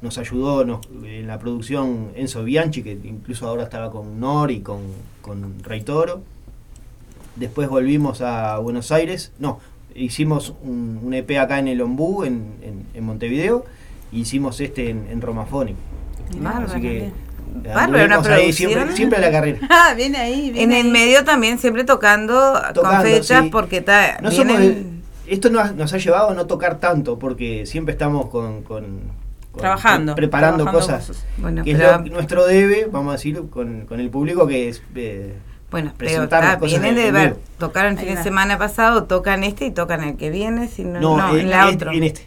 [0.00, 4.80] nos ayudó nos- en la producción Enzo Bianchi, que incluso ahora estaba con Nori, con,
[5.20, 6.22] con Rey Toro.
[7.36, 9.60] Después volvimos a Buenos Aires, no,
[9.94, 13.64] hicimos un, un EP acá en el Ombú, en, en- en Montevideo,
[14.12, 15.76] y hicimos este en, en Romafonic.
[16.66, 17.10] Así que.
[17.74, 18.52] Bárbaro, una ahí producción.
[18.70, 19.58] siempre, siempre a la carrera.
[19.70, 20.50] Ah, viene ahí.
[20.52, 23.48] Viene En el medio también siempre tocando, con fechas, sí.
[23.50, 27.92] porque está, No vienen- esto nos, nos ha llevado a no tocar tanto, porque siempre
[27.92, 29.00] estamos con, con-
[29.52, 31.06] con- Trabajando, preparando trabajando cosas.
[31.08, 31.26] cosas.
[31.38, 34.68] Bueno, que pero- es lo- nuestro debe, vamos a decir, con, con el público, que
[34.68, 35.34] es eh,
[35.72, 39.42] Bueno, pero está, cosas vienen en- de ver, tocaron el fin de semana pasado, tocan
[39.44, 41.92] este y tocan el que viene, si no, No, no, en, en la en- otra.
[41.92, 42.26] en este.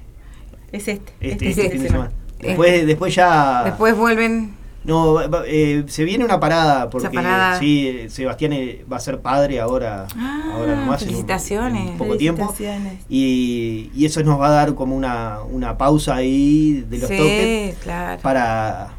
[0.73, 1.13] Es este.
[1.21, 2.09] Este, este este fin fin de de semana.
[2.09, 2.22] semana.
[2.43, 3.63] Después, después ya.
[3.65, 4.55] Después vuelven,
[4.85, 7.57] No, eh, se viene una parada porque parada.
[7.57, 11.89] sí, eh, Sebastián eh, va a ser padre ahora, Ah, ahora nomás en un- felicitaciones.
[11.91, 12.43] en poco tiempo.
[12.49, 12.99] Felicitaciones.
[13.09, 17.17] Y, y eso nos va a dar como una, una pausa ahí de los sí,
[17.17, 18.21] toques claro.
[18.21, 18.89] para,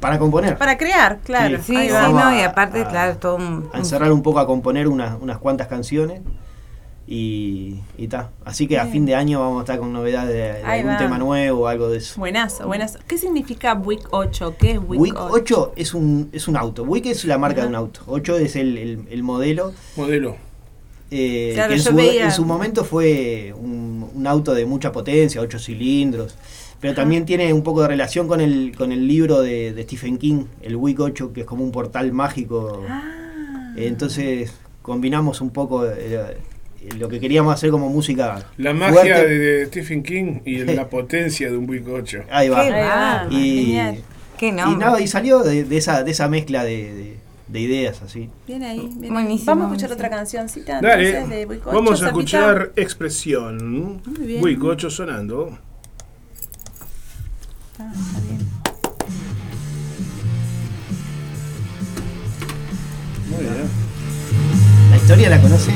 [0.00, 0.56] para componer.
[0.56, 1.58] Para crear, claro.
[1.58, 3.68] Sí, sí, no, a- y aparte, a- claro, todo un...
[3.74, 6.22] A encerrar un poco a componer unas, unas cuantas canciones.
[7.08, 8.30] Y, y ta.
[8.44, 10.98] Así que a fin de año vamos a estar con novedades de, algún va.
[10.98, 12.18] tema nuevo o algo de eso.
[12.18, 12.98] Buenazo, buenazo.
[13.06, 14.56] ¿Qué significa Week 8?
[14.58, 16.82] ¿Qué es Week, Wick 8 es un, es un auto.
[16.82, 18.00] Wick es la marca de un auto.
[18.06, 19.72] 8 es el, el- el modelo.
[19.96, 20.34] Modelo.
[21.12, 24.90] eh, Claro, que en su, veía- en su momento fue un, un auto de mucha
[24.90, 26.34] potencia, 8 cilindros.
[26.80, 30.18] Pero también tiene un poco de relación con el, con el libro de, de Stephen
[30.18, 32.82] King, el Wick 8, que es como un portal mágico.
[32.88, 33.72] Ah.
[33.76, 34.52] Entonces
[34.82, 36.36] combinamos un poco eh,
[36.98, 38.46] lo que queríamos hacer como música.
[38.58, 39.28] La magia fuerte.
[39.38, 42.22] de, Stephen King y la potencia de un buicocho.
[42.30, 42.62] Ahí va.
[42.64, 43.26] Qué va.
[43.30, 43.78] y.
[44.38, 47.16] Qué y nada, y salió de, de esa, de esa mezcla de, de-
[47.48, 48.28] de ideas así.
[48.46, 48.80] Bien ahí.
[48.80, 49.10] bien ahí.
[49.10, 52.08] Buenísimo, Vamos a escuchar otra cancioncita Dale, entonces de Buicocho, vamos a Zapita.
[52.08, 54.02] escuchar Expresión.
[54.04, 54.40] Muy bien.
[54.40, 55.56] Buicocho sonando.
[57.78, 58.38] Ah, está bien.
[63.30, 63.68] Muy bien.
[64.90, 65.72] La historia la conoce.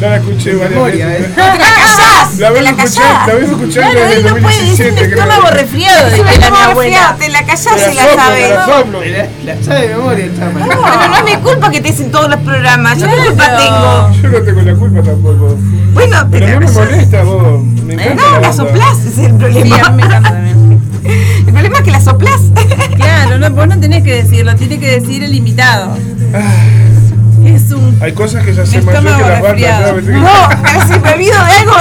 [0.00, 1.26] Ya la escuché varias Memoria, veces.
[1.26, 1.32] ¿eh?
[1.36, 2.38] callás!
[2.38, 5.22] La ¡Te vengo la la vengo escuchando Claro, desde no puede decir 2017, un creo.
[5.24, 7.16] estómago resfriado, una la memoria, abuela.
[7.18, 7.60] Te la callás
[7.90, 8.50] y la sabes.
[8.50, 9.00] la soplo.
[9.04, 10.60] La, la sabe de memoria el chama.
[10.68, 12.98] Pero no es mi culpa que te dicen todos los programas.
[12.98, 14.10] Yo qué culpa tengo.
[14.22, 15.56] Yo no tengo la culpa tampoco.
[15.92, 17.62] Bueno, te Pero la no me molesta vos.
[17.84, 18.52] Me encanta No, la banda.
[18.52, 19.76] soplás, ese es el Sí, problema.
[19.76, 20.80] a mí me encanta también.
[21.40, 22.40] El problema es que la soplás.
[22.96, 25.96] Claro, no, vos no tenés que decirlo, tiene que decir el invitado.
[27.54, 27.98] Es un.
[28.00, 29.92] Hay cosas que ya sé Mi más yo que las bandas.
[30.04, 31.74] No, pero si me olvido de algo,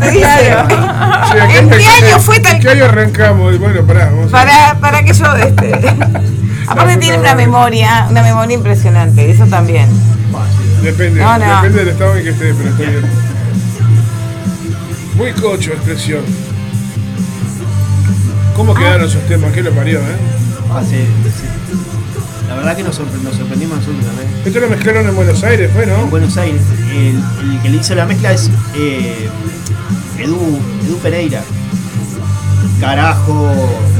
[0.00, 0.26] te dice.
[1.30, 3.58] Sí, ¿En qué año fue tal ¿En qué año arrancamos?
[3.58, 5.72] Bueno, pará, vamos a Para, para que yo, este.
[6.68, 9.88] Aparte tiene una memoria, una memoria impresionante, eso también.
[10.82, 11.56] Depende, No, no.
[11.56, 13.04] depende del estado en que esté, pero está bien.
[15.16, 16.22] Muy cocho expresión.
[18.54, 19.52] ¿Cómo quedaron esos temas?
[19.52, 20.16] ¿Qué lo parió, eh?
[20.72, 21.46] Ah, sí, sí.
[22.50, 24.28] La verdad que nos, sorpre- nos sorprendimos nosotros también.
[24.44, 26.06] Esto lo mezclaron en Buenos Aires, ¿fue, En no?
[26.08, 26.60] Buenos Aires.
[26.92, 27.16] El,
[27.52, 29.28] el que le hizo la mezcla es eh,
[30.18, 31.42] Edu, Edu Pereira.
[32.80, 33.50] Carajo,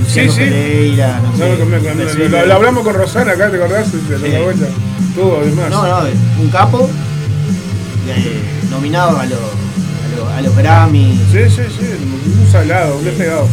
[0.01, 0.45] Luciano Sí, sí.
[0.51, 1.59] Pereira, no No, sé.
[1.59, 3.93] lo, lo- lo- lo- lo hablamos con Rosana acá, ¿te acordás?
[3.93, 4.29] De Sí.
[4.33, 4.67] la vuelta.
[5.15, 5.71] Tuvo, además.
[5.71, 6.09] No, no,
[6.41, 6.91] un capo
[8.09, 8.41] eh,
[8.71, 11.21] nominado a los, a los, a los Grammy.
[11.31, 11.87] Sí, sí, sí,
[12.45, 13.47] un salado, un despegado.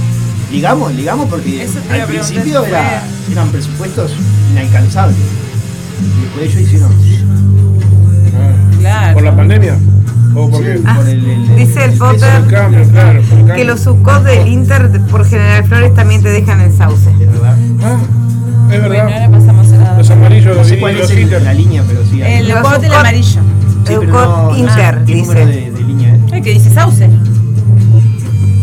[0.52, 4.11] Ligamos, ligamos porque Eso al principio era, eran presupuestos
[4.52, 5.18] inalcanzables.
[5.18, 6.91] Y después ellos hicieron
[8.80, 9.14] Claro.
[9.15, 9.78] ¿Por la pandemia?
[10.36, 10.80] ¿O por qué?
[10.95, 13.22] por el, el- Dice el el Potter cambio, claro.
[13.24, 17.10] por el que los subcods del Inter por General Flores también te dejan en sauce.
[17.11, 17.57] es verdad.
[17.84, 17.98] Ah,
[18.72, 19.32] es Bueno, ahora verdad.
[19.32, 19.98] pasamos a la.
[19.98, 21.41] Los amarillos, No sé cuál es los el- Inter.
[21.41, 22.22] la línea, pero sí.
[22.22, 23.41] El el subcod- amarillo.
[23.88, 24.11] sí, Eucod
[24.52, 25.34] no- Inter, qué dice.
[25.45, 26.34] de, de línea es.
[26.34, 27.10] Ay, que dice Sauce.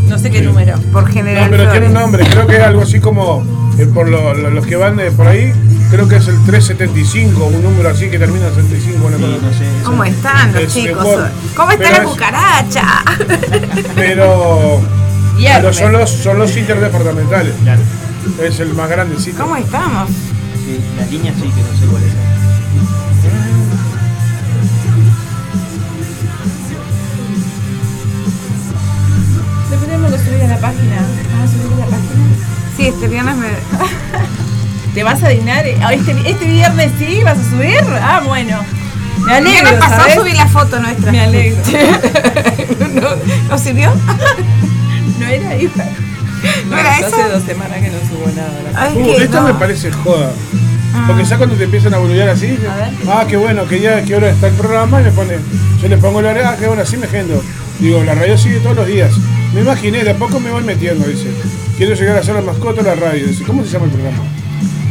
[0.09, 0.79] No sé qué número.
[0.93, 3.43] Por No, General pero tiene un nombre, creo que es algo así como,
[3.79, 5.53] eh, por lo- lo- los que van de por ahí,
[5.91, 9.51] creo que es el 375, un número así que termina en 75, una Sí, no
[9.53, 9.65] sé.
[9.85, 10.97] ¿Cómo están los Es chicos?
[11.05, 11.29] mejor.
[11.57, 12.87] ¿Cómo está Pero la es- cucaracha?
[13.97, 14.81] Pero,
[15.37, 17.81] pero son los, son los interdepartamentales, Claro.
[18.43, 19.43] es el más grandecito.
[19.43, 20.09] ¿Cómo estamos?
[20.65, 22.03] Sí, la línea sí que no sé cuál
[30.19, 30.97] subir a la página.
[31.33, 32.15] ¿Vamos a subir a la página?
[32.77, 33.49] Sí, este viernes me.
[34.95, 35.65] ¿Te vas a dignar?
[35.83, 37.21] Ah, ¿Este, este viernes sí?
[37.25, 37.81] ¿Vas a subir?
[38.01, 38.59] Ah, bueno.
[39.27, 40.15] Me alegro, viernes pasado ¿sabes?
[40.17, 41.13] subí la foto nuestra.
[41.13, 41.63] Me alegro.
[42.95, 43.09] ¿No,
[43.49, 43.93] ¿no sirvió?
[45.19, 45.89] ¿No era igual?
[46.69, 47.07] ¿No era esa?
[47.09, 48.53] hace dos semanas que no subo nada.
[48.77, 49.49] Ay, Uh, esto no.
[49.49, 50.31] me parece joda.
[51.09, 52.57] Porque ya cuando te empiezan a boludear así,
[53.09, 55.39] ah, qué bueno, que ya, qué hora está el programa, y le pone,
[55.83, 57.43] yo le pongo la hora, ah, qué bueno, así me gendo.
[57.81, 59.13] Digo, la radio sigue todos los días.
[59.55, 61.29] Me imaginé, de a poco me voy metiendo, dice.
[61.77, 63.27] Quiero llegar a ser la mascota de la radio.
[63.27, 64.19] Dice, ¿cómo se llama el programa?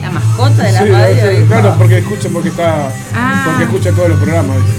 [0.02, 1.31] La mascota de la Sí, radio.
[1.40, 1.48] hijo.
[1.48, 3.44] claro, porque escucha, porque está, Ah.
[3.45, 4.56] porque escucha todos los programas.
[4.57, 4.77] dice.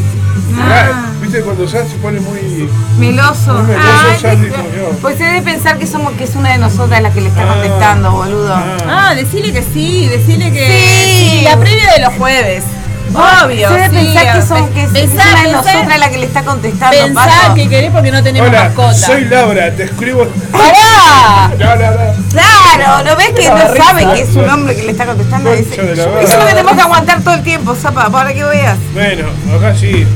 [0.58, 1.06] Ah.
[1.22, 2.68] Viste, cuando ya se pone muy...
[2.98, 3.54] Meloso.
[3.54, 4.90] Muy meloso, Ay, ya te- dijo yo.
[5.00, 7.42] Pues se debe pensar que somos que es una de nosotras la que le está
[7.44, 7.54] Ah.
[7.54, 8.54] contestando, boludo.
[8.54, 8.76] Ah.
[9.10, 10.66] Ah, decirle que sí, decirle que.
[10.66, 11.40] Sí.
[11.44, 12.64] la previa de los jueves.
[13.12, 13.68] Obvio.
[13.68, 16.18] Se debe sí, pensar que, son, que es pensá, una de pensá- nosotras la que
[16.18, 17.54] le está contestando, Pensá Pato.
[17.54, 18.94] que querés porque no tenemos Hola, mascota.
[18.94, 20.26] soy Laura, te escribo...
[20.50, 21.50] ¡Pará!
[21.58, 22.14] No, no, no.
[22.30, 25.52] Claro, ¿no ves que no sabe que es un hombre que le está contestando?
[25.52, 28.78] Eso es lo que tenemos que aguantar todo el tiempo, Zapa, para que veas.
[28.94, 30.06] Bueno, acá sí.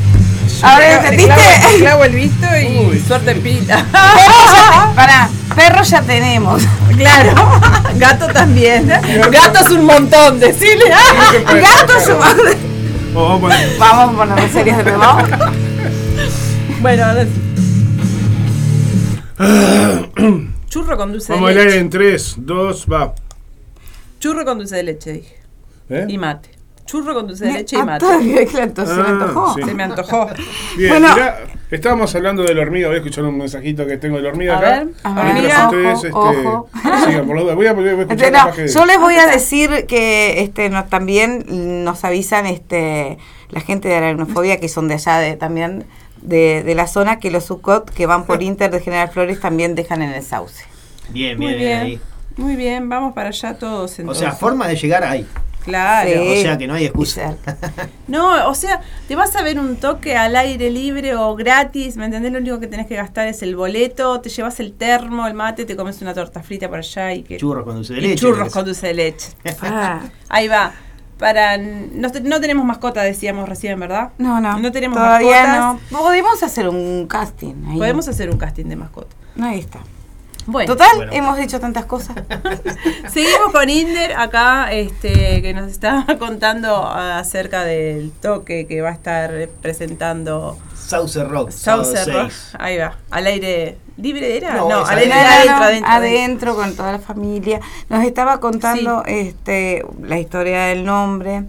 [0.62, 1.35] Ahora, Le ¿entendiste?
[1.78, 3.05] clavo, el visto y Uy.
[3.06, 3.85] suerte en pila.
[4.97, 6.62] Pará, perro ya tenemos.
[6.97, 7.60] Claro,
[7.94, 8.89] gato también.
[8.89, 10.86] Gato es un montón, decirle.
[11.44, 12.56] Gato su madre.
[12.56, 12.58] Oh,
[13.20, 15.19] vamos a poner- Vamos a ponernos de nuevo.
[16.81, 17.31] Bueno, ahora sí.
[20.69, 21.78] Churro con dulce Vamos a de leer leche.
[21.81, 23.15] en 3, 2, va.
[24.20, 25.36] Churro con dulce de leche, dije.
[25.89, 26.07] ¿Eh?
[26.09, 26.51] Y mate.
[26.89, 28.06] Churro con dulce de leche y Ah, mate.
[28.51, 29.55] claro, se me Ah, antojó.
[29.55, 29.62] sí.
[29.62, 30.27] Se me antojó.
[30.77, 31.15] Bien, Bueno.
[31.15, 31.39] mirá,
[31.70, 32.89] estábamos hablando de la hormiga.
[32.89, 34.70] Voy a escuchar un mensajito que tengo de la hormiga A acá.
[34.70, 35.85] ver, a Mientras ver.
[35.94, 36.69] ustedes Ojo, este, ojo.
[37.06, 37.55] sigan por la duda.
[37.55, 40.70] Voy a, voy a escuchar Este, no, de- yo les voy a decir que este
[40.70, 41.44] nos, también
[41.85, 43.19] nos avisan este
[43.51, 45.85] la gente de aracnofobia que son de allá de, también
[46.23, 49.74] de, de la zona que los subcot que van por Inter de General Flores también
[49.74, 50.65] dejan en el sauce.
[51.10, 51.81] Bien, Muy bien, bien bien.
[51.82, 52.01] ahí.
[52.39, 54.20] Muy bien, vamos para allá todos O entonces.
[54.23, 55.27] sea, forma de llegar ahí.
[55.69, 56.11] Claro.
[56.11, 56.39] Sí.
[56.39, 57.36] O sea que no hay excusa.
[58.09, 62.07] No, o sea, te vas a ver un toque al aire libre o gratis, ¿me
[62.07, 62.32] entendés?
[62.32, 65.66] Lo único que tenés que gastar es el boleto, te llevas el termo, el mate,
[65.66, 67.36] te comes una torta frita por allá y que...
[67.36, 68.16] Churros con dulce de y leche.
[68.16, 69.28] churros que con dulce de leche.
[69.62, 70.01] Ah,
[70.31, 70.73] Ahí va.
[71.19, 74.11] Para no, no tenemos mascota, decíamos recién, ¿verdad?
[74.16, 74.59] no, no.
[74.59, 75.90] No tenemos Todavía mascotas.
[75.93, 75.99] no.
[75.99, 77.55] Podemos hacer un casting.
[77.69, 77.77] Ahí.
[77.78, 79.15] Podemos hacer un casting de mascota.
[79.39, 79.81] Ahí está.
[80.51, 81.12] Bueno, Total, Bueno.
[81.12, 82.16] hemos hecho tantas cosas.
[83.12, 88.93] seguimos con Inder acá, este, que nos está contando acerca del toque que va a
[88.93, 89.31] estar
[89.61, 91.51] presentando Sauce Rock.
[91.51, 92.31] sábado Sauce Rock.
[92.31, 92.53] 6.
[92.59, 94.55] Ahí va, al aire libre era.
[94.55, 97.61] No, No, al aire adentro, adentro, adentro, con toda la familia.
[97.91, 101.45] Nos estaba contando este la historia del nombre.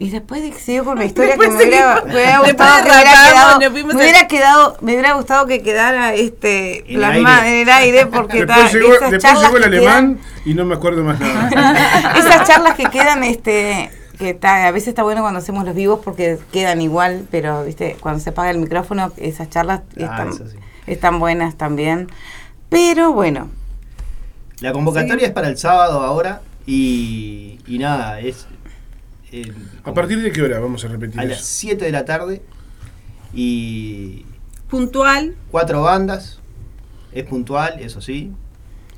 [0.00, 3.58] Y después de que con la historia que me hubiera, me gustado que hubiera quedado,
[3.58, 7.62] me a- hubiera quedado, me hubiera gustado que quedara este En el plasmado aire.
[7.62, 10.74] en el aire porque Después llegó, esas después charlas llegó el alemán y no me
[10.76, 12.14] acuerdo más nada.
[12.18, 16.38] esas charlas que quedan este que a veces está bueno cuando hacemos los vivos porque
[16.52, 20.56] quedan igual, pero viste, cuando se apaga el micrófono, esas charlas Ah, están, eso sí.
[20.88, 22.08] están buenas también.
[22.68, 23.48] Pero bueno,
[24.60, 28.46] La convocatoria es para el sábado ahora y, y nada, es
[29.32, 29.52] eh,
[29.84, 31.46] ¿A partir de qué hora vamos a repetir a las eso?
[31.46, 32.42] 7 de la tarde
[33.34, 34.24] y
[34.68, 35.34] Puntual.
[35.50, 36.40] cuatro bandas.
[37.12, 38.32] Es puntual, eso sí.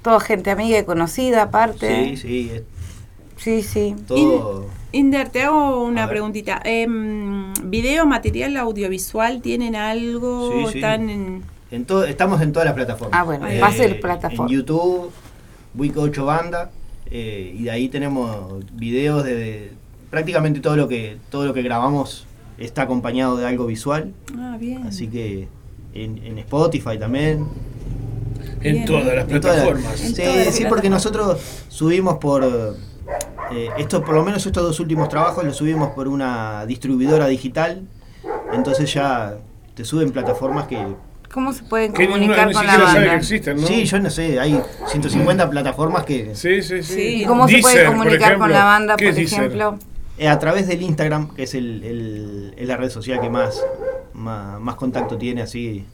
[0.02, 2.10] toda gente amiga y conocida aparte.
[2.10, 2.62] Sí, sí, es
[3.36, 3.94] Sí, sí.
[4.06, 4.66] todo.
[4.92, 6.60] Inder, te hago A una preguntita.
[6.64, 10.50] Em, ¿Video, material audiovisual tienen algo?
[10.52, 10.78] Sí, sí.
[10.78, 11.42] ¿Están en...?
[11.70, 13.18] En todo, estamos en todas las plataformas.
[13.18, 14.44] Ah, bueno, pase el plataforma.
[14.46, 15.12] En YouTube,
[15.76, 16.70] Week 8 Banda,
[17.06, 19.72] eh, y de ahí tenemos videos de, de
[20.10, 22.26] prácticamente todo lo que todo lo que grabamos
[22.58, 24.86] está acompañado de algo visual, Ah, bien.
[24.86, 25.48] así que
[25.94, 27.46] en, en Spotify también.
[28.62, 28.84] En Bien.
[28.84, 30.00] todas las En todas las- plataformas.
[30.04, 31.38] En Sí, todas las sí, porque nosotros
[31.68, 36.64] subimos por eh, esto, por lo menos estos dos últimos trabajos los subimos por una
[36.66, 37.82] distribuidora digital,
[38.52, 39.36] entonces ya
[39.74, 40.78] te suben plataformas que
[41.32, 43.14] ¿Cómo se pueden comunicar ni con la banda?
[43.14, 43.66] existen, ¿no?
[43.66, 46.94] Sí, yo no sé, hay 150 plataformas que Sí, sí, sí.
[46.94, 47.22] Sí.
[47.22, 48.48] ¿Y cómo se puede Deezer, por comunicar con ejemplo.
[48.58, 49.38] la banda, ¿Qué por es Deezer?
[50.20, 53.62] Eh, a través del Instagram, que es el, el- es la red social que más,
[54.12, 55.84] más, más contacto tiene así.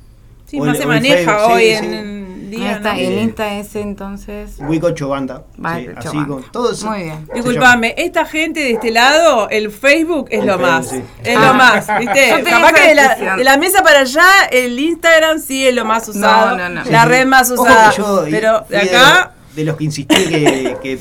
[0.46, 1.94] Sí, o más el- se maneja Facebook, hoy sí, en sí.
[1.96, 2.98] en Ahí día, está, ¿no?
[3.00, 3.12] el Sí.
[3.20, 4.56] Insta ese entonces.
[4.82, 5.44] 8 Banda.
[5.64, 6.84] Va, sí, así con todos.
[6.84, 7.26] Muy bien.
[7.34, 10.88] Disculpame, esta gente de este lado, el Facebook es El lo Facebook, más.
[10.90, 11.02] sí.
[11.24, 11.46] Es Ah.
[11.48, 12.44] lo más, ¿viste?
[12.50, 16.08] Capaz que de la, de la mesa para allá, el Instagram sí es lo más
[16.08, 16.56] usado.
[16.56, 16.74] no, no.
[16.84, 17.08] La Sí, sí.
[17.08, 17.90] red más Ojo usada.
[17.90, 21.00] que yo pero de acá, De, los que insistí que, que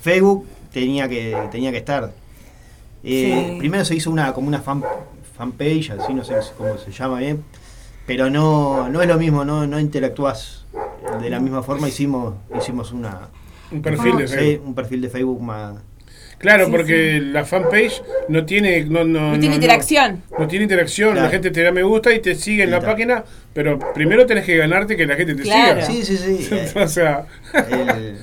[0.00, 2.10] Facebook tenía que, tenía que estar.
[3.04, 3.58] Eh, Sí.
[3.58, 4.82] Primero se hizo una como una fan,
[5.36, 7.42] fanpage, así no sé cómo se llama bien.
[8.06, 10.66] Pero no, no es lo mismo, no, no interactúas
[11.20, 11.88] de la misma forma.
[11.88, 13.28] Hicimos, hicimos una,
[13.70, 14.66] Un perfil de Facebook.
[14.68, 15.74] un perfil de Facebook más.
[16.38, 20.22] Claro, Sí, porque la fanpage no tiene no, no, no tiene interacción.
[20.36, 21.26] No, tiene interacción, Claro.
[21.26, 22.90] la gente te da me gusta y te sigue en Y la está.
[22.90, 23.24] página,
[23.54, 25.86] pero primero tenés que ganarte que la gente te Claro.
[25.86, 26.04] siga.
[26.04, 26.48] Sí, sí, sí.
[26.54, 27.26] eh, o sea,
[27.70, 28.18] el-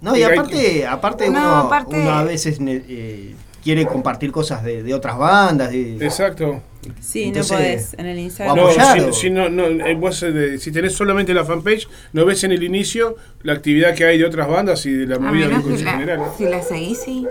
[0.00, 4.82] no, y aparte, aparte, No, uno, aparte- uno a veces eh, quiere compartir cosas de,
[4.82, 5.70] de otras bandas.
[5.70, 6.62] de- exacto.
[7.00, 8.56] Sí, Entonces, no podés en el Instagram.
[8.56, 12.24] No, si, o- si no, no, eh, vos, eh, si tenés solamente la fanpage, no
[12.24, 15.46] ves en el inicio la actividad que hay de otras bandas y de la movida
[15.46, 16.22] en general.
[16.38, 17.26] si la seguís, sí.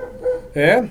[0.54, 0.88] ¿Eh?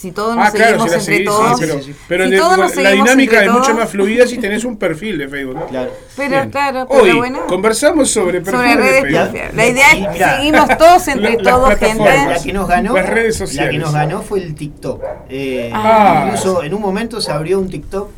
[0.00, 1.58] Si todos nos Ah, claro, seguimos si entre seguís, todos.
[1.58, 1.98] sí, pero, Sí, sí, sí.
[2.08, 5.18] pero Si de- todos nos la dinámica es mucho más fluida si tenés un perfil
[5.18, 5.56] de Facebook.
[5.56, 5.66] ¿no?
[5.66, 5.90] Claro.
[6.16, 6.50] Pero Bien.
[6.50, 7.46] claro, pero Hoy bueno.
[7.46, 9.26] conversamos sobre Sobre perfiles de redes Facebook.
[9.26, 9.54] sociales.
[9.54, 12.04] La idea es mirá, seguimos todos entre la- todos, gente.
[12.04, 15.02] La que nos ganó, Las redes la que nos ganó fue el TikTok.
[15.28, 16.22] Eh, Ah.
[16.28, 18.08] incluso en un momento se abrió un TikTok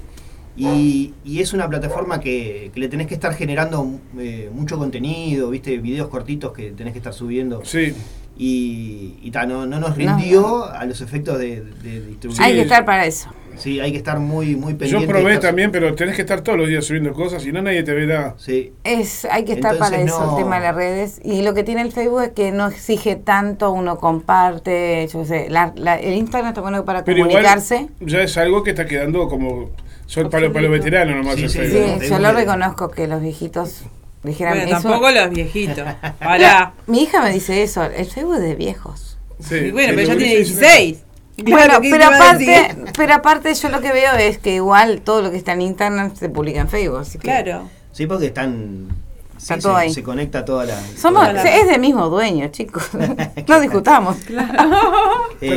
[0.57, 3.87] y, y es una plataforma que, que le tenés que estar generando
[4.19, 7.65] eh, mucho contenido, viste, videos cortitos que tenés que estar subiendo.
[7.65, 7.95] Sí,
[8.37, 12.45] Y, y ta, no, no nos rindió a los efectos de, de distribución.
[12.47, 13.29] Hay que estar para eso.
[13.59, 15.07] Sí, hay que estar muy, muy pendiente.
[15.07, 17.61] yo probé Estar- también, pero tenés que estar todos los días subiendo cosas, si no
[17.61, 18.35] nadie te verá.
[18.39, 21.21] Sí, Es, hay que estar Entonces, para eso, no- el tema de las redes.
[21.23, 25.49] Y lo que tiene el Facebook es que no exige tanto, uno comparte, yo sé,
[25.51, 27.89] la- la- el Instagram está bueno para Pero igual comunicarse.
[28.01, 29.69] ya es algo que está quedando como
[30.07, 32.03] sol para, para los veteranos nomás Sí, el sí, Sí, Facebook.
[32.09, 33.83] Yo lo reconozco que los viejitos
[34.31, 34.89] dijeran Bueno, eso.
[34.89, 35.85] tampoco los viejitos.
[36.19, 36.73] Pará.
[36.87, 39.19] Mi hija me dice eso, el Facebook es de viejos.
[39.41, 40.99] Sí, Y bueno, pero ya tiene Ulises 16.
[41.45, 45.23] Bueno, Claro, ¿qué pero aparte, pero aparte yo lo que veo es que igual todo
[45.23, 46.99] lo que está en Instagram se publica en Facebook.
[47.01, 47.69] Así que Claro.
[47.91, 48.89] sí, porque están.
[49.37, 49.93] Está sí, todo se, ahí.
[49.93, 50.79] se conecta toda la.
[50.97, 52.85] Somos, toda la- es del mismo dueño, chicos.
[53.49, 54.17] no discutamos.
[54.29, 54.45] eh, toda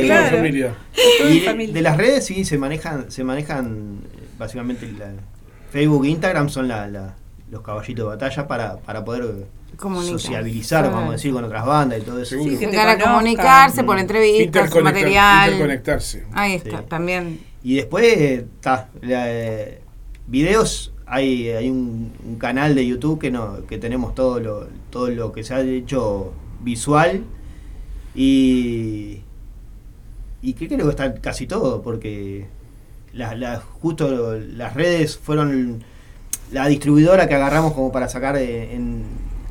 [0.00, 0.36] Claro.
[0.38, 0.74] familia.
[1.28, 1.74] Y de, familia.
[1.74, 5.12] de las redes sí se manejan, se manejan eh, básicamente la-
[5.70, 7.14] Facebook e Instagram son la, la-
[7.50, 9.46] los caballitos de batalla para, para poder
[9.76, 10.18] Comunicar.
[10.18, 10.96] sociabilizar, Claro.
[10.96, 12.36] vamos a decir, con otras bandas y todo eso.
[12.42, 15.50] Sí, que Para comunicarse por entrevistas, Interconectar- material.
[15.52, 16.24] Interconectarse.
[16.32, 16.84] Ahí está, Sí.
[16.88, 17.40] también.
[17.62, 18.46] Y después, eh,
[19.02, 19.80] la, eh,
[20.26, 25.08] videos, hay, hay un, un canal de YouTube que no que tenemos todo lo, todo
[25.10, 26.32] lo que se ha hecho
[26.62, 27.22] visual
[28.14, 29.20] y,
[30.42, 32.46] y que creo que está casi todo, porque
[33.12, 35.84] la- la- justo las redes fueron
[36.52, 39.02] la distribuidora que agarramos como para sacar eh, en,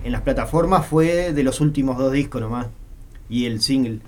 [0.03, 2.67] en las plataformas fue de los últimos dos discos nomás
[3.29, 3.99] y el single.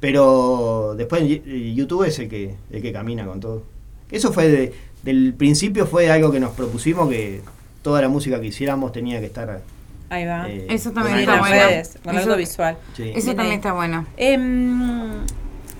[0.00, 3.62] Pero después YouTube es el que, el que camina con todo.
[4.10, 4.74] Eso fue de-
[5.04, 7.40] del principio fue algo que nos propusimos que
[7.82, 9.62] toda la música que hiciéramos tenía que estar
[10.10, 10.48] Ahí va.
[10.48, 11.54] eh, Eso también está bueno.
[11.56, 12.76] redes, con Eso- algo visual.
[12.96, 13.04] Sí.
[13.14, 13.54] Eso Bien también ahí.
[13.56, 14.06] está bueno.
[14.16, 15.10] Em,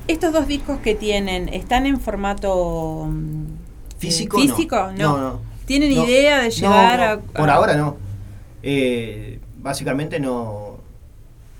[0.09, 3.45] estos dos discos que tienen, ¿están en formato mm,
[3.99, 4.77] Físico, eh, físico?
[4.97, 5.17] No.
[5.17, 5.41] No, no.
[5.79, 6.05] ¿Tienen No.
[6.05, 7.97] idea de no, a, Por a- ahora no.
[8.63, 10.77] Eh, básicamente no,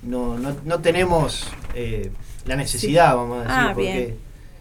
[0.03, 2.11] no, no, no tenemos eh,
[2.45, 4.17] la necesidad, vamos a decir, Ah, porque bien.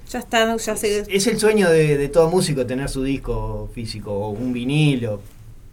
[0.09, 1.03] Ya está, ya se...
[1.13, 5.21] es el sueño de, de todo músico tener su disco físico o un vinilo,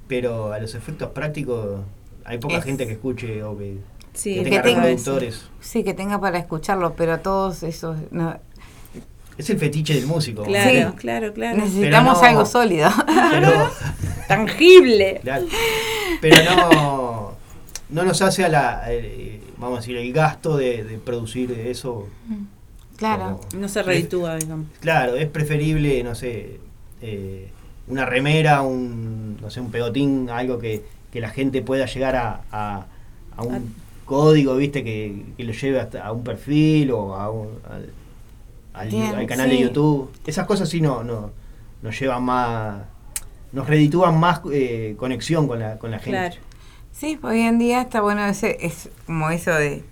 [0.09, 1.81] pero a los efectos prácticos
[2.25, 3.77] hay poca Es- gente que escuche o que,
[4.13, 5.43] Sí, que que tenga tenga reproductores.
[5.61, 7.97] Sí, que tenga para escucharlo, pero todos esos.
[8.11, 8.37] no,
[9.39, 10.43] Es el fetiche del músico.
[10.43, 10.97] Claro, Sí.
[10.97, 11.57] claro, claro.
[11.59, 12.91] necesitamos no- algo sólido.
[13.31, 13.71] Pero,
[14.29, 15.21] Tangible.
[15.23, 15.47] Claro.
[16.21, 17.33] Pero no,
[17.91, 22.09] no nos hace a la, eh, vamos a decir, el gasto de, de producir eso.
[22.97, 23.41] claro.
[23.49, 24.67] como- No se reditúa, digamos.
[24.81, 26.59] Claro, es preferible, no sé,
[27.01, 27.49] eh,
[27.87, 30.83] una remera, un, no sé, un pegotín, algo que,
[31.13, 32.87] que la gente pueda llegar a, a,
[33.37, 33.61] a un Ah.
[34.05, 37.61] código, viste, que, que lo lleve hasta a un perfil o a un-
[38.79, 39.57] al, al- Bien, al canal sí.
[39.57, 40.11] de YouTube.
[40.27, 41.31] Esas cosas sí no, no,
[41.83, 42.83] nos llevan más,
[43.53, 46.11] nos reditúan más eh, conexión con la, con la gente.
[46.19, 46.37] Claro.
[46.93, 49.85] Sí, hoy en día está bueno ese, es como eso de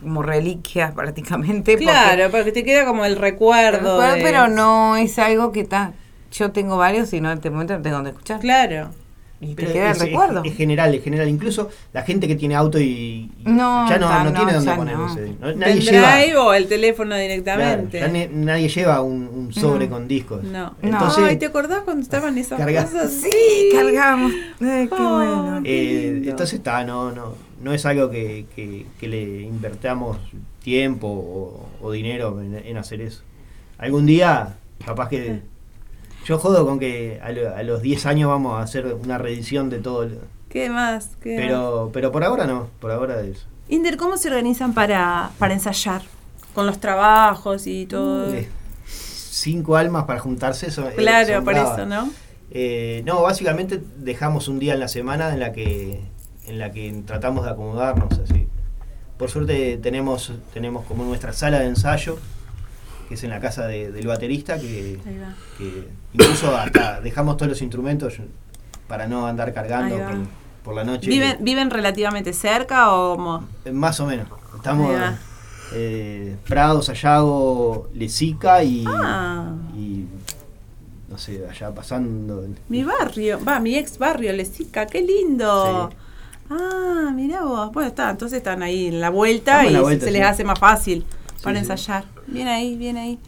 [0.00, 1.72] como reliquia prácticamente.
[1.72, 3.78] porque- Claro, porque te queda como el recuerdo.
[4.00, 5.92] Recuerdo, de- pero no es algo que está.
[6.32, 8.40] Yo tengo varios y no en este momento no tengo donde escuchar.
[8.40, 8.90] Claro.
[9.44, 10.42] Y te Pero queda el es, es- recuerdo.
[10.44, 11.28] es general, es general.
[11.28, 14.72] Incluso la gente que tiene auto y, y No, ya no, no no, tiene dónde
[14.74, 15.06] poner no.
[15.12, 15.32] ese.
[15.40, 17.98] No- nadie lleva, o el teléfono claro, directamente.
[18.00, 19.94] ya ne- nadie lleva un, un sobre No.
[19.94, 20.44] con discos.
[20.44, 20.76] No.
[20.80, 23.10] Entonces, Ay, ¿te acordás cuando estaban esas Carga- cosas?
[23.12, 24.32] Sí, cargamos.
[24.60, 25.60] Ay, qué Ah, bueno.
[25.64, 30.18] qué eh, entonces está, no, no, no es algo que, que- que le invertamos
[30.62, 33.22] tiempo o, o dinero en, en hacer eso.
[33.78, 34.54] Algún día,
[34.86, 35.40] capaz que.
[36.24, 39.70] Yo jodo con que a, lo- a los 10 años vamos a hacer una reedición
[39.70, 40.04] de todo.
[40.04, 40.18] el-
[40.48, 41.10] ¿Qué más?
[41.20, 41.44] ¿Qué más?
[41.44, 43.46] Pero, pero por ahora no, por ahora es.
[43.68, 46.02] Inder, ¿cómo se organizan para, para ensayar?
[46.54, 48.32] Con los trabajos y todo.
[48.86, 50.66] Cinco almas para juntarse.
[50.66, 51.78] Eso, claro, por bravas.
[51.78, 52.10] eso, ¿no?
[52.50, 56.02] Eh, no, básicamente dejamos un día en la semana en la que
[56.46, 58.46] en la que tratamos de acomodarnos así.
[59.16, 62.18] Por suerte tenemos tenemos como nuestra sala de ensayo
[63.08, 64.98] que es en la casa de- del baterista que,
[66.12, 68.14] incluso hasta dejamos todos los instrumentos
[68.88, 70.14] para no andar cargando por,
[70.64, 71.08] por la noche.
[71.08, 74.26] ¿Viven, ¿Viven relativamente cerca o mo- Eh, Más o menos.
[74.56, 74.94] Estamos
[75.74, 79.52] eh, Prado, Sayago, Lesica y, Ah.
[79.74, 80.04] y
[81.08, 82.44] no sé, allá pasando.
[82.68, 85.90] Mi barrio, va, mi ex barrio, Lesica, qué lindo.
[85.90, 85.96] Sí.
[86.50, 87.72] Ah, mirá vos.
[87.72, 90.18] Bueno, está, entonces están ahí en la vuelta Estamos y en la vuelta, se sí.
[90.18, 91.04] les hace más fácil
[91.42, 91.70] para sí.
[91.70, 92.04] ensayar.
[92.26, 93.18] Bien ahí, bien ahí.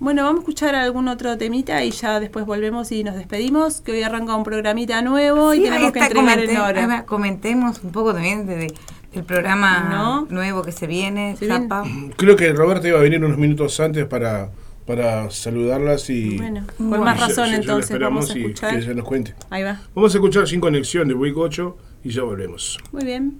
[0.00, 3.92] Bueno, vamos a escuchar algún otro temita y ya después volvemos y nos despedimos, que
[3.92, 6.80] hoy arranca un programita nuevo y Sí, tenemos ahí que está, entregar comenté- en hora.
[6.80, 8.74] ahí va, comentemos un poco también de- de-
[9.14, 10.26] del programa ¿No?
[10.28, 11.36] nuevo que se viene.
[11.36, 11.84] Zapa.
[12.16, 14.50] Creo que Roberta iba a venir unos minutos antes para,
[14.84, 16.36] para saludarlas y.
[16.38, 17.04] Bueno, con Bueno.
[17.04, 18.70] más y ya- razón ya- ya entonces vamos esperamos a y escuchar.
[18.72, 19.34] que ella nos cuente.
[19.50, 19.80] Ahí va.
[19.94, 22.78] Vamos a escuchar Sin Conexión de Week 8 y ya volvemos.
[22.90, 23.38] Muy bien.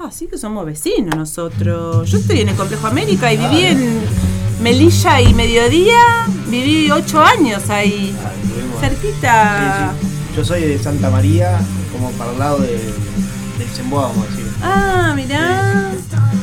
[0.00, 2.08] Ah, sí que somos vecinos nosotros.
[2.10, 4.00] Yo estoy en el Complejo América y viví en
[4.62, 5.98] Melilla y Mediodía.
[6.48, 8.14] Viví ocho años ahí.
[8.24, 8.30] Ah,
[8.80, 9.92] Cerquita.
[10.00, 10.36] Sí, sí.
[10.36, 11.58] Yo soy de Santa María,
[11.92, 12.68] como para el lado de,
[13.58, 14.46] del Semboa, vamos a decir.
[14.62, 15.90] Ah, mirá.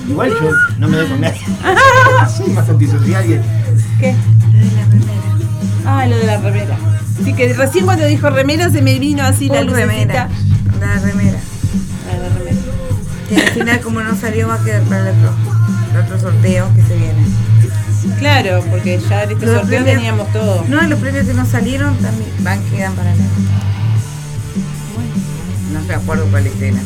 [0.09, 1.41] Igual yo no me doy con nadie.
[2.37, 3.41] soy más antisocial que.
[3.99, 4.15] ¿Qué?
[5.85, 6.77] Ah, lo de la remera.
[7.23, 9.93] Sí, que recién cuando dijo remera se me vino así la Full lucecita.
[9.93, 10.29] remera.
[10.81, 11.39] La remera.
[13.35, 15.33] Que al final, como no salió, va a quedar para el otro,
[15.93, 17.25] el otro sorteo que se viene.
[18.19, 20.63] Claro, porque ya en este Los sorteo premios- teníamos todo.
[20.69, 23.17] No, los premios que no salieron también van quedan para el
[25.73, 26.77] No me acuerdo cuál era.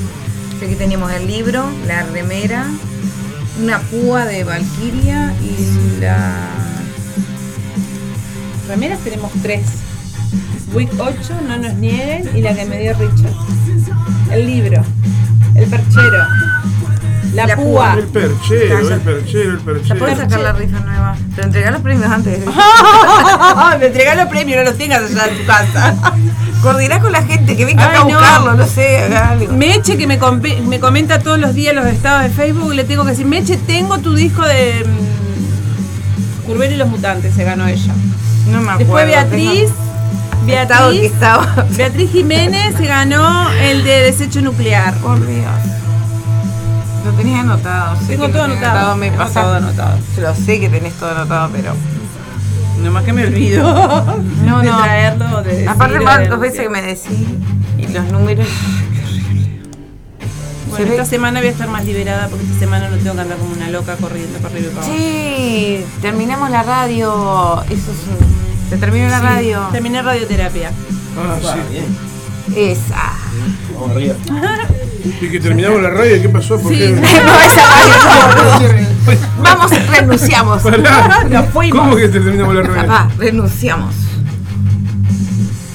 [0.60, 2.66] Sé que teníamos el libro, la remera,
[3.62, 6.34] una púa de Valkyria y la.
[8.68, 9.62] Remeras tenemos tres.
[10.74, 11.16] Week 8,
[11.48, 13.34] No nos nieguen y la que me dio Richard.
[14.32, 14.84] El libro.
[15.60, 16.18] El perchero.
[17.34, 17.94] La, La púa.
[17.98, 20.00] El perchero, el perchero, el perchero.
[20.00, 21.16] Puedes sacar la rifa nueva.
[21.36, 22.40] Pero entregar los premios antes.
[23.80, 25.96] me entrega los premios, no los tengas allá en tu casa.
[26.62, 28.18] Coordinás con la gente que venga acá a Ay, no.
[28.20, 29.54] buscarlo, no sé, haga algo.
[29.54, 30.20] Meche que me,
[30.68, 34.00] me comenta todos los días los estados de Facebook, le tengo que decir, Meche, tengo
[34.00, 37.94] tu disco de mm, Curvero y los Mutantes, se ganó ella.
[38.52, 38.78] No me acuerdo.
[38.80, 39.89] Después Beatriz, tengo-
[40.46, 41.12] Beatriz.
[41.78, 44.94] Beatriz Jiménez ganó el de desecho nuclear.
[44.96, 45.46] Por Dios.
[47.06, 48.00] Lo tenías anotado.
[48.00, 48.96] sé Tengo que todo lo tenés anotado.
[48.98, 49.42] Me Tengo pasa.
[49.42, 49.98] todo anotado.
[50.20, 51.74] Lo sé que tenés todo anotado, pero.
[52.84, 53.64] Nomás que me olvido
[54.46, 54.82] No, de no.
[54.82, 55.44] traerlo.
[55.44, 57.28] De Aparte, decirlo, más dos veces que me decís.
[57.78, 58.48] Y los números.
[60.70, 63.38] Bueno, esta semana voy a estar más liberada porque esta semana no tengo que andar
[63.38, 64.98] como una loca corriendo para arriba y para abajo.
[65.02, 67.62] Sí, terminamos la radio.
[67.64, 68.08] Eso es.
[68.08, 68.29] un-
[68.70, 69.68] Se terminó la radio.
[69.72, 70.70] Terminé radioterapia.
[71.18, 71.60] Ah, Ah, sí.
[71.74, 71.86] bien.
[72.72, 73.14] Esa.
[73.74, 74.16] Vamos arriba.
[75.22, 76.60] Y que terminamos la radio, ¿qué pasó?
[76.60, 76.78] ¿Por Sí.
[76.80, 76.90] qué?
[76.96, 77.96] No, esa radio
[79.38, 79.44] no.
[79.44, 80.62] Vamos, renunciamos.
[80.62, 81.24] Pará.
[81.30, 81.80] Nos fuimos.
[81.80, 82.82] ¿Cómo que terminamos la radio?
[82.88, 83.96] Papá, renunciamos.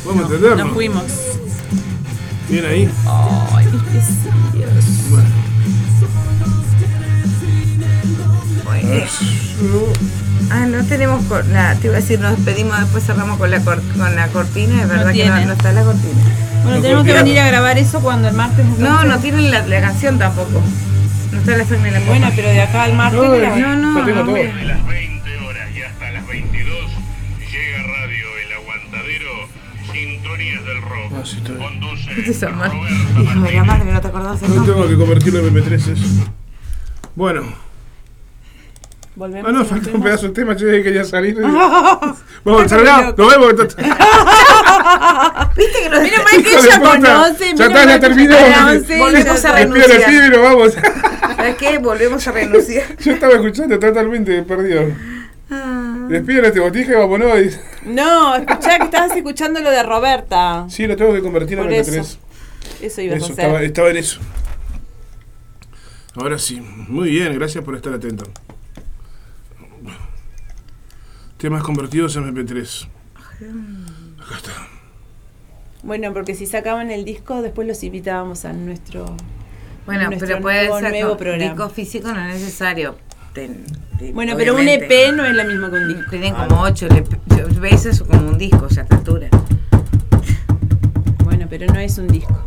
[0.06, 0.64] Vamos a entenderlo.
[0.64, 1.04] Nos fuimos.
[2.48, 2.90] Bien ahí.
[3.06, 4.84] Ay, qué serios.
[5.10, 5.28] Bueno.
[10.50, 11.24] Ah, no tenemos.
[11.24, 14.28] cor- la- te iba a decir, nos despedimos, después cerramos con la, cor- con la
[14.28, 14.82] cortina.
[14.82, 16.12] Es verdad que no, no está la cortina.
[16.62, 18.64] Bueno, No tenemos que venir a grabar eso cuando el martes.
[18.64, 20.62] No, entonces- no tienen la, la canción tampoco.
[21.32, 22.10] No está la sangre en la copa.
[22.10, 23.20] Bueno, pero de acá al martes.
[23.20, 23.58] No, grabamos.
[23.60, 24.28] No, no, tengo todo.
[24.28, 24.52] hombre.
[24.54, 26.76] De las 20 horas y hasta las 22
[27.40, 29.30] llega Radio El Aguantadero,
[29.92, 31.12] Sintonías del Rock.
[31.16, 31.62] Ah, sí, está bien.
[31.64, 35.54] Conduce Este es Hijo de la madre, no te acordás No tengo que convertirlo en
[35.54, 36.04] MP3 eso.
[37.16, 37.63] Bueno.
[39.16, 39.48] Volvemos.
[39.48, 41.40] Ah, no, con falta el un pedazo de tema, yo dije que quería salir.
[41.40, 43.54] Vamos, salgamos, nos vemos.
[45.56, 47.54] Viste que nos Hijo de ella conoce.
[47.54, 48.34] Ya está, ya terminó.
[48.36, 50.00] Ah, Volvemos ya a el renunciar.
[50.00, 50.72] espíritu, vamos.
[51.36, 51.78] ¿Sabes qué?
[51.78, 52.96] Volvemos a renunciar.
[52.98, 54.82] Yo estaba escuchando totalmente perdido.
[56.08, 57.58] Despiden este botija y vámonos.
[57.84, 60.66] No, escuchá que estabas escuchando lo de Roberta.
[60.68, 62.00] Sí, lo tengo que convertir en Por MP3.
[62.00, 62.18] eso.
[62.82, 63.30] Eso, a hacer.
[63.30, 64.20] estaba, estaba en eso.
[66.16, 68.24] Ahora sí, muy bien, gracias por estar atento.
[71.38, 72.86] Temas convertidos en MP3.
[74.24, 74.52] Acá está.
[75.82, 79.14] Bueno, porque si sacaban el disco, después los invitábamos a nuestro.
[79.84, 81.44] Bueno, nuestro pero puede nuevo, ser nuevo con programa.
[81.44, 82.96] disco físico no es necesario.
[83.34, 83.64] Ten-
[84.14, 84.66] Bueno, pero un.
[84.66, 86.10] EP no es lo mismo que un disco.
[86.10, 86.86] Tienen como ocho
[87.86, 89.28] eso como un disco ya a esta altura.
[91.24, 92.42] Bueno, pero no es un disco.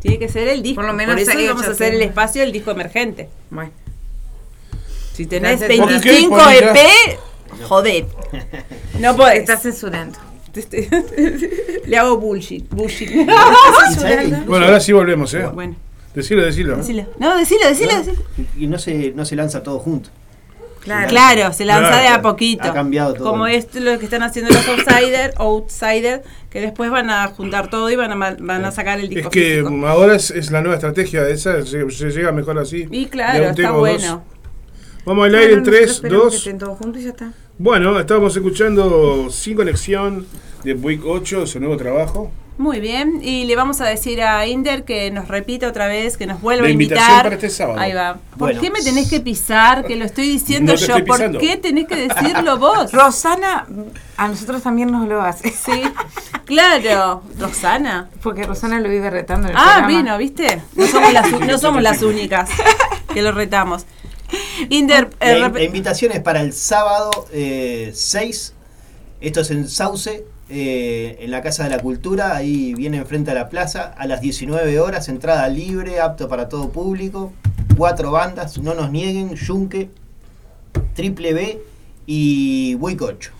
[0.00, 0.76] Tiene que ser el disco.
[0.76, 3.28] Por lo menos eso hay vamos a hacer el espacio del disco emergente.
[3.50, 3.70] Bueno.
[5.12, 5.78] Si tenés Gracias.
[5.78, 7.18] ¿Por qué 25 ponés
[7.60, 8.06] EP, joder.
[9.00, 9.40] No podés.
[9.40, 10.18] Estás censurando.
[11.86, 12.68] Le hago bullshit.
[12.70, 13.08] bullshit.
[13.10, 15.46] Que Bueno, ahora sí volvemos, ¿eh?
[15.52, 15.76] bueno,
[16.14, 16.76] Decilo, decilo.
[16.76, 17.06] decilo.
[17.18, 18.18] No, decilo, decilo, decilo.
[18.58, 20.10] Y no se, no se lanza todo junto.
[20.80, 21.08] Claro.
[21.08, 22.02] Claro, se lanza Claro.
[22.02, 22.64] de a poquito.
[22.64, 23.30] Ha cambiado todo.
[23.30, 27.88] Como esto lo que están haciendo los outsiders, outsider, que después van a juntar todo
[27.88, 29.86] y van a, van a sacar el Es disco que físico.
[29.86, 32.86] ahora es, es la nueva estrategia esa, se, se llega mejor así.
[32.90, 33.78] Y claro, está dos.
[33.78, 34.24] bueno.
[35.06, 36.42] Vamos al No, aire no, en nosotros 3, esperamos 2.
[37.58, 40.26] Bueno, estábamos escuchando Sin Conexión
[40.64, 42.30] de Week 8, su nuevo trabajo.
[42.58, 46.26] Muy bien, y le vamos a decir a Inder que nos repita otra vez, que
[46.26, 47.22] nos vuelva La a invitación invitar.
[47.24, 47.80] para este sábado.
[47.80, 48.18] Ahí va.
[48.30, 48.60] ¿Por Bueno.
[48.60, 49.84] qué me tenés que pisar?
[49.84, 50.84] Que lo estoy diciendo No yo.
[50.96, 52.92] estoy ¿Por qué tenés que decirlo vos?
[52.92, 53.66] Rosana,
[54.16, 55.50] a nosotros también nos lo hace.
[55.50, 55.82] Sí,
[56.44, 57.22] claro.
[57.38, 58.10] Rosana.
[58.22, 59.88] Porque Rosana lo vive retando en el Ah, programa.
[59.88, 60.62] vino, ¿viste?
[60.76, 62.50] No somos las, no somos las únicas
[63.12, 63.86] que lo retamos.
[64.70, 68.54] Inder, eh, La, rep- la invitación es para el sábado eh, 6.
[69.20, 72.34] Esto es en Sauce, eh, en la Casa de la Cultura.
[72.36, 73.94] Ahí viene enfrente a la plaza.
[73.96, 77.32] A las 19 horas, entrada libre, apto para todo público.
[77.76, 79.90] Cuatro bandas, no nos nieguen: Yunque,
[80.94, 81.62] Triple B
[82.06, 83.30] y 8.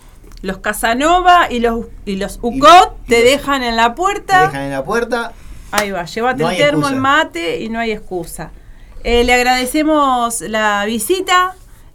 [0.43, 4.47] los Casanova y los, y los UCOT y te dejan en la Te puerta.
[4.47, 5.32] dejan en la puerta.
[5.70, 6.94] Ahí va, llévate No el termo, excusa.
[6.94, 8.51] el mate y no hay excusa.
[9.05, 11.55] Eh, le agradecemos la visita.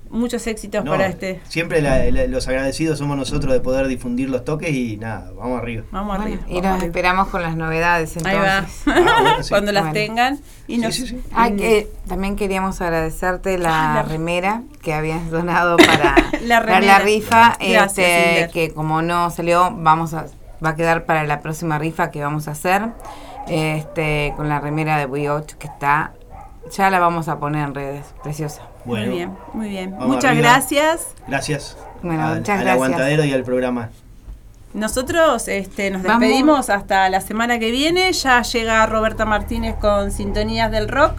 [0.10, 1.42] Muchos éxitos No, para este.
[1.50, 5.60] Siempre la- la- los agradecidos somos nosotros de poder difundir los toques y nada, vamos
[5.62, 5.84] arriba.
[5.92, 6.42] Vamos Bueno, arriba.
[6.48, 6.86] y vamos nos arriba.
[6.88, 8.58] esperamos con las novedades Ahí va.
[8.60, 8.84] entonces.
[8.88, 9.50] Ah, bueno, sí.
[9.50, 9.94] Cuando las Bueno.
[9.94, 10.40] tengan.
[10.70, 11.22] Y nos, sí, sí.
[11.36, 16.80] Ah, que también queríamos agradecerte la, Ah, la- remera que habías donado para, La para
[16.80, 18.50] la rifa, Gracias, este, Inder.
[18.52, 20.28] que como no salió, vamos a,
[20.66, 22.82] va a quedar para la próxima rifa que vamos a hacer,
[23.50, 26.14] este, con la remera de We8 que está,
[26.70, 28.62] ya la vamos a poner en redes, preciosa.
[28.86, 29.92] Bueno, Muy bien, muy bien.
[29.92, 30.50] Vamos Muchas arriba.
[30.54, 31.08] gracias.
[31.28, 31.78] gracias.
[32.02, 32.74] Bueno, al, muchas al gracias.
[32.74, 33.90] aguantadero y al programa.
[34.74, 36.20] Nosotros este, nos Vamos.
[36.22, 38.12] despedimos hasta la semana que viene.
[38.14, 41.14] Ya llega Roberta Martínez con Sintonías del Rock.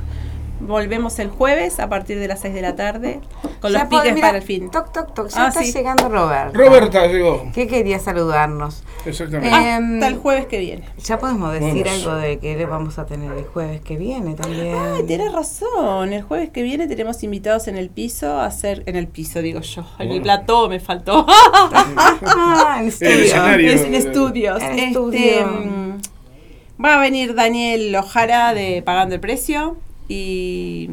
[0.60, 3.20] Volvemos el jueves a partir de las 6 de la tarde
[3.60, 4.70] con Ya los piques mira, para el fin.
[4.70, 5.28] Toc, toc, toc.
[5.28, 5.72] Ya Ah, está sí.
[5.72, 6.54] llegando Robert.
[6.54, 7.48] Roberta llegó.
[7.54, 8.82] ¿Qué quería saludarnos?
[9.06, 9.54] Exactamente.
[9.56, 10.84] Em, Hasta el jueves que viene.
[11.04, 12.06] Ya podemos decir Vamos.
[12.06, 14.74] algo de que le vamos a tener el jueves que viene también.
[14.76, 16.12] Ay, tienes razón.
[16.12, 18.82] El jueves que viene tenemos invitados en el piso a hacer.
[18.86, 19.84] En el piso, digo yo.
[20.00, 21.24] En el plató me faltó.
[22.22, 23.10] Ah, en El estudio.
[23.24, 23.70] escenario.
[23.72, 24.62] Es en estudios.
[24.62, 25.46] En Este, estudio.
[25.46, 29.76] mm, va a venir Daniel Ojara de Pagando el Precio
[30.08, 30.88] y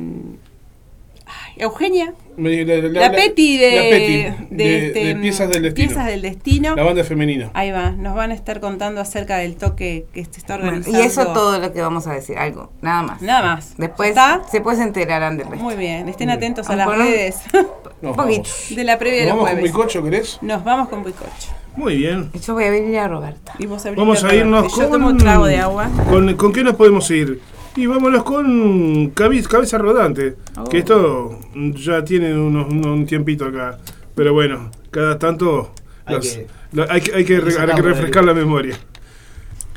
[1.25, 5.63] ay, Eugenia, La, la, Peti de, la Peti, de, de- este, de mm, Piezas del
[5.63, 5.87] Destino.
[5.87, 6.75] Piezas del Destino.
[6.75, 7.49] La banda femenina.
[7.53, 10.99] Ahí va, nos van a estar contando acerca del toque que se está organizando.
[10.99, 13.21] y eso todo lo que vamos a decir, algo, nada más.
[13.21, 13.73] Nada más.
[13.77, 14.41] Después ¿Está?
[14.51, 15.63] se pues enterarán del resto.
[15.63, 17.03] Muy bien, estén atentos a las Bueno.
[17.03, 17.37] redes
[18.01, 18.49] Un poquito.
[18.71, 19.63] de la previa de ¿Nos los vamos con jueves.
[19.63, 20.39] bizcocho, querés?
[20.41, 21.49] Nos vamos con Buicocho.
[21.77, 22.29] Muy bien.
[22.45, 23.53] Yo voy a venir a Roberta.
[23.59, 24.91] Y vos Vamos a irnos Yo con...
[24.91, 25.89] tomo un trago de agua.
[26.09, 27.41] ¿Con, con qué nos podemos ir?
[27.75, 30.63] Y vámonos con Cabeza Rodante, Oh.
[30.65, 31.39] que esto
[31.75, 33.77] ya tiene unos, unos- un tiempito acá.
[34.15, 35.73] Pero bueno, cada tanto
[36.05, 38.33] Hay las- que- la- hay, que, hay que re- sacarlo hay que de refrescar la
[38.33, 38.77] memoria.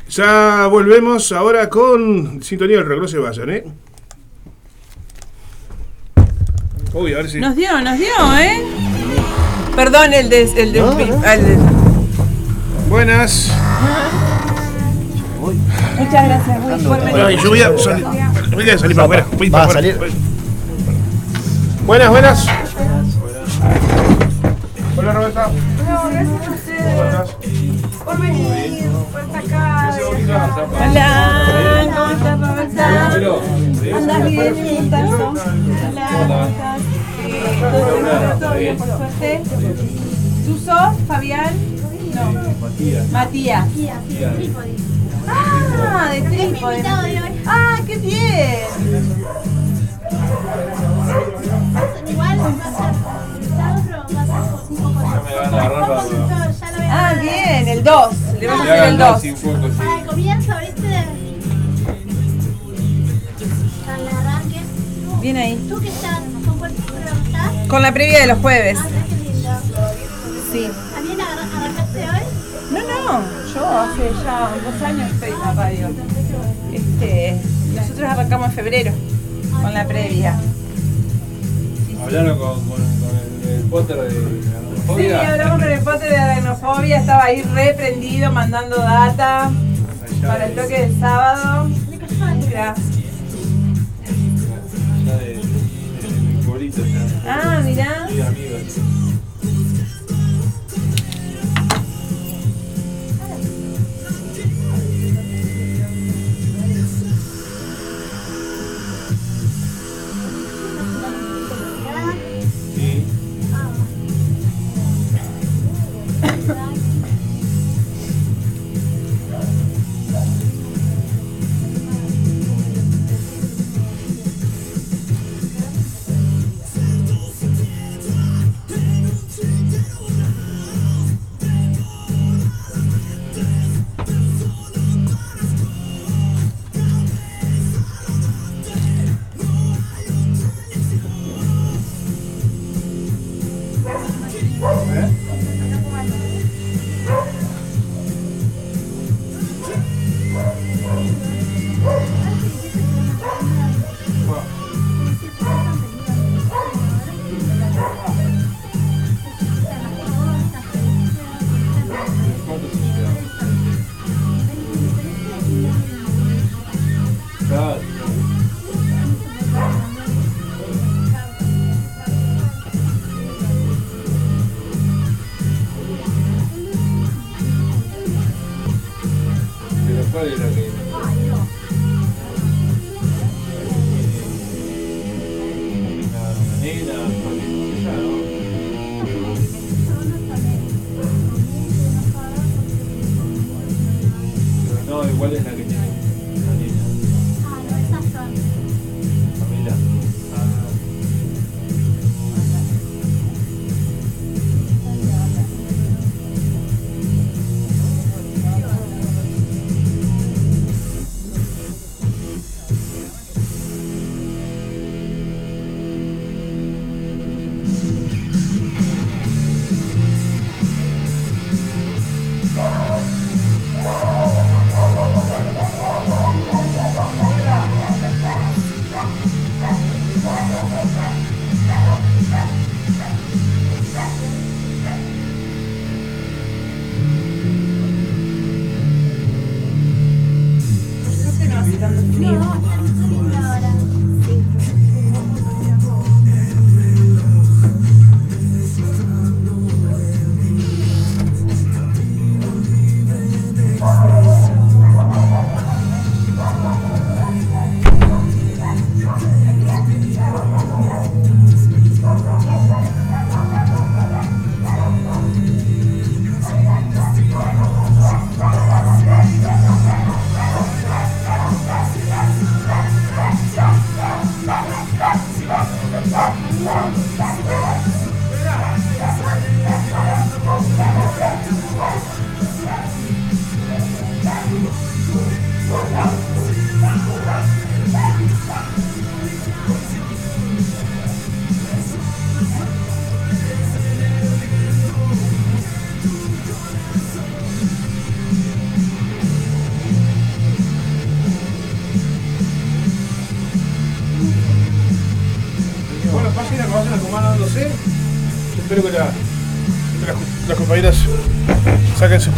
[0.09, 3.63] Ya volvemos ahora con Sintonía del Rock, no se vayan, ¿eh?
[6.93, 7.39] Uy, a ver si...
[7.39, 8.07] Nos dio, nos dio,
[8.39, 8.63] ¿eh?
[9.75, 10.41] Perdón, el de.
[10.57, 11.23] El de, No, no.
[11.25, 11.57] el de-
[12.89, 13.51] Buenas.
[15.97, 17.21] Muchas gracias, venir.
[17.25, 18.05] Ay, yo voy a salir,
[18.53, 19.25] voy a salir para afuera.
[19.37, 19.93] voy Va a para salir.
[19.95, 20.13] afuera.
[21.85, 22.47] Buenas, buenas.
[24.97, 25.49] Hola, Roberta.
[28.05, 29.91] Por venir, por estar acá.
[30.89, 31.07] Hola,
[31.95, 32.85] ¿cómo estás, Roberta?
[33.97, 34.53] ¿Andas bien?
[34.55, 35.09] ¿Cómo estás?
[35.09, 36.81] Hola, ¿cómo estás?
[37.21, 38.39] Eh, ¿Todo bien?
[38.39, 39.41] ¿Todo bien, por suerte?
[40.45, 41.53] ¿Tú sos, Fabián?
[42.15, 42.31] No.
[42.61, 43.07] Matías.
[43.11, 43.65] Matías.
[45.27, 46.83] Ah, de Trípode.
[47.45, 48.59] Ah, qué bien.
[52.07, 52.91] Igual va a ser
[53.35, 54.35] invitado, pero va a ser
[54.67, 55.23] cinco cosas.
[55.51, 58.15] Ya lo voy a Ah, bien, el 2.
[58.39, 59.21] Le vamos a hacer el 2.
[59.77, 61.05] Para el comienzo, ¿viste?
[63.85, 64.59] Para el arranque.
[65.21, 65.65] Bien ahí.
[65.69, 66.19] ¿Tú que estás?
[66.19, 67.67] ¿Con cuál número estás?
[67.67, 68.79] Con la previa de los jueves.
[68.81, 69.49] Ah, qué lindo.
[70.51, 70.71] Sí.
[72.71, 73.21] No, no,
[73.53, 75.89] yo hace ya dos años estoy en la radio.
[76.71, 77.37] Este,
[77.75, 78.91] nosotros arrancamos en febrero
[79.61, 80.39] con la previa.
[82.03, 82.79] Hablaron con, con, con
[83.43, 84.39] el, el Potter de
[84.97, 89.51] Sí, hablamos con el pote de aracnofobia, estaba ahí reprendido mandando data
[90.25, 91.69] para el toque del sábado.
[92.49, 92.73] Ya.
[97.27, 98.07] Ah, mirá.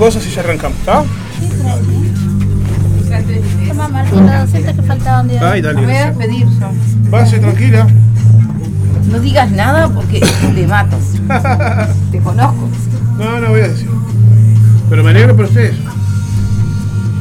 [0.02, 1.04] Cosas y ya arrancamos, ¿está?
[3.68, 5.82] Toma, Martín, los docentes que faltaban de Ay, dale.
[5.82, 6.72] Me voy a despedir yo.
[7.12, 7.88] Váyase tranquila.
[9.12, 10.20] No digas nada porque
[10.56, 10.98] te mato.
[12.12, 12.68] te conozco.
[13.20, 13.90] No, no voy a decir.
[14.90, 15.76] Pero me alegro por ustedes.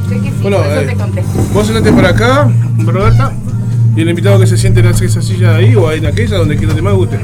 [0.09, 1.31] Sé que sí, Bueno, por eso eh, te contesto.
[1.53, 2.49] Vos sentate por acá,
[2.79, 3.31] Roberta.
[3.95, 6.37] Y el invitado que se siente en esa silla de ahí o ahí en aquella
[6.37, 7.19] donde quiera te más guste.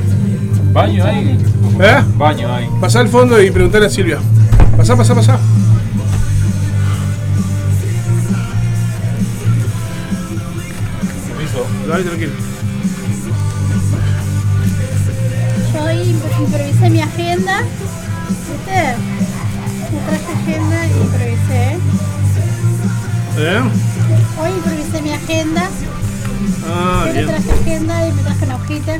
[0.71, 1.35] ¿Baño ahí?
[1.79, 2.03] ¿Eh?
[2.15, 2.69] Baño ahí.
[2.79, 4.19] Pasá al fondo y preguntale a Silvia.
[4.87, 5.39] Pasá, pasá, pasá.
[11.27, 11.65] Permiso.
[11.87, 12.31] Dale, tranquilo.
[15.73, 17.61] Yo hoy imp- improvisé mi agenda.
[18.29, 18.95] ¿Viste?
[19.91, 21.77] Me traje agenda y improvisé.
[23.39, 23.61] ¿Eh?
[24.41, 25.69] Hoy improvisé mi agenda.
[26.69, 27.27] Ah, Yo bien.
[27.27, 28.93] traje agenda y me traje una hojita.